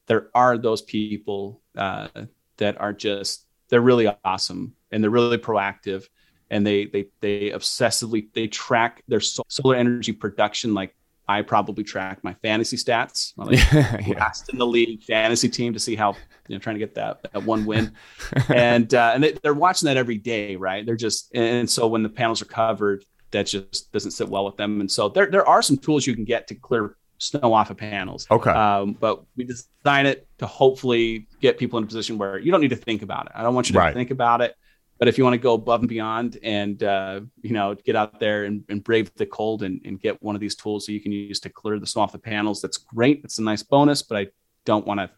There 0.06 0.28
are 0.34 0.58
those 0.58 0.82
people 0.82 1.62
uh, 1.76 2.08
that 2.56 2.78
are 2.80 2.92
just 2.92 3.46
they're 3.68 3.80
really 3.80 4.08
awesome 4.24 4.74
and 4.90 5.02
they're 5.02 5.10
really 5.10 5.38
proactive 5.38 6.08
and 6.50 6.66
they 6.66 6.86
they 6.86 7.06
they 7.20 7.50
obsessively 7.50 8.28
they 8.34 8.48
track 8.48 9.02
their 9.08 9.20
solar 9.20 9.76
energy 9.76 10.12
production 10.12 10.74
like 10.74 10.94
I 11.30 11.42
probably 11.42 11.84
track 11.84 12.24
my 12.24 12.34
fantasy 12.34 12.76
stats. 12.76 13.32
Like 13.36 13.58
yeah. 13.72 14.14
last 14.18 14.52
in 14.52 14.58
the 14.58 14.66
league 14.66 15.02
fantasy 15.04 15.48
team 15.48 15.72
to 15.72 15.78
see 15.78 15.94
how 15.94 16.14
you 16.48 16.56
know 16.56 16.58
trying 16.58 16.74
to 16.74 16.80
get 16.80 16.94
that, 16.96 17.22
that 17.32 17.44
one 17.44 17.64
win, 17.64 17.92
and 18.48 18.92
uh, 18.92 19.12
and 19.14 19.22
they, 19.22 19.34
are 19.44 19.54
watching 19.54 19.86
that 19.86 19.96
every 19.96 20.18
day, 20.18 20.56
right? 20.56 20.84
They're 20.84 20.96
just 20.96 21.34
and 21.34 21.68
so 21.70 21.86
when 21.86 22.02
the 22.02 22.08
panels 22.08 22.42
are 22.42 22.46
covered, 22.46 23.04
that 23.30 23.46
just 23.46 23.92
doesn't 23.92 24.10
sit 24.10 24.28
well 24.28 24.44
with 24.44 24.56
them. 24.56 24.80
And 24.80 24.90
so 24.90 25.08
there 25.08 25.30
there 25.30 25.46
are 25.46 25.62
some 25.62 25.76
tools 25.76 26.06
you 26.06 26.14
can 26.14 26.24
get 26.24 26.48
to 26.48 26.54
clear 26.54 26.96
snow 27.18 27.52
off 27.52 27.70
of 27.70 27.76
panels. 27.76 28.26
Okay. 28.30 28.50
Um, 28.50 28.94
but 28.94 29.22
we 29.36 29.44
design 29.44 30.06
it 30.06 30.26
to 30.38 30.46
hopefully 30.46 31.28
get 31.40 31.58
people 31.58 31.78
in 31.78 31.84
a 31.84 31.86
position 31.86 32.18
where 32.18 32.38
you 32.38 32.50
don't 32.50 32.60
need 32.60 32.70
to 32.70 32.76
think 32.76 33.02
about 33.02 33.26
it. 33.26 33.32
I 33.34 33.42
don't 33.42 33.54
want 33.54 33.68
you 33.68 33.74
to 33.74 33.78
right. 33.78 33.94
think 33.94 34.10
about 34.10 34.40
it. 34.40 34.56
But 35.00 35.08
if 35.08 35.16
you 35.16 35.24
want 35.24 35.34
to 35.34 35.38
go 35.38 35.54
above 35.54 35.80
and 35.80 35.88
beyond 35.88 36.38
and 36.42 36.80
uh, 36.82 37.22
you 37.42 37.52
know 37.52 37.74
get 37.74 37.96
out 37.96 38.20
there 38.20 38.44
and, 38.44 38.62
and 38.68 38.84
brave 38.84 39.10
the 39.16 39.26
cold 39.26 39.62
and, 39.62 39.80
and, 39.84 39.98
get 39.98 40.22
one 40.22 40.34
of 40.34 40.42
these 40.42 40.54
tools 40.54 40.84
so 40.86 40.92
you 40.92 41.00
can 41.00 41.10
use 41.10 41.40
to 41.40 41.48
clear 41.48 41.78
the 41.78 41.86
snow 41.86 42.02
off 42.02 42.12
the 42.12 42.18
panels, 42.18 42.60
that's 42.60 42.76
great. 42.76 43.22
It's 43.24 43.38
a 43.38 43.42
nice 43.42 43.62
bonus, 43.62 44.02
but 44.02 44.18
I 44.18 44.26
don't 44.66 44.86
want 44.86 45.00
to 45.00 45.10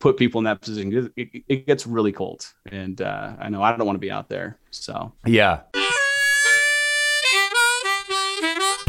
put 0.00 0.16
people 0.16 0.38
in 0.38 0.46
that 0.46 0.62
position. 0.62 1.12
It, 1.14 1.34
it, 1.34 1.44
it 1.46 1.66
gets 1.66 1.86
really 1.86 2.10
cold, 2.10 2.50
and 2.70 3.02
uh, 3.02 3.34
I 3.38 3.50
know 3.50 3.62
I 3.62 3.76
don't 3.76 3.86
want 3.86 3.96
to 3.96 4.00
be 4.00 4.10
out 4.10 4.30
there. 4.30 4.58
So 4.70 5.12
yeah. 5.26 5.60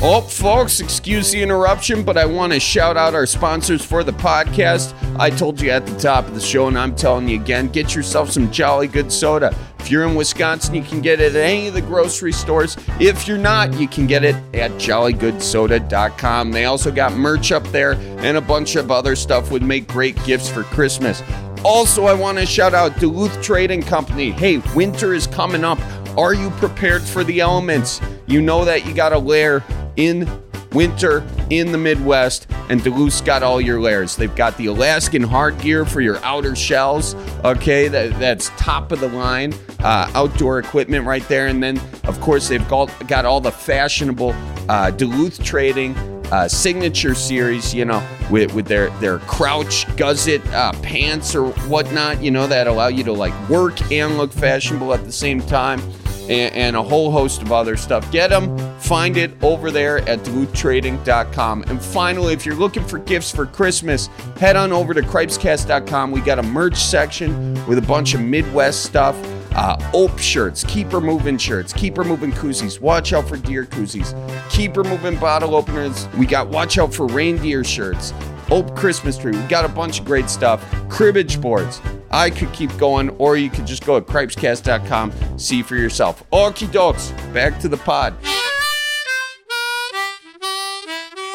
Oh, 0.06 0.20
folks, 0.20 0.82
excuse 0.82 1.32
the 1.32 1.42
interruption, 1.42 2.04
but 2.04 2.18
I 2.18 2.26
want 2.26 2.52
to 2.52 2.60
shout 2.60 2.98
out 2.98 3.14
our 3.14 3.26
sponsors 3.26 3.86
for 3.86 4.04
the 4.04 4.12
podcast. 4.12 4.94
I 5.18 5.30
told 5.30 5.62
you 5.62 5.70
at 5.70 5.86
the 5.86 5.98
top 5.98 6.28
of 6.28 6.36
the 6.36 6.42
show, 6.42 6.68
and 6.68 6.78
I'm 6.78 6.94
telling 6.94 7.30
you 7.30 7.40
again 7.40 7.68
get 7.70 7.96
yourself 7.96 8.30
some 8.30 8.52
Jolly 8.52 8.88
Good 8.88 9.12
soda. 9.12 9.56
If 9.84 9.92
you're 9.92 10.08
in 10.08 10.16
Wisconsin, 10.16 10.76
you 10.76 10.82
can 10.82 11.02
get 11.02 11.20
it 11.20 11.36
at 11.36 11.42
any 11.42 11.68
of 11.68 11.74
the 11.74 11.82
grocery 11.82 12.32
stores. 12.32 12.78
If 13.02 13.28
you're 13.28 13.38
not, 13.38 13.74
you 13.74 13.86
can 13.86 14.08
get 14.08 14.24
it 14.24 14.34
at 14.54 14.72
jollygoodsoda.com. 14.72 16.52
They 16.54 16.64
also 16.64 16.90
got 16.90 17.12
merch 17.18 17.52
up 17.52 17.68
there 17.68 17.96
and 18.20 18.38
a 18.38 18.42
bunch 18.42 18.78
of 18.78 18.92
other 18.92 19.14
stuff 19.18 19.52
would 19.52 19.62
make 19.62 19.86
great 19.90 20.16
gifts 20.24 20.48
for 20.48 20.64
Christmas. 20.64 21.22
Also, 21.66 22.06
I 22.06 22.14
want 22.14 22.38
to 22.38 22.46
shout 22.46 22.74
out 22.74 22.98
Duluth 22.98 23.42
Trading 23.42 23.82
Company. 23.82 24.32
Hey, 24.32 24.60
winter 24.74 25.14
is 25.14 25.28
coming 25.28 25.66
up. 25.66 25.80
Are 26.18 26.34
you 26.34 26.50
prepared 26.52 27.02
for 27.02 27.26
the 27.26 27.42
elements? 27.42 28.00
You 28.26 28.42
know 28.42 28.64
that 28.64 28.86
you 28.86 28.94
got 28.94 29.10
to 29.10 29.20
layer 29.20 29.62
in 29.98 30.43
winter 30.74 31.26
in 31.50 31.72
the 31.72 31.78
Midwest, 31.78 32.48
and 32.70 32.84
Duluth's 32.84 33.22
got 33.22 33.44
all 33.44 33.62
your 33.62 33.80
layers. 33.80 34.16
They've 34.16 34.36
got 34.36 34.58
the 34.58 34.68
Alaskan 34.68 35.24
hard 35.24 35.60
gear 35.60 35.86
for 35.86 36.02
your 36.02 36.18
outer 36.24 36.56
shells. 36.56 37.16
Okay, 37.44 37.88
that, 37.88 38.20
that's 38.20 38.50
top 38.58 38.92
of 38.92 39.00
the 39.00 39.10
line 39.10 39.54
uh, 39.80 40.10
outdoor 40.14 40.60
equipment 40.60 41.06
right 41.06 41.28
there. 41.28 41.48
And 41.48 41.62
then, 41.62 41.80
of 42.06 42.20
course, 42.22 42.48
they've 42.48 42.68
got, 42.68 43.08
got 43.08 43.26
all 43.26 43.42
the 43.42 43.52
fashionable 43.52 44.36
uh, 44.70 44.92
Duluth 44.92 45.44
trading. 45.44 45.96
Uh, 46.32 46.48
signature 46.48 47.14
series, 47.14 47.76
you 47.76 47.86
know, 47.86 48.04
with, 48.32 48.56
with 48.56 48.66
their 48.66 48.90
their 49.00 49.20
crouch 49.20 49.86
gusset 49.98 50.44
uh, 50.48 50.72
pants 50.82 51.36
or 51.36 51.52
whatnot, 51.68 52.24
you 52.24 52.32
know, 52.32 52.48
that 52.48 52.66
allow 52.66 52.88
you 52.88 53.04
to 53.04 53.14
like 53.14 53.34
work 53.50 53.80
and 53.92 54.18
look 54.18 54.32
fashionable 54.32 54.92
at 54.94 55.04
the 55.04 55.12
same 55.12 55.40
time 55.42 55.80
and, 56.24 56.54
and, 56.56 56.76
a 56.76 56.84
whole 56.84 57.12
host 57.12 57.42
of 57.42 57.52
other 57.52 57.78
stuff. 57.78 58.10
Get 58.12 58.30
them, 58.30 58.58
find 58.80 59.18
it 59.18 59.32
over 59.42 59.72
there 59.72 60.00
at 60.10 60.20
duluthtrading.com. 60.20 61.64
And 61.64 61.82
finally, 61.82 62.34
if 62.34 62.46
you're 62.46 62.56
looking 62.56 62.84
for 62.84 63.00
gifts 63.00 63.32
for 63.32 63.46
Christmas, 63.46 64.08
head 64.38 64.56
on 64.56 64.72
over 64.72 64.94
to 64.94 65.02
cripescast.com. 65.02 66.12
We 66.12 66.22
got 66.22 66.40
a 66.40 66.44
merch 66.44 66.78
section 66.78 67.54
with 67.68 67.78
a 67.78 67.82
bunch 67.82 68.14
of 68.14 68.22
Midwest 68.22 68.84
stuff. 68.84 69.16
Uh, 69.56 69.78
Ope 69.94 70.18
shirts, 70.18 70.64
keeper 70.64 71.00
moving 71.00 71.38
shirts, 71.38 71.74
keeper 71.74 72.04
moving 72.04 72.32
koozies. 72.32 72.80
Watch 72.82 73.14
out 73.14 73.28
for 73.28 73.38
deer 73.38 73.66
koozies, 73.66 74.14
keeper 74.50 74.84
moving 74.84 75.18
bottle 75.20 75.56
openers. 75.56 76.08
We 76.18 76.26
got 76.26 76.48
watch 76.48 76.78
out 76.78 76.94
for 76.94 77.06
reindeer 77.08 77.64
shirts, 77.64 78.14
Ope 78.50 78.76
Christmas 78.76 79.18
tree. 79.18 79.32
We 79.32 79.44
got 79.48 79.66
a 79.66 79.70
bunch 79.70 80.00
of 80.00 80.06
great 80.06 80.30
stuff. 80.30 80.64
Cribbage 80.90 81.40
boards. 81.40 81.82
I 82.12 82.30
could 82.30 82.54
keep 82.54 82.76
going, 82.78 83.10
or 83.12 83.38
you 83.38 83.50
could 83.50 83.66
just 83.66 83.86
go 83.86 84.00
to 84.00 84.06
cripescast.com, 84.06 85.40
see 85.40 85.64
for 85.64 85.76
yourself. 85.76 86.24
Okie 86.32 86.68
dokes, 86.68 87.12
back 87.34 87.60
to 87.62 87.68
the 87.68 87.78
pod. 87.78 88.14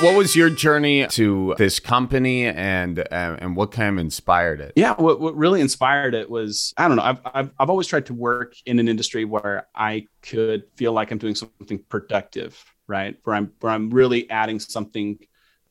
What 0.01 0.17
was 0.17 0.37
your 0.37 0.49
journey 0.49 1.09
to 1.09 1.57
this 1.59 1.81
company, 1.81 2.47
and 2.47 3.01
uh, 3.01 3.37
and 3.41 3.57
what 3.57 3.73
kind 3.73 3.89
of 3.89 3.99
inspired 3.99 4.61
it? 4.61 4.75
Yeah, 4.77 4.95
what, 4.95 5.19
what 5.19 5.37
really 5.37 5.61
inspired 5.61 6.15
it 6.15 6.31
was 6.31 6.73
I 6.77 6.87
don't 6.87 6.99
know. 6.99 7.03
I've, 7.03 7.21
I've 7.25 7.51
I've 7.59 7.69
always 7.69 7.89
tried 7.89 8.07
to 8.07 8.15
work 8.15 8.55
in 8.65 8.79
an 8.79 8.87
industry 8.87 9.25
where 9.25 9.67
I 9.75 10.07
could 10.23 10.63
feel 10.77 10.93
like 10.93 11.11
I'm 11.11 11.19
doing 11.19 11.35
something 11.35 11.81
productive, 11.89 12.65
right? 12.87 13.17
Where 13.25 13.35
I'm 13.35 13.51
where 13.59 13.73
I'm 13.73 13.91
really 13.91 14.31
adding 14.31 14.61
something 14.61 15.19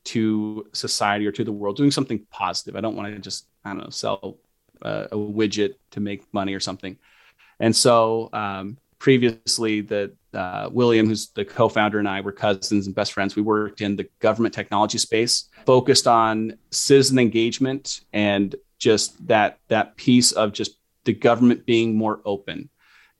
to 0.04 0.66
society 0.74 1.26
or 1.26 1.32
to 1.32 1.42
the 1.42 1.52
world, 1.52 1.76
doing 1.76 1.90
something 1.90 2.26
positive. 2.30 2.76
I 2.76 2.82
don't 2.82 2.96
want 2.96 3.14
to 3.14 3.18
just 3.18 3.46
I 3.64 3.70
don't 3.70 3.78
know 3.78 3.90
sell 3.90 4.36
a 4.82 5.08
widget 5.16 5.76
to 5.92 6.00
make 6.00 6.22
money 6.34 6.52
or 6.52 6.60
something. 6.60 6.98
And 7.60 7.74
so 7.74 8.28
um, 8.34 8.76
previously 8.98 9.80
that 9.82 10.12
uh, 10.34 10.68
William, 10.72 11.06
who's 11.06 11.28
the 11.30 11.44
co-founder, 11.44 11.98
and 11.98 12.08
I 12.08 12.20
were 12.20 12.32
cousins 12.32 12.86
and 12.86 12.94
best 12.94 13.12
friends. 13.12 13.36
We 13.36 13.42
worked 13.42 13.80
in 13.80 13.96
the 13.96 14.08
government 14.20 14.54
technology 14.54 14.98
space, 14.98 15.48
focused 15.66 16.06
on 16.06 16.58
citizen 16.70 17.18
engagement 17.18 18.00
and 18.12 18.54
just 18.78 19.26
that 19.26 19.58
that 19.68 19.96
piece 19.96 20.32
of 20.32 20.52
just 20.52 20.78
the 21.04 21.12
government 21.12 21.66
being 21.66 21.96
more 21.96 22.20
open. 22.24 22.70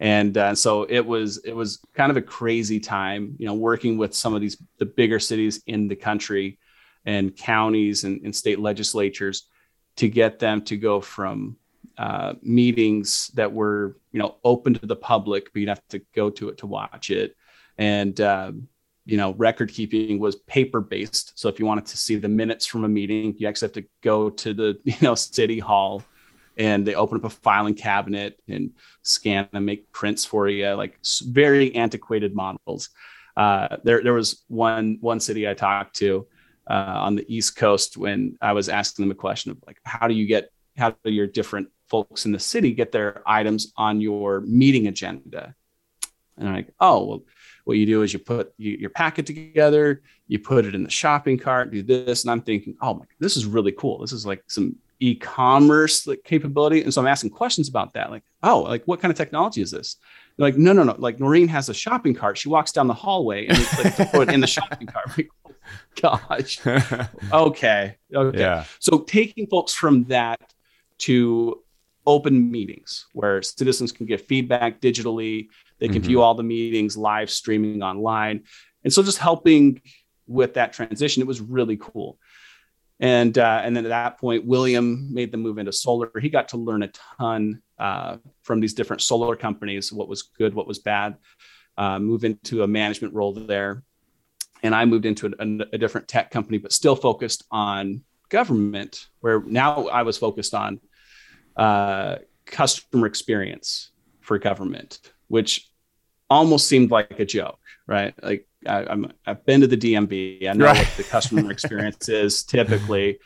And 0.00 0.36
uh, 0.36 0.54
so 0.54 0.84
it 0.84 1.04
was 1.04 1.38
it 1.38 1.54
was 1.54 1.80
kind 1.94 2.10
of 2.10 2.16
a 2.16 2.22
crazy 2.22 2.78
time, 2.78 3.34
you 3.38 3.46
know, 3.46 3.54
working 3.54 3.98
with 3.98 4.14
some 4.14 4.34
of 4.34 4.40
these 4.40 4.56
the 4.78 4.86
bigger 4.86 5.18
cities 5.18 5.62
in 5.66 5.88
the 5.88 5.96
country 5.96 6.58
and 7.04 7.36
counties 7.36 8.04
and, 8.04 8.20
and 8.24 8.34
state 8.34 8.60
legislatures 8.60 9.48
to 9.96 10.08
get 10.08 10.38
them 10.38 10.62
to 10.62 10.76
go 10.76 11.00
from 11.00 11.56
uh, 11.98 12.34
meetings 12.42 13.28
that 13.34 13.52
were 13.52 13.96
you 14.12 14.20
know 14.20 14.36
open 14.44 14.72
to 14.72 14.86
the 14.86 14.96
public, 14.96 15.52
but 15.52 15.60
you'd 15.60 15.68
have 15.68 15.82
to 15.88 16.00
go 16.14 16.30
to 16.30 16.48
it 16.48 16.58
to 16.58 16.66
watch 16.66 17.10
it, 17.10 17.34
and 17.76 18.20
um, 18.20 18.68
you 19.04 19.16
know 19.16 19.34
record 19.34 19.72
keeping 19.72 20.20
was 20.20 20.36
paper 20.36 20.80
based. 20.80 21.36
So 21.36 21.48
if 21.48 21.58
you 21.58 21.66
wanted 21.66 21.86
to 21.86 21.96
see 21.96 22.14
the 22.14 22.28
minutes 22.28 22.66
from 22.66 22.84
a 22.84 22.88
meeting, 22.88 23.34
you 23.36 23.48
actually 23.48 23.66
have 23.66 23.84
to 23.84 23.84
go 24.02 24.30
to 24.30 24.54
the 24.54 24.78
you 24.84 24.94
know 25.02 25.16
city 25.16 25.58
hall, 25.58 26.04
and 26.56 26.86
they 26.86 26.94
open 26.94 27.18
up 27.18 27.24
a 27.24 27.30
filing 27.30 27.74
cabinet 27.74 28.40
and 28.46 28.70
scan 29.02 29.48
and 29.52 29.66
make 29.66 29.90
prints 29.90 30.24
for 30.24 30.48
you, 30.48 30.68
like 30.74 30.98
very 31.22 31.74
antiquated 31.74 32.32
models. 32.32 32.90
Uh, 33.36 33.76
there 33.82 34.04
there 34.04 34.14
was 34.14 34.44
one 34.46 34.98
one 35.00 35.18
city 35.18 35.48
I 35.48 35.54
talked 35.54 35.96
to. 35.96 36.26
Uh, 36.70 37.00
on 37.00 37.14
the 37.14 37.24
East 37.34 37.56
Coast, 37.56 37.96
when 37.96 38.36
I 38.42 38.52
was 38.52 38.68
asking 38.68 39.06
them 39.06 39.10
a 39.10 39.14
question 39.14 39.50
of 39.50 39.56
like, 39.66 39.78
how 39.84 40.06
do 40.06 40.12
you 40.12 40.26
get 40.26 40.50
how 40.76 40.94
do 41.02 41.10
your 41.10 41.26
different 41.26 41.70
folks 41.88 42.26
in 42.26 42.32
the 42.32 42.38
city 42.38 42.72
get 42.72 42.92
their 42.92 43.22
items 43.26 43.72
on 43.76 44.00
your 44.00 44.40
meeting 44.42 44.86
agenda. 44.86 45.54
And 46.36 46.48
I'm 46.48 46.54
like, 46.54 46.72
oh, 46.80 47.04
well, 47.04 47.22
what 47.64 47.76
you 47.76 47.86
do 47.86 48.02
is 48.02 48.12
you 48.12 48.18
put 48.18 48.52
you, 48.56 48.76
your 48.76 48.90
packet 48.90 49.26
together, 49.26 50.02
you 50.26 50.38
put 50.38 50.64
it 50.64 50.74
in 50.74 50.84
the 50.84 50.90
shopping 50.90 51.36
cart, 51.38 51.70
do 51.70 51.82
this. 51.82 52.22
And 52.22 52.30
I'm 52.30 52.40
thinking, 52.40 52.76
oh 52.80 52.94
my, 52.94 53.04
this 53.18 53.36
is 53.36 53.44
really 53.44 53.72
cool. 53.72 53.98
This 53.98 54.12
is 54.12 54.24
like 54.24 54.42
some 54.46 54.76
e-commerce 55.00 56.06
like 56.06 56.24
capability. 56.24 56.82
And 56.82 56.92
so 56.92 57.00
I'm 57.00 57.06
asking 57.06 57.30
questions 57.30 57.68
about 57.68 57.94
that. 57.94 58.10
Like, 58.10 58.24
oh, 58.42 58.60
like 58.60 58.84
what 58.84 59.00
kind 59.00 59.10
of 59.10 59.18
technology 59.18 59.60
is 59.60 59.70
this? 59.70 59.96
They're 60.36 60.46
like, 60.46 60.56
no, 60.56 60.72
no, 60.72 60.84
no. 60.84 60.94
Like 60.98 61.20
Noreen 61.20 61.48
has 61.48 61.68
a 61.68 61.74
shopping 61.74 62.14
cart. 62.14 62.38
She 62.38 62.48
walks 62.48 62.72
down 62.72 62.86
the 62.86 62.94
hallway 62.94 63.46
and 63.46 63.58
it's 63.58 63.84
like 63.84 63.96
to 63.96 64.04
put 64.06 64.32
in 64.32 64.40
the 64.40 64.46
shopping 64.46 64.86
cart. 64.86 65.10
Like, 65.16 65.28
oh, 65.46 65.52
gosh. 66.00 66.60
okay. 67.32 67.96
Okay. 68.14 68.38
Yeah. 68.38 68.64
So 68.78 69.00
taking 69.00 69.46
folks 69.46 69.74
from 69.74 70.04
that 70.04 70.40
to 70.98 71.62
open 72.08 72.50
meetings 72.50 73.06
where 73.12 73.42
citizens 73.42 73.92
can 73.92 74.06
get 74.06 74.26
feedback 74.26 74.80
digitally. 74.80 75.48
They 75.78 75.88
can 75.88 75.96
mm-hmm. 75.96 76.06
view 76.06 76.22
all 76.22 76.34
the 76.34 76.42
meetings 76.42 76.96
live 76.96 77.30
streaming 77.30 77.82
online. 77.82 78.44
And 78.82 78.92
so 78.92 79.02
just 79.02 79.18
helping 79.18 79.82
with 80.26 80.54
that 80.54 80.72
transition, 80.72 81.20
it 81.20 81.26
was 81.26 81.42
really 81.42 81.76
cool. 81.76 82.18
And 82.98 83.36
uh, 83.36 83.60
and 83.62 83.76
then 83.76 83.84
at 83.84 83.90
that 83.90 84.18
point, 84.18 84.46
William 84.46 85.12
made 85.12 85.30
the 85.30 85.36
move 85.36 85.58
into 85.58 85.70
solar. 85.70 86.10
He 86.20 86.30
got 86.30 86.48
to 86.48 86.56
learn 86.56 86.82
a 86.82 86.90
ton 87.20 87.62
uh, 87.78 88.16
from 88.42 88.58
these 88.58 88.74
different 88.74 89.02
solar 89.02 89.36
companies, 89.36 89.92
what 89.92 90.08
was 90.08 90.22
good, 90.22 90.54
what 90.54 90.66
was 90.66 90.80
bad. 90.80 91.16
Uh, 91.76 92.00
move 92.00 92.24
into 92.24 92.64
a 92.64 92.66
management 92.66 93.14
role 93.14 93.32
there, 93.32 93.84
and 94.64 94.74
I 94.74 94.84
moved 94.84 95.06
into 95.06 95.32
a, 95.38 95.74
a 95.74 95.78
different 95.78 96.08
tech 96.08 96.32
company, 96.32 96.58
but 96.58 96.72
still 96.72 96.96
focused 96.96 97.44
on 97.52 98.02
government. 98.30 99.06
Where 99.20 99.40
now 99.42 99.86
I 99.86 100.02
was 100.02 100.18
focused 100.18 100.54
on 100.54 100.80
uh, 101.58 102.16
customer 102.46 103.06
experience 103.06 103.90
for 104.20 104.38
government, 104.38 105.00
which 105.26 105.68
almost 106.30 106.68
seemed 106.68 106.90
like 106.90 107.18
a 107.18 107.24
joke, 107.24 107.58
right? 107.86 108.14
Like 108.22 108.46
I, 108.66 108.92
am 108.92 109.12
I've 109.26 109.44
been 109.44 109.60
to 109.62 109.66
the 109.66 109.76
DMV. 109.76 110.48
I 110.48 110.52
know 110.52 110.66
right. 110.66 110.78
what 110.78 110.96
the 110.96 111.04
customer 111.04 111.50
experience 111.50 112.08
is 112.08 112.42
typically, 112.44 113.18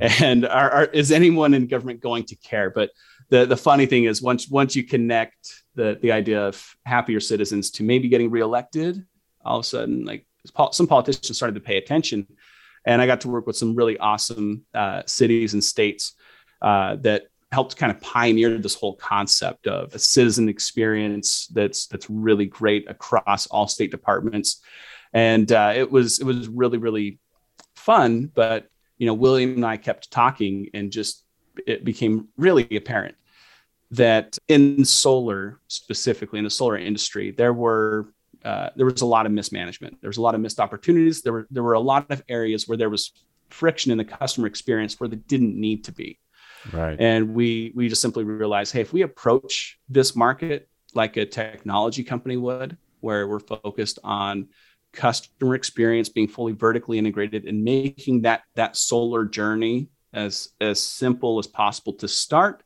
yeah. 0.00 0.12
and 0.22 0.46
are, 0.46 0.70
are, 0.70 0.84
is 0.86 1.12
anyone 1.12 1.54
in 1.54 1.66
government 1.66 2.00
going 2.00 2.24
to 2.24 2.36
care? 2.36 2.70
But 2.70 2.90
the 3.28 3.46
the 3.46 3.56
funny 3.56 3.86
thing 3.86 4.04
is, 4.04 4.22
once 4.22 4.48
once 4.48 4.76
you 4.76 4.84
connect 4.84 5.64
the 5.74 5.98
the 6.00 6.12
idea 6.12 6.46
of 6.46 6.76
happier 6.84 7.20
citizens 7.20 7.70
to 7.72 7.82
maybe 7.82 8.08
getting 8.08 8.30
reelected, 8.30 9.04
all 9.44 9.58
of 9.58 9.64
a 9.64 9.66
sudden, 9.68 10.04
like 10.04 10.26
some 10.72 10.86
politicians 10.86 11.36
started 11.36 11.54
to 11.54 11.60
pay 11.60 11.76
attention, 11.76 12.26
and 12.84 13.02
I 13.02 13.06
got 13.06 13.22
to 13.22 13.28
work 13.28 13.46
with 13.46 13.56
some 13.56 13.74
really 13.74 13.98
awesome 13.98 14.64
uh, 14.74 15.02
cities 15.06 15.54
and 15.54 15.62
states 15.62 16.14
uh, 16.62 16.96
that 16.96 17.24
helped 17.56 17.76
kind 17.76 17.90
of 17.90 17.98
pioneer 18.02 18.58
this 18.58 18.74
whole 18.74 18.96
concept 18.96 19.66
of 19.66 19.94
a 19.94 19.98
citizen 19.98 20.46
experience 20.46 21.46
that's 21.58 21.86
that's 21.86 22.08
really 22.10 22.44
great 22.44 22.84
across 22.94 23.46
all 23.46 23.66
state 23.66 23.90
departments. 23.90 24.60
And 25.14 25.50
uh, 25.50 25.72
it 25.74 25.90
was 25.90 26.18
it 26.18 26.24
was 26.24 26.48
really 26.48 26.78
really 26.78 27.18
fun 27.74 28.30
but 28.34 28.68
you 28.98 29.06
know 29.06 29.14
william 29.14 29.50
and 29.54 29.64
i 29.64 29.76
kept 29.76 30.10
talking 30.10 30.68
and 30.74 30.90
just 30.90 31.24
it 31.66 31.84
became 31.84 32.28
really 32.36 32.66
apparent 32.76 33.14
that 33.92 34.36
in 34.48 34.84
solar 34.84 35.60
specifically 35.68 36.38
in 36.38 36.44
the 36.44 36.56
solar 36.60 36.76
industry 36.76 37.30
there 37.30 37.52
were 37.52 38.08
uh, 38.44 38.70
there 38.76 38.86
was 38.86 39.02
a 39.02 39.06
lot 39.16 39.26
of 39.26 39.32
mismanagement. 39.32 40.00
There 40.00 40.08
was 40.08 40.18
a 40.18 40.26
lot 40.26 40.36
of 40.36 40.40
missed 40.40 40.60
opportunities. 40.60 41.22
There 41.22 41.32
were 41.32 41.46
there 41.50 41.64
were 41.68 41.78
a 41.82 41.86
lot 41.92 42.06
of 42.10 42.22
areas 42.28 42.68
where 42.68 42.78
there 42.78 42.90
was 42.90 43.02
friction 43.50 43.90
in 43.90 43.98
the 43.98 44.04
customer 44.04 44.46
experience 44.46 45.00
where 45.00 45.08
they 45.08 45.22
didn't 45.34 45.54
need 45.66 45.82
to 45.84 45.92
be 45.92 46.10
Right. 46.72 46.96
And 46.98 47.34
we 47.34 47.72
we 47.74 47.88
just 47.88 48.02
simply 48.02 48.24
realized, 48.24 48.72
hey, 48.72 48.80
if 48.80 48.92
we 48.92 49.02
approach 49.02 49.78
this 49.88 50.16
market 50.16 50.68
like 50.94 51.16
a 51.16 51.26
technology 51.26 52.02
company 52.02 52.36
would, 52.36 52.76
where 53.00 53.28
we're 53.28 53.40
focused 53.40 53.98
on 54.02 54.48
customer 54.92 55.54
experience 55.54 56.08
being 56.08 56.28
fully 56.28 56.52
vertically 56.52 56.98
integrated 56.98 57.44
and 57.44 57.62
making 57.62 58.22
that 58.22 58.42
that 58.54 58.76
solar 58.76 59.24
journey 59.24 59.88
as 60.14 60.48
as 60.60 60.80
simple 60.80 61.38
as 61.38 61.46
possible 61.46 61.92
to 61.92 62.08
start 62.08 62.62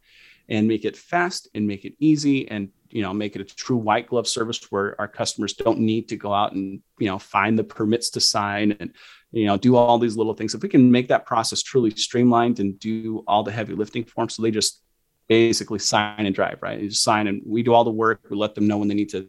and 0.48 0.66
make 0.66 0.84
it 0.84 0.96
fast 0.96 1.48
and 1.54 1.66
make 1.66 1.84
it 1.84 1.94
easy 1.98 2.48
and 2.48 2.68
you 2.90 3.02
know 3.02 3.12
make 3.12 3.34
it 3.34 3.42
a 3.42 3.44
true 3.44 3.76
white 3.76 4.06
glove 4.06 4.28
service 4.28 4.70
where 4.70 4.98
our 5.00 5.08
customers 5.08 5.54
don't 5.54 5.78
need 5.78 6.08
to 6.08 6.16
go 6.16 6.32
out 6.32 6.52
and 6.52 6.80
you 6.98 7.06
know 7.06 7.18
find 7.18 7.58
the 7.58 7.64
permits 7.64 8.10
to 8.10 8.20
sign 8.20 8.76
and 8.80 8.92
you 9.32 9.46
know 9.46 9.56
do 9.56 9.76
all 9.76 9.98
these 9.98 10.16
little 10.16 10.34
things. 10.34 10.54
If 10.54 10.62
we 10.62 10.68
can 10.68 10.90
make 10.90 11.08
that 11.08 11.26
process 11.26 11.62
truly 11.62 11.90
streamlined 11.90 12.60
and 12.60 12.78
do 12.78 13.22
all 13.26 13.42
the 13.42 13.52
heavy 13.52 13.74
lifting 13.74 14.04
for 14.04 14.22
them 14.22 14.28
so 14.28 14.42
they 14.42 14.50
just 14.50 14.82
basically 15.28 15.78
sign 15.78 16.26
and 16.26 16.34
drive 16.34 16.58
right? 16.60 16.80
You 16.80 16.88
just 16.88 17.04
sign 17.04 17.26
and 17.26 17.42
we 17.46 17.62
do 17.62 17.72
all 17.72 17.84
the 17.84 17.90
work 17.90 18.20
we 18.28 18.36
let 18.36 18.54
them 18.54 18.66
know 18.66 18.78
when 18.78 18.88
they 18.88 18.94
need 18.94 19.10
to 19.10 19.28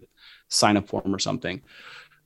sign 0.50 0.78
a 0.78 0.82
form 0.82 1.14
or 1.14 1.20
something. 1.20 1.62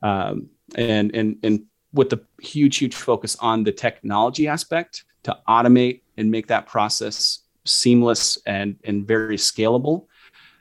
Um, 0.02 0.50
and 0.76 1.14
and 1.16 1.38
and 1.44 1.64
with 1.94 2.10
the 2.10 2.20
huge 2.42 2.78
huge 2.78 2.96
focus 2.96 3.36
on 3.40 3.64
the 3.64 3.72
technology 3.72 4.48
aspect 4.48 5.06
to 5.24 5.38
automate 5.48 6.02
and 6.18 6.30
make 6.30 6.48
that 6.48 6.68
process 6.68 7.40
seamless 7.66 8.38
and 8.46 8.78
and 8.84 9.08
very 9.08 9.38
scalable 9.38 10.08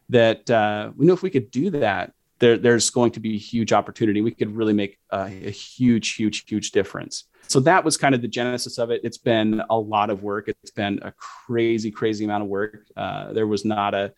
that 0.08 0.48
uh, 0.50 0.90
we 0.96 1.06
know 1.06 1.12
if 1.12 1.22
we 1.22 1.30
could 1.30 1.50
do 1.50 1.70
that 1.70 2.12
there, 2.44 2.58
there's 2.58 2.90
going 2.90 3.10
to 3.12 3.20
be 3.20 3.38
huge 3.38 3.72
opportunity. 3.72 4.20
We 4.20 4.30
could 4.30 4.54
really 4.54 4.74
make 4.74 4.98
a, 5.10 5.22
a, 5.22 5.50
huge, 5.50 6.12
huge, 6.14 6.44
huge 6.46 6.72
difference. 6.72 7.24
So 7.48 7.58
that 7.60 7.82
was 7.82 7.96
kind 7.96 8.14
of 8.14 8.20
the 8.20 8.28
genesis 8.28 8.76
of 8.76 8.90
it. 8.90 9.00
It's 9.02 9.16
been 9.16 9.62
a 9.70 9.78
lot 9.78 10.10
of 10.10 10.22
work. 10.22 10.48
It's 10.48 10.70
been 10.70 10.98
a 11.02 11.12
crazy, 11.12 11.90
crazy 11.90 12.26
amount 12.26 12.42
of 12.42 12.50
work. 12.50 12.84
Uh, 12.94 13.32
there 13.32 13.46
was 13.46 13.64
not 13.64 13.94
a, 13.94 14.12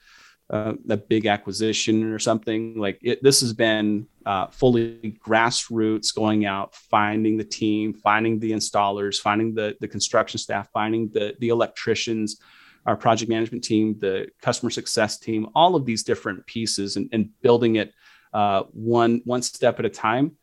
a, 0.50 0.74
a 0.88 0.96
big 0.96 1.26
acquisition 1.26 2.12
or 2.12 2.18
something 2.18 2.76
like 2.76 2.98
it. 3.00 3.22
This 3.22 3.40
has 3.42 3.52
been 3.52 4.08
uh, 4.24 4.48
fully 4.48 5.16
grassroots, 5.24 6.12
going 6.12 6.46
out, 6.46 6.74
finding 6.74 7.36
the 7.36 7.44
team, 7.44 7.94
finding 7.94 8.40
the 8.40 8.50
installers, 8.50 9.20
finding 9.20 9.54
the 9.54 9.76
the 9.80 9.88
construction 9.88 10.38
staff, 10.38 10.68
finding 10.72 11.10
the 11.12 11.36
the 11.40 11.50
electricians, 11.50 12.40
our 12.86 12.96
project 12.96 13.28
management 13.28 13.62
team, 13.62 13.96
the 13.98 14.28
customer 14.40 14.70
success 14.70 15.18
team, 15.18 15.48
all 15.54 15.74
of 15.74 15.84
these 15.84 16.02
different 16.04 16.44
pieces, 16.46 16.96
and, 16.96 17.08
and 17.12 17.30
building 17.42 17.76
it 17.76 17.92
uh, 18.32 18.64
one 18.72 19.22
one 19.24 19.42
step 19.42 19.78
at 19.78 19.84
a 19.84 19.90
time. 19.90 20.36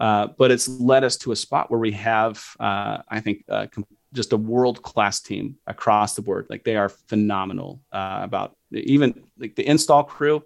Uh, 0.00 0.28
but 0.38 0.50
it's 0.50 0.68
led 0.68 1.04
us 1.04 1.18
to 1.18 1.32
a 1.32 1.36
spot 1.36 1.70
where 1.70 1.78
we 1.78 1.92
have, 1.92 2.42
uh, 2.58 2.98
I 3.08 3.20
think, 3.20 3.44
uh, 3.50 3.66
just 4.14 4.32
a 4.32 4.36
world 4.36 4.82
class 4.82 5.20
team 5.20 5.56
across 5.66 6.14
the 6.14 6.22
board. 6.22 6.46
Like 6.48 6.64
they 6.64 6.76
are 6.76 6.88
phenomenal. 6.88 7.80
Uh, 7.92 8.20
about 8.22 8.56
even 8.72 9.24
like 9.38 9.56
the 9.56 9.66
install 9.68 10.04
crew, 10.04 10.42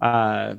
uh, 0.00 0.54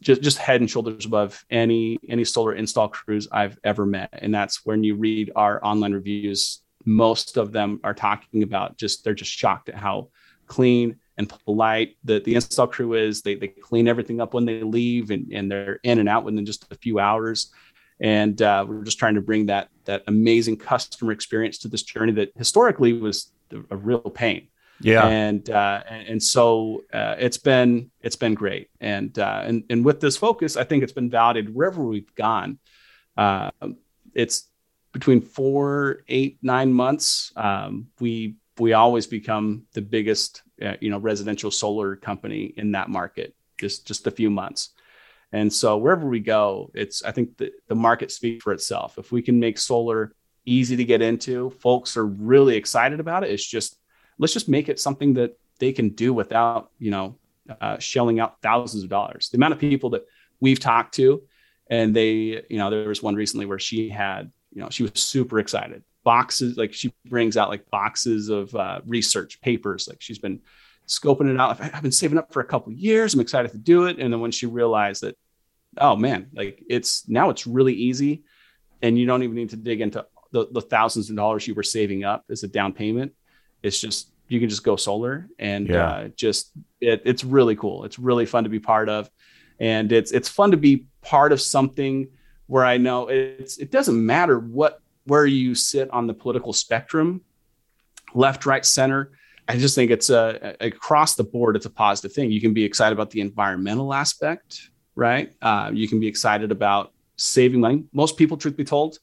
just 0.00 0.20
just 0.20 0.38
head 0.38 0.60
and 0.60 0.70
shoulders 0.70 1.06
above 1.06 1.44
any 1.50 1.98
any 2.08 2.24
solar 2.24 2.54
install 2.54 2.88
crews 2.88 3.28
I've 3.32 3.58
ever 3.64 3.86
met. 3.86 4.10
And 4.12 4.34
that's 4.34 4.66
when 4.66 4.84
you 4.84 4.96
read 4.96 5.32
our 5.34 5.64
online 5.64 5.92
reviews. 5.92 6.60
Most 6.84 7.38
of 7.38 7.50
them 7.50 7.80
are 7.82 7.94
talking 7.94 8.42
about 8.42 8.76
just 8.76 9.04
they're 9.04 9.14
just 9.14 9.30
shocked 9.30 9.70
at 9.70 9.74
how 9.74 10.10
clean 10.46 10.96
and 11.16 11.32
polite 11.44 11.96
the, 12.04 12.20
the 12.20 12.34
install 12.34 12.66
crew 12.66 12.94
is. 12.94 13.22
They, 13.22 13.34
they 13.34 13.48
clean 13.48 13.88
everything 13.88 14.20
up 14.20 14.34
when 14.34 14.44
they 14.44 14.62
leave 14.62 15.10
and, 15.10 15.32
and 15.32 15.50
they're 15.50 15.80
in 15.82 15.98
and 15.98 16.08
out 16.08 16.24
within 16.24 16.44
just 16.44 16.70
a 16.72 16.76
few 16.76 16.98
hours. 16.98 17.52
And 18.00 18.40
uh, 18.42 18.64
we're 18.66 18.82
just 18.82 18.98
trying 18.98 19.14
to 19.14 19.20
bring 19.20 19.46
that, 19.46 19.68
that 19.84 20.02
amazing 20.08 20.56
customer 20.56 21.12
experience 21.12 21.58
to 21.58 21.68
this 21.68 21.82
journey 21.82 22.12
that 22.12 22.32
historically 22.36 22.92
was 22.92 23.32
a 23.70 23.76
real 23.76 24.00
pain. 24.00 24.48
Yeah, 24.80 25.06
and 25.06 25.48
uh, 25.48 25.82
and, 25.88 26.20
so 26.20 26.82
uh, 26.92 27.14
it's 27.18 27.38
been 27.38 27.92
it's 28.02 28.16
been 28.16 28.34
great, 28.34 28.70
and 28.80 29.16
uh, 29.18 29.42
and 29.44 29.62
and 29.70 29.84
with 29.84 30.00
this 30.00 30.16
focus, 30.16 30.56
I 30.56 30.64
think 30.64 30.82
it's 30.82 30.92
been 30.92 31.08
validated 31.08 31.54
wherever 31.54 31.84
we've 31.84 32.12
gone. 32.16 32.58
Uh, 33.16 33.50
it's 34.14 34.48
between 34.92 35.20
four, 35.20 36.02
eight, 36.08 36.38
nine 36.42 36.72
months. 36.72 37.32
Um, 37.36 37.86
we 38.00 38.34
we 38.58 38.72
always 38.72 39.06
become 39.06 39.64
the 39.72 39.82
biggest 39.82 40.42
uh, 40.62 40.74
you 40.80 40.90
know 40.90 40.98
residential 40.98 41.50
solar 41.50 41.96
company 41.96 42.54
in 42.56 42.72
that 42.72 42.88
market. 42.88 43.34
Just 43.58 43.86
just 43.86 44.06
a 44.06 44.10
few 44.10 44.30
months. 44.30 44.70
And 45.32 45.52
so 45.52 45.78
wherever 45.78 46.06
we 46.06 46.20
go, 46.20 46.70
it's 46.74 47.02
I 47.02 47.10
think 47.10 47.36
the, 47.36 47.50
the 47.66 47.74
market 47.74 48.12
speaks 48.12 48.44
for 48.44 48.52
itself. 48.52 48.98
If 48.98 49.10
we 49.10 49.22
can 49.22 49.40
make 49.40 49.58
solar 49.58 50.14
easy 50.44 50.76
to 50.76 50.84
get 50.84 51.02
into, 51.02 51.50
folks 51.50 51.96
are 51.96 52.06
really 52.06 52.56
excited 52.56 53.00
about 53.00 53.24
it. 53.24 53.30
It's 53.30 53.46
just 53.46 53.78
let's 54.18 54.32
just 54.32 54.48
make 54.48 54.68
it 54.68 54.78
something 54.78 55.14
that 55.14 55.36
they 55.58 55.72
can 55.72 55.90
do 55.90 56.12
without 56.12 56.70
you 56.78 56.90
know 56.90 57.18
uh, 57.60 57.78
shelling 57.78 58.20
out 58.20 58.40
thousands 58.42 58.84
of 58.84 58.90
dollars. 58.90 59.28
The 59.30 59.36
amount 59.36 59.54
of 59.54 59.58
people 59.58 59.90
that 59.90 60.04
we've 60.40 60.60
talked 60.60 60.94
to, 60.94 61.22
and 61.68 61.94
they 61.94 62.44
you 62.48 62.58
know 62.58 62.70
there 62.70 62.88
was 62.88 63.02
one 63.02 63.16
recently 63.16 63.46
where 63.46 63.58
she 63.58 63.88
had 63.88 64.30
you 64.52 64.62
know 64.62 64.70
she 64.70 64.84
was 64.84 64.92
super 64.94 65.40
excited 65.40 65.82
boxes 66.04 66.56
like 66.56 66.72
she 66.72 66.92
brings 67.06 67.36
out 67.36 67.48
like 67.48 67.68
boxes 67.70 68.28
of 68.28 68.54
uh, 68.54 68.80
research 68.86 69.40
papers. 69.40 69.88
Like 69.88 70.00
she's 70.00 70.18
been 70.18 70.40
scoping 70.86 71.32
it 71.32 71.40
out. 71.40 71.60
I've 71.60 71.82
been 71.82 71.92
saving 71.92 72.18
up 72.18 72.32
for 72.32 72.40
a 72.40 72.44
couple 72.44 72.72
years. 72.72 73.14
I'm 73.14 73.20
excited 73.20 73.50
to 73.52 73.58
do 73.58 73.86
it. 73.86 73.98
And 73.98 74.12
then 74.12 74.20
when 74.20 74.30
she 74.30 74.46
realized 74.46 75.02
that 75.02 75.16
oh 75.78 75.96
man 75.96 76.28
like 76.32 76.62
it's 76.70 77.08
now 77.08 77.30
it's 77.30 77.48
really 77.48 77.74
easy 77.74 78.22
and 78.80 78.96
you 78.96 79.06
don't 79.06 79.24
even 79.24 79.34
need 79.34 79.50
to 79.50 79.56
dig 79.56 79.80
into 79.80 80.06
the, 80.30 80.46
the 80.52 80.60
thousands 80.60 81.10
of 81.10 81.16
dollars 81.16 81.48
you 81.48 81.54
were 81.54 81.64
saving 81.64 82.04
up 82.04 82.24
as 82.30 82.44
a 82.44 82.46
down 82.46 82.72
payment 82.72 83.12
it's 83.60 83.80
just 83.80 84.12
you 84.28 84.40
can 84.40 84.48
just 84.48 84.64
go 84.64 84.76
solar 84.76 85.28
and 85.38 85.68
yeah. 85.68 85.86
uh, 85.86 86.08
just 86.16 86.52
it, 86.80 87.02
it's 87.04 87.24
really 87.24 87.56
cool. 87.56 87.84
It's 87.84 87.98
really 87.98 88.26
fun 88.26 88.44
to 88.44 88.50
be 88.50 88.60
part 88.60 88.88
of. 88.88 89.10
And 89.60 89.92
it's 89.92 90.12
it's 90.12 90.28
fun 90.28 90.50
to 90.52 90.56
be 90.56 90.86
part 91.02 91.32
of 91.32 91.40
something 91.40 92.08
where 92.46 92.64
i 92.64 92.76
know 92.76 93.08
it's 93.08 93.56
it 93.58 93.70
doesn't 93.70 94.04
matter 94.04 94.38
what 94.38 94.80
where 95.06 95.26
you 95.26 95.54
sit 95.54 95.90
on 95.90 96.06
the 96.06 96.14
political 96.14 96.52
spectrum 96.52 97.20
left 98.14 98.46
right 98.46 98.64
center 98.64 99.12
i 99.48 99.56
just 99.56 99.74
think 99.74 99.90
it's 99.90 100.10
a, 100.10 100.56
a 100.60 100.66
across 100.68 101.14
the 101.14 101.24
board 101.24 101.56
it's 101.56 101.66
a 101.66 101.70
positive 101.70 102.12
thing. 102.12 102.30
You 102.30 102.40
can 102.40 102.54
be 102.54 102.64
excited 102.64 102.92
about 102.92 103.10
the 103.10 103.20
environmental 103.20 103.92
aspect 103.92 104.70
right? 104.96 105.32
Uh, 105.42 105.70
you 105.72 105.88
can 105.88 106.00
be 106.00 106.06
excited 106.06 106.50
about 106.52 106.92
saving 107.16 107.60
money. 107.60 107.84
Most 107.92 108.16
people 108.16 108.36
truth 108.36 108.56
be 108.56 108.64
told 108.64 108.98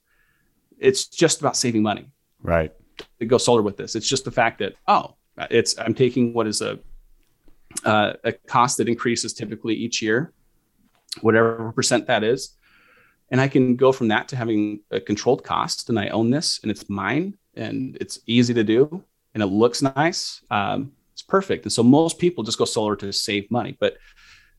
it's 0.79 1.05
just 1.05 1.39
about 1.39 1.55
saving 1.55 1.83
money. 1.83 2.09
Right. 2.41 2.73
To 3.19 3.25
go 3.25 3.37
solar 3.37 3.61
with 3.61 3.77
this. 3.77 3.95
It's 3.95 4.07
just 4.07 4.25
the 4.25 4.31
fact 4.31 4.59
that 4.59 4.73
oh 4.87 5.15
it's 5.49 5.77
i'm 5.79 5.93
taking 5.93 6.33
what 6.33 6.45
is 6.45 6.61
a 6.61 6.77
uh, 7.85 8.13
a 8.25 8.33
cost 8.33 8.77
that 8.77 8.89
increases 8.89 9.33
typically 9.33 9.73
each 9.73 10.01
year 10.01 10.33
whatever 11.21 11.71
percent 11.71 12.05
that 12.05 12.23
is 12.23 12.57
and 13.31 13.39
I 13.39 13.47
can 13.47 13.75
go 13.77 13.91
from 13.91 14.09
that 14.09 14.27
to 14.29 14.35
having 14.35 14.81
a 14.91 14.99
controlled 14.99 15.43
cost, 15.43 15.89
and 15.89 15.97
I 15.97 16.09
own 16.09 16.29
this, 16.29 16.59
and 16.61 16.69
it's 16.69 16.89
mine, 16.89 17.37
and 17.55 17.97
it's 17.99 18.19
easy 18.27 18.53
to 18.53 18.63
do, 18.63 19.03
and 19.33 19.41
it 19.41 19.47
looks 19.47 19.81
nice. 19.81 20.41
Um, 20.51 20.91
it's 21.13 21.21
perfect. 21.21 21.65
And 21.65 21.71
so 21.71 21.81
most 21.81 22.19
people 22.19 22.43
just 22.43 22.57
go 22.57 22.65
solar 22.65 22.95
to 22.97 23.11
save 23.13 23.49
money. 23.49 23.77
But 23.79 23.97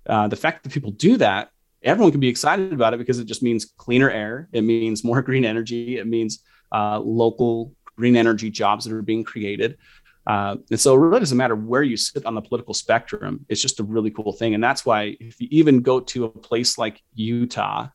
uh, 0.06 0.28
the 0.28 0.36
fact 0.36 0.62
that 0.62 0.72
people 0.72 0.90
do 0.90 1.16
that, 1.18 1.50
everyone 1.82 2.12
can 2.12 2.20
be 2.20 2.28
excited 2.28 2.72
about 2.72 2.94
it 2.94 2.98
because 2.98 3.18
it 3.18 3.26
just 3.26 3.42
means 3.42 3.64
cleaner 3.76 4.10
air. 4.10 4.48
It 4.52 4.62
means 4.62 5.04
more 5.04 5.20
green 5.28 5.44
energy. 5.44 5.98
It 5.98 6.06
means 6.06 6.40
uh, 6.72 6.98
local 7.00 7.74
green 7.96 8.16
energy 8.16 8.50
jobs 8.50 8.84
that 8.86 8.94
are 8.94 9.02
being 9.02 9.22
created. 9.24 9.76
Uh, 10.26 10.56
and 10.70 10.80
so 10.80 10.94
it 10.94 10.98
really 10.98 11.18
doesn't 11.18 11.36
matter 11.36 11.56
where 11.56 11.82
you 11.82 11.96
sit 11.96 12.24
on 12.24 12.34
the 12.34 12.40
political 12.40 12.74
spectrum. 12.74 13.44
It's 13.48 13.60
just 13.60 13.80
a 13.80 13.82
really 13.82 14.10
cool 14.10 14.32
thing. 14.32 14.54
And 14.54 14.62
that's 14.62 14.86
why 14.86 15.16
if 15.20 15.40
you 15.40 15.48
even 15.50 15.80
go 15.80 16.00
to 16.00 16.24
a 16.24 16.28
place 16.28 16.78
like 16.78 17.02
Utah, 17.14 17.88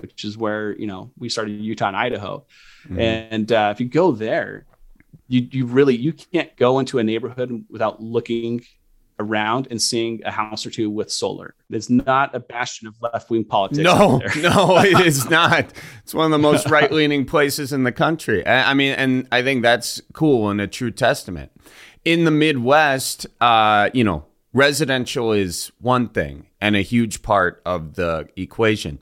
which 0.00 0.24
is 0.24 0.36
where 0.36 0.76
you 0.78 0.86
know 0.86 1.10
we 1.18 1.28
started 1.28 1.52
Utah 1.60 1.88
and 1.88 1.96
Idaho. 1.96 2.44
Mm-hmm. 2.84 3.00
And 3.00 3.52
uh, 3.52 3.70
if 3.74 3.80
you 3.80 3.86
go 3.86 4.12
there, 4.12 4.66
you 5.28 5.48
you 5.50 5.66
really 5.66 5.96
you 5.96 6.12
can't 6.12 6.54
go 6.56 6.78
into 6.78 6.98
a 6.98 7.04
neighborhood 7.04 7.64
without 7.70 8.02
looking 8.02 8.62
around 9.20 9.68
and 9.70 9.80
seeing 9.80 10.22
a 10.24 10.30
house 10.30 10.66
or 10.66 10.70
two 10.70 10.90
with 10.90 11.12
solar. 11.12 11.54
It's 11.68 11.90
not 11.90 12.34
a 12.34 12.40
bastion 12.40 12.88
of 12.88 12.96
left 13.00 13.30
wing 13.30 13.44
politics. 13.44 13.84
No, 13.84 14.18
no, 14.36 14.78
it 14.78 15.06
is 15.06 15.28
not. 15.30 15.72
It's 16.02 16.14
one 16.14 16.24
of 16.24 16.30
the 16.30 16.38
most 16.38 16.68
right 16.70 16.90
leaning 16.90 17.26
places 17.26 17.72
in 17.72 17.84
the 17.84 17.92
country. 17.92 18.44
I, 18.44 18.70
I, 18.70 18.74
mean, 18.74 18.92
and 18.92 19.28
I 19.30 19.42
think 19.42 19.62
that's 19.62 20.00
cool 20.14 20.48
and 20.48 20.60
a 20.60 20.66
true 20.66 20.90
testament. 20.90 21.52
In 22.04 22.24
the 22.24 22.30
Midwest, 22.30 23.26
uh, 23.40 23.90
you 23.92 24.02
know, 24.02 24.24
residential 24.52 25.32
is 25.32 25.70
one 25.80 26.08
thing 26.08 26.46
and 26.60 26.74
a 26.74 26.82
huge 26.82 27.22
part 27.22 27.60
of 27.64 27.94
the 27.94 28.28
equation. 28.36 28.98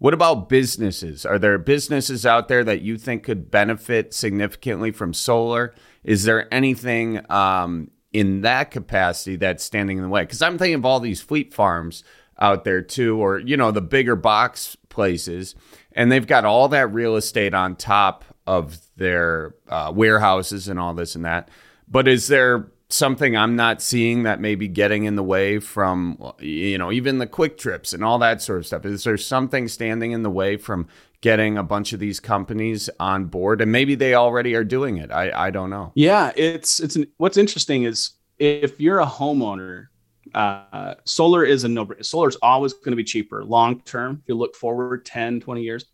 What 0.00 0.14
about 0.14 0.48
businesses? 0.48 1.26
Are 1.26 1.38
there 1.38 1.58
businesses 1.58 2.24
out 2.24 2.48
there 2.48 2.64
that 2.64 2.80
you 2.80 2.96
think 2.96 3.22
could 3.22 3.50
benefit 3.50 4.14
significantly 4.14 4.92
from 4.92 5.12
solar? 5.12 5.74
Is 6.04 6.24
there 6.24 6.52
anything 6.52 7.20
um, 7.30 7.90
in 8.10 8.40
that 8.40 8.70
capacity 8.70 9.36
that's 9.36 9.62
standing 9.62 9.98
in 9.98 10.02
the 10.02 10.08
way? 10.08 10.22
Because 10.22 10.40
I'm 10.40 10.56
thinking 10.56 10.76
of 10.76 10.86
all 10.86 11.00
these 11.00 11.20
fleet 11.20 11.52
farms 11.52 12.02
out 12.38 12.64
there 12.64 12.80
too, 12.80 13.18
or 13.18 13.40
you 13.40 13.58
know 13.58 13.72
the 13.72 13.82
bigger 13.82 14.16
box 14.16 14.74
places, 14.88 15.54
and 15.92 16.10
they've 16.10 16.26
got 16.26 16.46
all 16.46 16.68
that 16.68 16.90
real 16.94 17.16
estate 17.16 17.52
on 17.52 17.76
top 17.76 18.24
of 18.46 18.78
their 18.96 19.54
uh, 19.68 19.92
warehouses 19.94 20.66
and 20.66 20.80
all 20.80 20.94
this 20.94 21.14
and 21.14 21.26
that. 21.26 21.50
But 21.86 22.08
is 22.08 22.26
there 22.26 22.72
something 22.92 23.36
I'm 23.36 23.56
not 23.56 23.82
seeing 23.82 24.24
that 24.24 24.40
may 24.40 24.54
be 24.54 24.68
getting 24.68 25.04
in 25.04 25.16
the 25.16 25.22
way 25.22 25.58
from, 25.58 26.32
you 26.38 26.78
know, 26.78 26.92
even 26.92 27.18
the 27.18 27.26
QuikTrips 27.26 27.94
and 27.94 28.04
all 28.04 28.18
that 28.18 28.42
sort 28.42 28.58
of 28.58 28.66
stuff? 28.66 28.84
Is 28.84 29.04
there 29.04 29.16
something 29.16 29.68
standing 29.68 30.12
in 30.12 30.22
the 30.22 30.30
way 30.30 30.56
from 30.56 30.88
getting 31.20 31.58
a 31.58 31.62
bunch 31.62 31.92
of 31.92 32.00
these 32.00 32.20
companies 32.20 32.90
on 32.98 33.26
board? 33.26 33.60
And 33.60 33.70
maybe 33.72 33.94
they 33.94 34.14
already 34.14 34.54
are 34.54 34.64
doing 34.64 34.98
it. 34.98 35.10
I, 35.10 35.46
I 35.48 35.50
don't 35.50 35.70
know. 35.70 35.92
Yeah, 35.94 36.32
it's 36.36 36.80
it's 36.80 36.96
an, 36.96 37.06
what's 37.16 37.36
interesting 37.36 37.84
is 37.84 38.12
if 38.38 38.80
you're 38.80 39.00
a 39.00 39.06
homeowner, 39.06 39.86
uh, 40.34 40.94
solar 41.04 41.44
is 41.44 41.64
a 41.64 41.68
no. 41.68 41.88
Solar 42.02 42.28
is 42.28 42.36
always 42.36 42.72
going 42.72 42.92
to 42.92 42.96
be 42.96 43.04
cheaper 43.04 43.44
long 43.44 43.80
term. 43.82 44.20
If 44.22 44.28
you 44.28 44.34
look 44.34 44.54
forward 44.54 45.04
10, 45.04 45.40
20 45.40 45.62
years, 45.62 45.84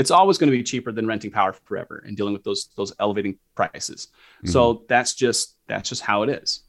it's 0.00 0.10
always 0.10 0.38
going 0.38 0.50
to 0.50 0.56
be 0.56 0.62
cheaper 0.62 0.92
than 0.92 1.06
renting 1.06 1.30
power 1.30 1.52
forever 1.52 2.02
and 2.06 2.16
dealing 2.16 2.32
with 2.32 2.42
those 2.42 2.70
those 2.74 2.90
elevating 2.98 3.38
prices. 3.54 4.08
Mm-hmm. 4.38 4.48
So 4.48 4.84
that's 4.88 5.14
just 5.14 5.56
that's 5.68 5.90
just 5.90 6.00
how 6.00 6.22
it 6.22 6.30
is. 6.30 6.64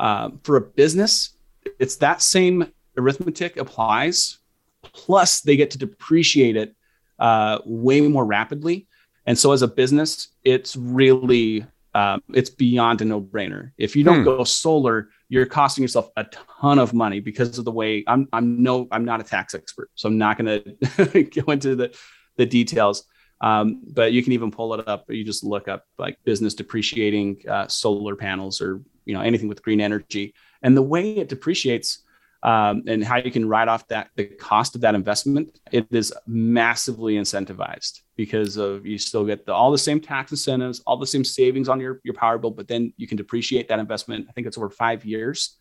Um, 0.00 0.40
for 0.44 0.56
a 0.56 0.62
business, 0.62 1.36
it's 1.78 1.96
that 1.96 2.22
same 2.22 2.72
arithmetic 2.96 3.58
applies. 3.58 4.38
Plus, 4.82 5.42
they 5.42 5.56
get 5.56 5.72
to 5.72 5.78
depreciate 5.78 6.56
it 6.56 6.74
uh, 7.18 7.58
way 7.66 8.00
more 8.00 8.24
rapidly. 8.24 8.86
And 9.26 9.38
so, 9.38 9.52
as 9.52 9.60
a 9.60 9.68
business, 9.68 10.28
it's 10.42 10.74
really 10.74 11.66
um, 11.94 12.22
it's 12.32 12.48
beyond 12.48 13.02
a 13.02 13.04
no-brainer. 13.04 13.72
If 13.76 13.94
you 13.94 14.04
don't 14.04 14.20
hmm. 14.20 14.24
go 14.24 14.44
solar, 14.44 15.10
you're 15.28 15.44
costing 15.44 15.82
yourself 15.82 16.08
a 16.16 16.24
ton 16.24 16.78
of 16.78 16.94
money 16.94 17.20
because 17.20 17.58
of 17.58 17.66
the 17.66 17.72
way 17.72 18.04
I'm. 18.06 18.26
I'm 18.32 18.62
no, 18.62 18.88
I'm 18.90 19.04
not 19.04 19.20
a 19.20 19.24
tax 19.24 19.54
expert, 19.54 19.90
so 19.96 20.08
I'm 20.08 20.16
not 20.16 20.38
going 20.38 20.78
to 20.96 21.22
go 21.24 21.52
into 21.52 21.76
the 21.76 21.94
the 22.40 22.46
details. 22.46 23.04
Um, 23.42 23.82
but 23.86 24.12
you 24.12 24.22
can 24.22 24.32
even 24.32 24.50
pull 24.50 24.74
it 24.74 24.86
up. 24.86 25.04
You 25.08 25.24
just 25.24 25.44
look 25.44 25.68
up 25.68 25.84
like 25.98 26.18
business 26.24 26.54
depreciating 26.54 27.42
uh, 27.48 27.68
solar 27.68 28.16
panels 28.16 28.60
or 28.60 28.82
you 29.06 29.14
know 29.14 29.20
anything 29.20 29.48
with 29.48 29.62
green 29.62 29.80
energy, 29.80 30.34
and 30.62 30.76
the 30.76 30.82
way 30.82 31.16
it 31.16 31.28
depreciates 31.28 32.02
um, 32.42 32.82
and 32.86 33.04
how 33.04 33.16
you 33.16 33.30
can 33.30 33.46
write 33.48 33.68
off 33.68 33.86
that 33.88 34.10
the 34.16 34.24
cost 34.24 34.74
of 34.74 34.80
that 34.82 34.94
investment. 34.94 35.58
It 35.72 35.86
is 35.90 36.12
massively 36.26 37.14
incentivized 37.14 38.00
because 38.16 38.56
of 38.56 38.86
you 38.86 38.98
still 38.98 39.24
get 39.24 39.46
the, 39.46 39.52
all 39.52 39.70
the 39.70 39.78
same 39.78 40.00
tax 40.00 40.30
incentives, 40.32 40.80
all 40.86 40.98
the 40.98 41.06
same 41.06 41.24
savings 41.24 41.68
on 41.68 41.80
your 41.80 42.00
your 42.04 42.14
power 42.14 42.38
bill, 42.38 42.50
but 42.50 42.68
then 42.68 42.92
you 42.96 43.06
can 43.06 43.16
depreciate 43.16 43.68
that 43.68 43.78
investment. 43.78 44.26
I 44.28 44.32
think 44.32 44.46
it's 44.46 44.58
over 44.58 44.70
five 44.70 45.04
years, 45.04 45.56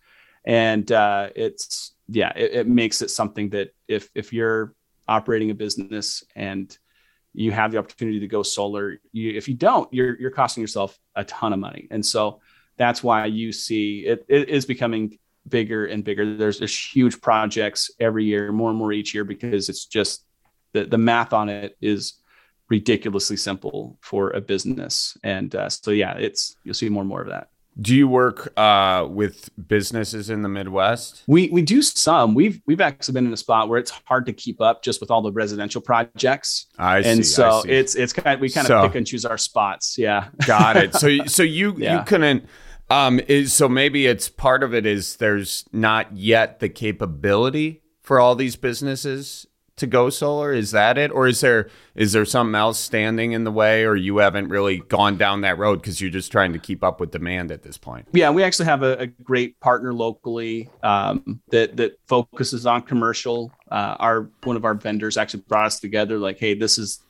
and 0.45 0.89
uh, 0.91 1.29
it's 1.35 1.93
yeah, 2.09 2.33
it, 2.35 2.53
it 2.53 2.67
makes 2.67 3.01
it 3.01 3.09
something 3.09 3.49
that 3.51 3.73
if 3.87 4.09
if 4.15 4.33
you're 4.33 4.73
operating 5.09 5.49
a 5.51 5.55
business 5.55 6.23
and 6.35 6.77
you 7.33 7.51
have 7.51 7.71
the 7.71 7.77
opportunity 7.77 8.19
to 8.19 8.27
go 8.27 8.43
solar. 8.43 8.99
You, 9.11 9.31
if 9.31 9.47
you 9.47 9.53
don't, 9.53 9.91
you're 9.93 10.19
you're 10.19 10.31
costing 10.31 10.61
yourself 10.61 10.97
a 11.15 11.23
ton 11.23 11.53
of 11.53 11.59
money, 11.59 11.87
and 11.91 12.05
so 12.05 12.41
that's 12.77 13.03
why 13.03 13.25
you 13.25 13.51
see 13.51 14.05
it, 14.05 14.25
it 14.27 14.49
is 14.49 14.65
becoming 14.65 15.19
bigger 15.47 15.85
and 15.85 16.03
bigger. 16.03 16.35
There's 16.35 16.59
there's 16.59 16.77
huge 16.77 17.21
projects 17.21 17.91
every 17.99 18.25
year, 18.25 18.51
more 18.51 18.69
and 18.69 18.79
more 18.79 18.91
each 18.91 19.13
year, 19.13 19.23
because 19.23 19.69
it's 19.69 19.85
just 19.85 20.25
the 20.73 20.85
the 20.85 20.97
math 20.97 21.33
on 21.33 21.49
it 21.49 21.77
is 21.81 22.15
ridiculously 22.69 23.37
simple 23.37 23.97
for 24.01 24.31
a 24.31 24.41
business, 24.41 25.17
and 25.23 25.53
uh, 25.55 25.69
so 25.69 25.91
yeah, 25.91 26.13
it's 26.17 26.55
you'll 26.63 26.73
see 26.73 26.89
more 26.89 27.01
and 27.01 27.09
more 27.09 27.21
of 27.21 27.29
that. 27.29 27.49
Do 27.79 27.95
you 27.95 28.07
work 28.07 28.51
uh, 28.57 29.07
with 29.09 29.49
businesses 29.67 30.29
in 30.29 30.41
the 30.41 30.49
Midwest? 30.49 31.23
We 31.27 31.49
we 31.49 31.61
do 31.61 31.81
some. 31.81 32.33
We've 32.33 32.61
we've 32.65 32.81
actually 32.81 33.13
been 33.13 33.27
in 33.27 33.33
a 33.33 33.37
spot 33.37 33.69
where 33.69 33.79
it's 33.79 33.91
hard 34.05 34.25
to 34.25 34.33
keep 34.33 34.59
up 34.59 34.83
just 34.83 34.99
with 34.99 35.11
all 35.11 35.21
the 35.21 35.31
residential 35.31 35.81
projects. 35.81 36.67
I 36.77 37.01
see. 37.01 37.09
and 37.09 37.25
see, 37.25 37.31
so 37.31 37.63
it's 37.67 37.95
it's 37.95 38.11
kind 38.11 38.35
of, 38.35 38.41
we 38.41 38.49
kind 38.49 38.67
so, 38.67 38.79
of 38.79 38.91
pick 38.91 38.97
and 38.97 39.07
choose 39.07 39.23
our 39.25 39.37
spots. 39.37 39.97
Yeah, 39.97 40.29
got 40.45 40.77
it. 40.77 40.93
So 40.95 41.07
so 41.25 41.43
you 41.43 41.75
yeah. 41.77 41.99
you 41.99 42.05
couldn't 42.05 42.45
Um, 42.89 43.19
is, 43.27 43.53
so 43.53 43.69
maybe 43.69 44.07
it's 44.07 44.29
part 44.29 44.63
of 44.63 44.73
it 44.73 44.85
is 44.85 45.17
there's 45.17 45.65
not 45.71 46.15
yet 46.17 46.59
the 46.59 46.69
capability 46.69 47.83
for 48.01 48.19
all 48.19 48.35
these 48.35 48.55
businesses 48.55 49.45
to 49.79 49.87
go 49.87 50.09
solar? 50.09 50.53
Is 50.53 50.71
that 50.71 50.97
it, 50.97 51.11
or 51.11 51.27
is 51.27 51.41
there 51.41 51.69
is 51.95 52.11
there 52.11 52.25
something 52.25 52.55
else 52.55 52.79
standing 52.79 53.31
in 53.31 53.43
the 53.43 53.51
way, 53.51 53.85
or 53.85 53.95
you 53.95 54.17
haven't 54.17 54.49
really 54.49 54.79
gone 54.79 55.17
down 55.17 55.41
that 55.41 55.57
road 55.57 55.81
because 55.81 55.99
you're 55.99 56.09
just 56.09 56.31
trying 56.31 56.53
to 56.53 56.59
keep 56.59 56.83
up 56.83 56.99
with 56.99 57.11
demand 57.11 57.51
at 57.51 57.63
this 57.63 57.77
point? 57.77 58.07
Yeah, 58.13 58.29
we 58.29 58.43
actually 58.43 58.65
have 58.65 58.83
a, 58.83 58.99
a 58.99 59.07
great 59.07 59.59
partner 59.59 59.93
locally 59.93 60.69
um, 60.83 61.41
that 61.49 61.77
that 61.77 61.99
focuses 62.07 62.65
on 62.65 62.83
commercial. 62.83 63.51
Uh, 63.69 63.95
our 63.99 64.29
one 64.43 64.55
of 64.55 64.65
our 64.65 64.75
vendors 64.75 65.17
actually 65.17 65.43
brought 65.47 65.65
us 65.65 65.79
together. 65.79 66.17
Like, 66.17 66.39
hey, 66.39 66.53
this 66.53 66.77
is 66.77 67.03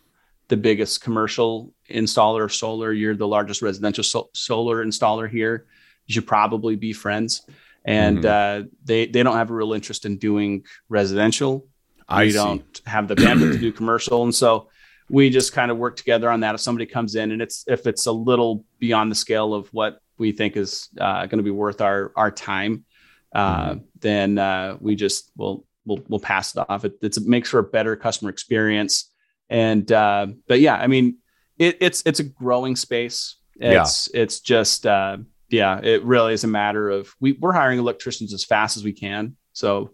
the 0.47 0.57
biggest 0.57 1.01
commercial 1.01 1.73
installer 1.89 2.43
of 2.43 2.53
solar. 2.53 2.91
You're 2.91 3.15
the 3.15 3.27
largest 3.27 3.61
residential 3.61 4.03
so- 4.03 4.29
solar 4.33 4.83
installer 4.83 5.29
here. 5.29 5.65
You 6.07 6.13
should 6.13 6.27
probably 6.27 6.75
be 6.75 6.93
friends. 6.93 7.43
And 7.85 8.19
mm-hmm. 8.19 8.65
uh, 8.65 8.67
they 8.83 9.05
they 9.07 9.23
don't 9.23 9.37
have 9.37 9.51
a 9.51 9.53
real 9.53 9.73
interest 9.73 10.05
in 10.05 10.17
doing 10.17 10.65
residential 10.89 11.65
I 12.09 12.25
we 12.25 12.31
see. 12.31 12.37
don't 12.37 12.81
have 12.85 13.07
the 13.07 13.15
bandwidth 13.15 13.53
to 13.53 13.57
do 13.57 13.71
commercial, 13.71 14.23
and 14.23 14.33
so 14.33 14.69
we 15.09 15.29
just 15.29 15.53
kind 15.53 15.71
of 15.71 15.77
work 15.77 15.95
together 15.95 16.29
on 16.29 16.41
that. 16.41 16.55
If 16.55 16.61
somebody 16.61 16.85
comes 16.85 17.15
in 17.15 17.31
and 17.31 17.41
it's 17.41 17.63
if 17.67 17.87
it's 17.87 18.05
a 18.05 18.11
little 18.11 18.65
beyond 18.79 19.11
the 19.11 19.15
scale 19.15 19.53
of 19.53 19.67
what 19.69 20.01
we 20.17 20.31
think 20.31 20.57
is 20.57 20.89
uh, 20.99 21.25
going 21.25 21.37
to 21.37 21.43
be 21.43 21.51
worth 21.51 21.81
our 21.81 22.11
our 22.15 22.31
time, 22.31 22.85
uh, 23.33 23.71
mm-hmm. 23.71 23.79
then 23.99 24.37
uh, 24.37 24.77
we 24.79 24.95
just 24.95 25.31
will 25.37 25.65
we'll 25.85 26.03
we'll 26.07 26.19
pass 26.19 26.55
it 26.55 26.65
off. 26.69 26.85
It, 26.85 26.93
it 27.01 27.17
makes 27.25 27.49
for 27.49 27.59
a 27.59 27.63
better 27.63 27.95
customer 27.95 28.29
experience, 28.29 29.11
and 29.49 29.89
uh, 29.91 30.27
but 30.47 30.59
yeah, 30.59 30.75
I 30.75 30.87
mean 30.87 31.17
it, 31.57 31.77
it's 31.81 32.03
it's 32.05 32.19
a 32.19 32.23
growing 32.23 32.75
space. 32.75 33.35
It's 33.59 34.09
yeah. 34.13 34.21
it's 34.21 34.39
just 34.39 34.85
uh, 34.85 35.17
yeah, 35.49 35.79
it 35.81 36.03
really 36.03 36.33
is 36.33 36.43
a 36.43 36.47
matter 36.47 36.89
of 36.89 37.13
we 37.19 37.33
we're 37.33 37.53
hiring 37.53 37.79
electricians 37.79 38.33
as 38.33 38.45
fast 38.45 38.77
as 38.77 38.83
we 38.83 38.93
can. 38.93 39.35
So 39.53 39.91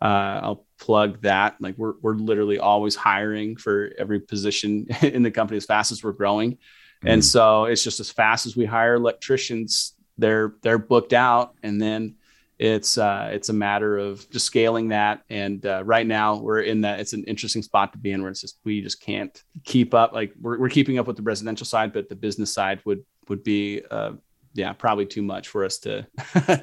uh, 0.00 0.40
I'll 0.42 0.66
plug 0.78 1.22
that. 1.22 1.56
Like 1.60 1.76
we're 1.76 1.94
we're 2.00 2.14
literally 2.14 2.58
always 2.58 2.94
hiring 2.94 3.56
for 3.56 3.92
every 3.98 4.20
position 4.20 4.86
in 5.02 5.22
the 5.22 5.30
company 5.30 5.56
as 5.56 5.66
fast 5.66 5.92
as 5.92 6.02
we're 6.02 6.12
growing, 6.12 6.52
mm-hmm. 6.52 7.08
and 7.08 7.24
so 7.24 7.64
it's 7.64 7.84
just 7.84 8.00
as 8.00 8.10
fast 8.10 8.46
as 8.46 8.56
we 8.56 8.64
hire 8.64 8.94
electricians, 8.94 9.94
they're 10.16 10.54
they're 10.62 10.78
booked 10.78 11.12
out, 11.12 11.54
and 11.62 11.80
then 11.80 12.16
it's 12.58 12.98
uh, 12.98 13.30
it's 13.32 13.48
a 13.48 13.52
matter 13.52 13.98
of 13.98 14.28
just 14.30 14.46
scaling 14.46 14.88
that. 14.88 15.22
And 15.30 15.64
uh, 15.64 15.82
right 15.84 16.06
now 16.06 16.36
we're 16.36 16.62
in 16.62 16.80
that. 16.82 17.00
It's 17.00 17.12
an 17.12 17.24
interesting 17.24 17.62
spot 17.62 17.92
to 17.92 17.98
be 17.98 18.10
in 18.10 18.20
where 18.20 18.30
it's 18.30 18.40
just 18.40 18.58
we 18.64 18.80
just 18.80 19.00
can't 19.00 19.42
keep 19.64 19.94
up. 19.94 20.12
Like 20.12 20.32
we're 20.40 20.58
we're 20.58 20.68
keeping 20.68 20.98
up 20.98 21.06
with 21.06 21.16
the 21.16 21.22
residential 21.22 21.66
side, 21.66 21.92
but 21.92 22.08
the 22.08 22.16
business 22.16 22.52
side 22.52 22.80
would 22.84 23.04
would 23.28 23.44
be 23.44 23.82
uh, 23.90 24.12
yeah 24.54 24.72
probably 24.72 25.06
too 25.06 25.22
much 25.22 25.48
for 25.48 25.64
us 25.64 25.78
to 25.78 26.06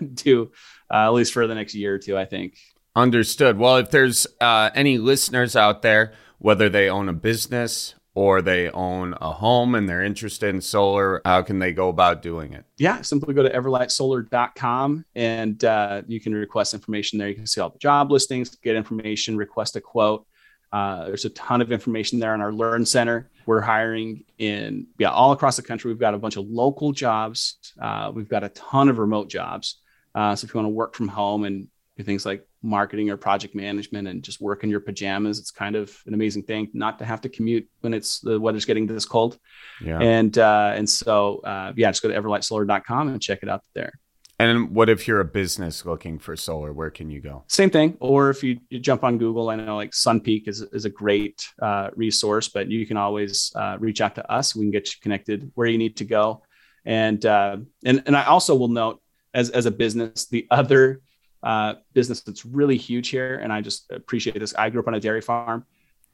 do 0.14 0.52
uh, 0.92 1.08
at 1.08 1.14
least 1.14 1.32
for 1.32 1.48
the 1.48 1.56
next 1.56 1.74
year 1.74 1.96
or 1.96 2.00
two. 2.00 2.18
I 2.18 2.26
think. 2.26 2.58
Understood. 2.96 3.58
Well, 3.58 3.78
if 3.78 3.92
there's 3.92 4.26
uh, 4.40 4.70
any 4.74 4.98
listeners 4.98 5.56
out 5.56 5.82
there, 5.82 6.14
whether 6.38 6.70
they 6.70 6.90
own 6.90 7.10
a 7.10 7.14
business 7.14 7.96
or 8.14 8.42
they 8.42 8.70
own 8.70 9.14
a 9.20 9.34
home 9.34 9.76
and 9.76 9.90
they're 9.90 10.04
interested 10.04 10.56
in 10.56 10.62
solar, 10.62 11.22
how 11.26 11.42
can 11.42 11.60
they 11.60 11.74
go 11.74 11.90
about 11.90 12.22
doing 12.22 12.54
it? 12.54 12.66
Yeah, 12.78 13.02
simply 13.02 13.34
go 13.34 13.44
to 13.44 13.50
everlightsolar.com 13.50 15.06
and 15.14 15.64
uh, 15.66 16.02
you 16.08 16.22
can 16.22 16.34
request 16.34 16.74
information 16.74 17.20
there. 17.20 17.28
You 17.28 17.36
can 17.36 17.48
see 17.48 17.60
all 17.60 17.70
the 17.70 17.80
job 17.80 18.12
listings, 18.12 18.56
get 18.56 18.78
information, 18.78 19.36
request 19.36 19.76
a 19.76 19.82
quote. 19.82 20.26
Uh, 20.72 21.06
there's 21.06 21.26
a 21.26 21.30
ton 21.32 21.62
of 21.62 21.72
information 21.72 22.20
there 22.20 22.34
on 22.34 22.42
our 22.42 22.54
Learn 22.54 22.86
Center. 22.86 23.30
We're 23.46 23.62
hiring 23.62 24.24
in 24.38 24.88
yeah 24.98 25.10
all 25.10 25.32
across 25.32 25.56
the 25.58 25.62
country. 25.62 25.92
We've 25.92 26.00
got 26.00 26.14
a 26.14 26.18
bunch 26.18 26.38
of 26.38 26.46
local 26.48 26.92
jobs. 26.92 27.58
Uh, 27.80 28.12
we've 28.14 28.30
got 28.30 28.44
a 28.44 28.50
ton 28.50 28.90
of 28.90 28.98
remote 28.98 29.30
jobs. 29.30 29.82
Uh, 30.14 30.36
so 30.36 30.46
if 30.46 30.54
you 30.54 30.58
want 30.58 30.66
to 30.66 30.74
work 30.74 30.96
from 30.96 31.08
home 31.08 31.44
and 31.44 31.68
do 31.98 32.04
things 32.04 32.26
like 32.26 32.46
marketing 32.66 33.10
or 33.10 33.18
project 33.18 33.56
management 33.56 34.08
and 34.08 34.24
just 34.24 34.42
work 34.42 34.64
in 34.64 34.70
your 34.70 34.80
pajamas. 34.80 35.40
It's 35.40 35.52
kind 35.52 35.76
of 35.76 35.96
an 36.06 36.14
amazing 36.14 36.44
thing 36.44 36.70
not 36.74 37.00
to 37.00 37.06
have 37.06 37.22
to 37.22 37.30
commute 37.30 37.68
when 37.82 37.94
it's 37.94 38.20
the 38.20 38.40
weather's 38.40 38.66
getting 38.66 38.88
this 38.88 39.06
cold. 39.06 39.38
Yeah. 39.82 40.00
And 40.00 40.38
uh, 40.38 40.74
and 40.76 40.90
so 40.90 41.40
uh, 41.40 41.74
yeah, 41.76 41.92
just 41.92 42.04
go 42.04 42.10
to 42.10 42.20
everlightsolar.com 42.20 43.10
and 43.10 43.22
check 43.22 43.40
it 43.44 43.50
out 43.50 43.64
there. 43.74 43.94
And 44.38 44.72
what 44.72 44.90
if 44.90 45.08
you're 45.08 45.22
a 45.22 45.26
business 45.26 45.86
looking 45.86 46.20
for 46.20 46.36
solar? 46.36 46.74
Where 46.74 46.90
can 46.90 47.10
you 47.10 47.22
go? 47.22 47.46
Same 47.48 47.70
thing. 47.70 47.96
Or 48.02 48.30
if 48.30 48.44
you, 48.44 48.60
you 48.70 48.80
jump 48.80 49.06
on 49.06 49.18
Google, 49.18 49.50
I 49.50 49.56
know 49.56 49.78
like 49.78 49.92
SunPeak 49.92 50.50
is, 50.50 50.62
is 50.62 50.84
a 50.84 50.90
great 50.90 51.48
uh, 51.62 51.92
resource, 51.96 52.50
but 52.50 52.70
you 52.70 52.86
can 52.86 52.98
always 52.98 53.54
uh, 53.56 53.78
reach 53.80 54.02
out 54.02 54.16
to 54.16 54.30
us. 54.30 54.54
We 54.54 54.66
can 54.66 54.72
get 54.72 54.94
you 54.94 55.00
connected 55.02 55.52
where 55.56 55.68
you 55.68 55.78
need 55.78 55.96
to 55.98 56.06
go. 56.06 56.44
And 56.84 57.26
uh, 57.26 57.58
and 57.86 58.04
and 58.06 58.16
I 58.16 58.26
also 58.26 58.56
will 58.56 58.68
note 58.68 59.02
as 59.34 59.50
as 59.50 59.66
a 59.66 59.72
business, 59.72 60.28
the 60.28 60.48
other 60.52 61.02
uh, 61.46 61.76
business 61.94 62.22
that's 62.22 62.44
really 62.44 62.76
huge 62.76 63.10
here, 63.10 63.36
and 63.38 63.54
I 63.54 63.62
just 63.62 63.92
appreciate 63.92 64.40
this. 64.40 64.56
I 64.56 64.72
grew 64.72 64.82
up 64.82 64.88
on 64.88 64.96
a 64.96 65.00
dairy 65.00 65.22
farm. 65.22 65.64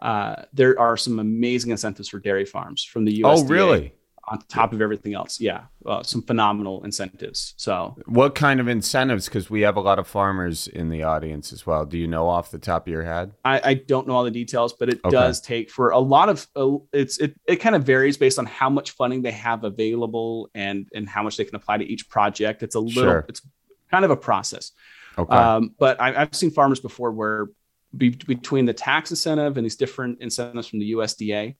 Uh, 0.02 0.44
there 0.52 0.78
are 0.78 0.98
some 0.98 1.20
amazing 1.20 1.72
incentives 1.72 2.10
for 2.10 2.20
dairy 2.20 2.44
farms 2.44 2.84
from 2.84 3.06
the 3.06 3.22
USDA. 3.22 3.24
Oh, 3.24 3.44
really? 3.46 3.94
On 4.28 4.40
top 4.50 4.74
of 4.74 4.82
everything 4.82 5.14
else, 5.14 5.40
yeah, 5.40 5.64
uh, 5.86 6.04
some 6.04 6.22
phenomenal 6.22 6.84
incentives. 6.84 7.54
So, 7.58 7.98
what 8.06 8.36
kind 8.36 8.60
of 8.60 8.68
incentives? 8.68 9.26
Because 9.26 9.50
we 9.50 9.62
have 9.62 9.78
a 9.78 9.82
lot 9.82 10.00
of 10.00 10.08
farmers 10.08 10.68
in 10.68 10.90
the 10.90 11.04
audience 11.04 11.52
as 11.52 11.66
well. 11.66 11.86
Do 11.86 11.98
you 11.98 12.08
know 12.08 12.28
off 12.28 12.52
the 12.52 12.60
top 12.60 12.88
of 12.88 12.92
your 12.92 13.04
head? 13.04 13.32
I, 13.44 13.62
I 13.64 13.74
don't 13.74 14.08
know 14.08 14.14
all 14.14 14.24
the 14.24 14.32
details, 14.32 14.74
but 14.74 14.90
it 14.90 15.00
okay. 15.04 15.12
does 15.12 15.42
take 15.42 15.72
for 15.72 15.90
a 15.90 16.00
lot 16.00 16.30
of. 16.30 16.48
Uh, 16.56 16.78
it's 16.94 17.18
it 17.18 17.36
it 17.48 17.56
kind 17.58 17.76
of 17.76 17.84
varies 17.84 18.18
based 18.18 18.38
on 18.38 18.46
how 18.46 18.70
much 18.70 18.92
funding 18.92 19.22
they 19.22 19.32
have 19.32 19.64
available 19.64 20.50
and 20.54 20.88
and 20.94 21.10
how 21.10 21.24
much 21.24 21.36
they 21.38 21.44
can 21.46 21.56
apply 21.56 21.78
to 21.78 21.86
each 21.86 22.08
project. 22.08 22.64
It's 22.64 22.76
a 22.76 22.80
little. 22.80 23.04
Sure. 23.04 23.26
It's 23.28 23.42
kind 23.90 24.06
of 24.06 24.12
a 24.12 24.18
process. 24.18 24.72
Okay. 25.18 25.36
Um, 25.36 25.76
but 25.78 26.00
I, 26.00 26.12
have 26.12 26.36
seen 26.36 26.52
farmers 26.52 26.80
before 26.80 27.12
where 27.12 27.50
be, 27.96 28.10
between 28.10 28.66
the 28.66 28.74
tax 28.74 29.10
incentive 29.10 29.58
and 29.58 29.66
these 29.66 29.76
different 29.76 30.22
incentives 30.22 30.68
from 30.68 30.80
the 30.80 30.94
USDA 30.94 31.56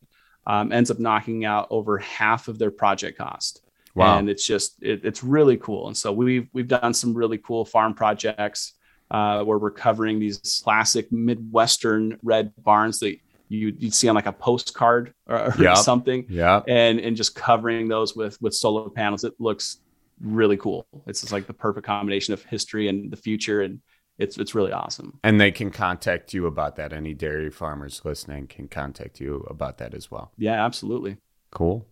um, 0.48 0.72
ends 0.72 0.90
up 0.90 1.00
knocking 1.00 1.46
out 1.46 1.68
over 1.70 1.98
half 1.98 2.48
of 2.48 2.58
their 2.58 2.72
project 2.72 3.18
cost. 3.18 3.62
Wow. 3.94 4.18
And 4.18 4.30
it's 4.30 4.46
just 4.46 4.82
it, 4.82 5.04
it's 5.04 5.24
really 5.24 5.58
cool. 5.58 5.88
And 5.88 5.98
so 5.98 6.12
we've 6.12 6.48
we've 6.54 6.68
done 6.68 6.94
some 6.94 7.14
really 7.14 7.38
cool 7.38 7.66
farm 7.66 7.94
projects 7.94 8.74
uh, 9.10 9.44
where 9.44 9.58
we're 9.58 9.72
covering 9.72 10.20
these 10.20 10.62
classic 10.64 11.12
Midwestern 11.12 12.18
red 12.24 12.54
barns 12.64 13.00
that 13.00 13.18
you 13.50 13.76
you'd 13.78 13.94
see 13.94 14.08
on 14.08 14.16
like 14.16 14.28
a 14.28 14.32
postcard 14.32 15.14
or, 15.28 15.54
yep. 15.60 15.78
something. 15.78 16.26
Yeah. 16.30 16.62
And 16.68 17.00
and 17.02 17.18
just 17.18 17.36
covering 17.36 17.90
those 17.90 18.16
with 18.16 18.42
with 18.42 18.56
solar 18.56 18.90
panels. 18.90 19.26
It 19.26 19.34
looks 19.40 19.80
really 20.22 20.58
cool. 20.58 20.86
It's 21.08 21.22
just 21.22 21.34
like 21.34 21.48
the 21.48 21.54
perfect 21.54 21.86
combination 21.86 22.34
of 22.34 22.44
history 22.44 22.88
and 22.88 23.12
the 23.12 23.18
future, 23.18 23.62
and 23.62 23.82
it's 24.18 24.38
it's 24.38 24.56
really 24.56 24.72
awesome. 24.72 25.20
And 25.24 25.40
they 25.40 25.52
can 25.52 25.72
contact 25.72 26.34
you 26.34 26.46
about 26.46 26.76
that. 26.78 26.94
Any 26.94 27.14
dairy 27.14 27.50
farmers 27.50 28.02
listening 28.04 28.48
can 28.48 28.68
contact 28.68 29.20
you 29.20 29.46
about 29.50 29.78
that 29.80 29.94
as 29.94 30.12
well. 30.12 30.32
Yeah, 30.38 30.64
absolutely. 30.64 31.18
Cool. 31.52 31.86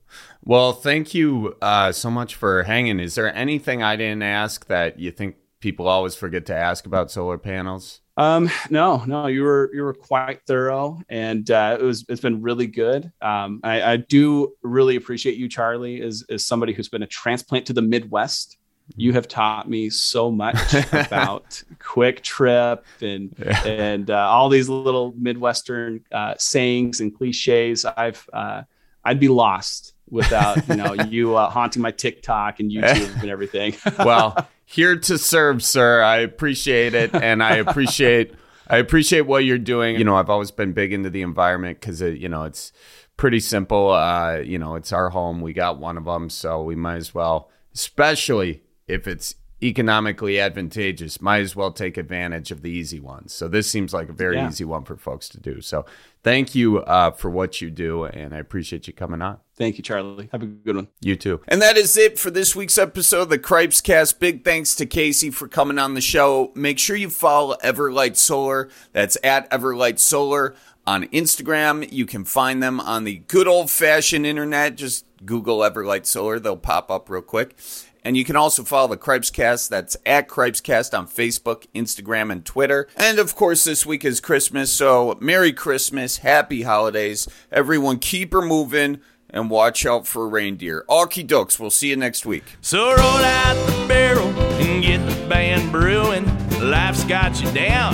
Well, 0.44 0.72
thank 0.72 1.14
you 1.14 1.58
uh, 1.62 1.92
so 1.92 2.10
much 2.10 2.36
for 2.36 2.64
hanging. 2.64 3.00
Is 3.00 3.16
there 3.16 3.34
anything 3.36 3.84
I 3.84 3.98
didn't 3.98 4.24
ask 4.24 4.68
that 4.68 5.00
you 5.00 5.12
think 5.12 5.36
people 5.60 5.88
always 5.88 6.16
forget 6.16 6.46
to 6.46 6.56
ask 6.56 6.86
about 6.86 7.12
solar 7.12 7.38
panels? 7.38 8.00
Um, 8.20 8.52
no, 8.70 9.06
no, 9.06 9.28
you 9.28 9.44
were 9.44 9.72
you 9.74 9.82
were 9.82 9.94
quite 9.94 10.42
thorough, 10.46 11.00
and 11.08 11.50
uh, 11.50 11.78
it 11.80 11.84
was 11.84 12.06
it's 12.10 12.20
been 12.20 12.42
really 12.42 12.68
good. 12.68 13.10
Um, 13.22 13.62
I, 13.64 13.94
I 13.94 13.96
do 13.96 14.56
really 14.62 14.98
appreciate 14.98 15.38
you, 15.38 15.48
Charlie, 15.48 16.02
as 16.02 16.26
as 16.30 16.46
somebody 16.46 16.74
who's 16.74 16.90
been 16.90 17.02
a 17.02 17.08
transplant 17.08 17.66
to 17.68 17.74
the 17.74 17.82
Midwest. 17.82 18.58
You 18.98 19.14
have 19.14 19.30
taught 19.30 19.70
me 19.70 19.90
so 19.90 20.32
much 20.32 20.74
about 20.92 21.64
QuikTrip 21.80 22.82
and 23.02 23.34
yeah. 23.40 23.64
and 23.66 24.12
uh, 24.12 24.28
all 24.30 24.50
these 24.50 24.68
little 24.68 25.14
Midwestern 25.18 26.04
uh, 26.12 26.34
sayings 26.38 27.00
and 27.00 27.16
cliches. 27.16 27.86
I've 27.86 28.30
uh, 28.34 28.64
I'd 29.06 29.22
be 29.22 29.30
lost 29.30 29.94
without 30.10 30.68
you 30.68 30.76
know 30.76 30.94
you 31.08 31.38
uh, 31.38 31.50
haunting 31.50 31.82
my 31.82 31.92
TikTok 31.92 32.60
and 32.60 32.70
YouTube 32.70 33.22
and 33.22 33.30
everything. 33.30 33.76
well, 34.00 34.36
here 34.70 34.96
to 34.96 35.18
serve, 35.18 35.64
sir. 35.64 36.04
I 36.04 36.18
appreciate 36.18 36.94
it, 36.94 37.16
and 37.16 37.42
I 37.42 37.56
appreciate 37.56 38.36
I 38.68 38.78
appreciate 38.78 39.22
what 39.22 39.44
you're 39.44 39.58
doing. 39.58 39.98
You 39.98 40.04
know, 40.04 40.16
I've 40.16 40.30
always 40.30 40.52
been 40.52 40.74
big 40.74 40.94
into 40.94 41.10
the 41.10 41.24
environment 41.24 41.82
because 41.82 42.02
you 42.02 42.30
know, 42.30 42.44
it's 42.44 42.72
pretty 43.18 43.40
simple. 43.40 43.90
Uh, 43.90 44.38
you 44.38 44.60
know, 44.60 44.76
it's 44.76 44.94
our 44.94 45.10
home. 45.10 45.42
We 45.42 45.54
got 45.54 45.80
one 45.80 45.98
of 45.98 46.06
them, 46.06 46.30
so 46.30 46.64
we 46.64 46.76
might 46.76 46.98
as 46.98 47.16
well, 47.16 47.50
especially 47.74 48.62
if 48.88 49.08
it's 49.08 49.36
economically 49.62 50.40
advantageous, 50.40 51.22
might 51.22 51.42
as 51.42 51.56
well 51.56 51.72
take 51.72 51.98
advantage 51.98 52.52
of 52.52 52.62
the 52.62 52.70
easy 52.70 53.00
ones. 53.00 53.34
So 53.34 53.48
this 53.48 53.70
seems 53.70 53.94
like 53.94 54.10
a 54.10 54.14
very 54.14 54.38
yeah. 54.38 54.48
easy 54.48 54.66
one 54.66 54.84
for 54.84 54.96
folks 54.96 55.28
to 55.30 55.40
do. 55.40 55.62
So 55.62 55.86
thank 56.24 56.56
you 56.56 56.80
uh, 56.80 57.12
for 57.12 57.30
what 57.30 57.62
you 57.62 57.70
do, 57.70 58.06
and 58.06 58.34
I 58.34 58.38
appreciate 58.38 58.88
you 58.88 58.94
coming 58.94 59.22
on. 59.22 59.40
Thank 59.56 59.78
you, 59.78 59.84
Charlie. 59.84 60.30
Have 60.32 60.44
a 60.44 60.46
good 60.46 60.78
one. 60.78 60.88
You 61.02 61.16
too. 61.18 61.42
And 61.48 61.62
that 61.62 61.78
is 61.78 61.98
it 61.98 62.18
for 62.18 62.32
this 62.32 62.56
week's 62.56 62.78
episode 62.78 63.24
of 63.24 63.30
the 63.30 63.40
Cripes 63.40 63.82
Cast. 63.82 64.20
Big 64.20 64.46
thanks 64.46 64.74
to 64.76 64.86
Casey 64.86 65.30
for 65.30 65.48
coming 65.48 65.78
on 65.78 65.94
the 65.94 66.02
show. 66.02 66.52
Make 66.56 66.80
sure 66.80 66.96
you 66.96 67.10
follow 67.10 67.56
Everlight 67.62 68.16
Solar. 68.16 68.70
That's 68.94 69.18
at 69.24 69.50
Everlight 69.52 70.00
Solar 70.00 70.56
on 70.88 71.04
Instagram. 71.08 71.92
You 71.92 72.06
can 72.06 72.24
find 72.24 72.64
them 72.64 72.80
on 72.80 73.04
the 73.04 73.18
good 73.28 73.48
old 73.48 73.70
fashioned 73.70 74.26
internet. 74.26 74.76
Just 74.76 75.06
Google 75.26 75.60
Everlight 75.60 76.06
Solar, 76.06 76.40
they'll 76.40 76.58
pop 76.58 76.90
up 76.90 77.10
real 77.10 77.22
quick. 77.22 77.58
And 78.04 78.16
you 78.16 78.24
can 78.24 78.36
also 78.36 78.64
follow 78.64 78.88
the 78.88 78.98
Cripescast. 78.98 79.70
That's 79.70 79.98
at 80.06 80.28
Cripescast 80.28 80.98
on 80.98 81.08
Facebook, 81.08 81.66
Instagram, 81.76 82.32
and 82.32 82.46
Twitter. 82.46 82.88
And 82.96 83.20
of 83.20 83.36
course, 83.36 83.64
this 83.64 83.86
week 83.86 84.06
is 84.06 84.20
Christmas. 84.22 84.72
So 84.72 85.18
Merry 85.20 85.54
Christmas, 85.54 86.18
Happy 86.18 86.62
Holidays. 86.62 87.28
Everyone 87.52 88.00
keep 88.00 88.32
her 88.34 88.42
moving 88.42 89.02
and 89.30 89.50
watch 89.50 89.86
out 89.86 90.08
for 90.08 90.28
reindeer. 90.28 90.86
Okie 90.90 91.28
dokes. 91.28 91.60
We'll 91.60 91.70
see 91.70 91.90
you 91.90 91.96
next 91.96 92.26
week. 92.26 92.44
So 92.62 92.90
roll 92.90 93.00
out 93.00 93.54
the 93.68 93.86
barrel 93.88 94.28
and 94.28 94.84
get 94.84 95.06
the 95.06 95.28
band 95.28 95.72
brewing. 95.72 96.26
Life's 96.60 97.04
got 97.04 97.42
you 97.42 97.52
down. 97.52 97.94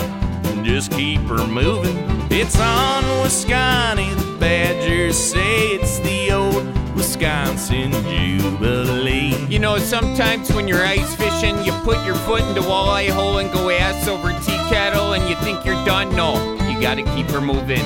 Just 0.64 0.92
keep 0.92 1.20
her 1.22 1.46
moving. 1.48 1.98
It's 2.32 2.60
on 2.60 3.22
Wisconsin. 3.22 4.18
The 4.18 4.38
Badgers 4.40 5.18
say 5.18 5.68
it's 5.76 6.00
the 6.00 6.32
old 6.32 6.75
Wisconsin 7.16 7.92
Jubilee. 7.92 9.36
You 9.48 9.60
know, 9.60 9.78
sometimes 9.78 10.52
when 10.52 10.68
you're 10.68 10.84
ice 10.86 11.16
fishing, 11.16 11.64
you 11.64 11.72
put 11.84 12.06
your 12.06 12.16
foot 12.16 12.42
in 12.42 12.54
the 12.54 12.60
walleye 12.60 13.10
hole 13.10 13.38
and 13.38 13.50
go 13.54 13.70
ass 13.70 14.06
over 14.10 14.32
tea 14.42 14.58
kettle 14.70 15.14
and 15.14 15.30
you 15.30 15.36
think 15.38 15.64
you're 15.64 15.82
done. 15.86 16.14
No, 16.14 16.34
you 16.70 16.82
gotta 16.82 17.04
keep 17.16 17.28
her 17.28 17.40
moving. 17.40 17.82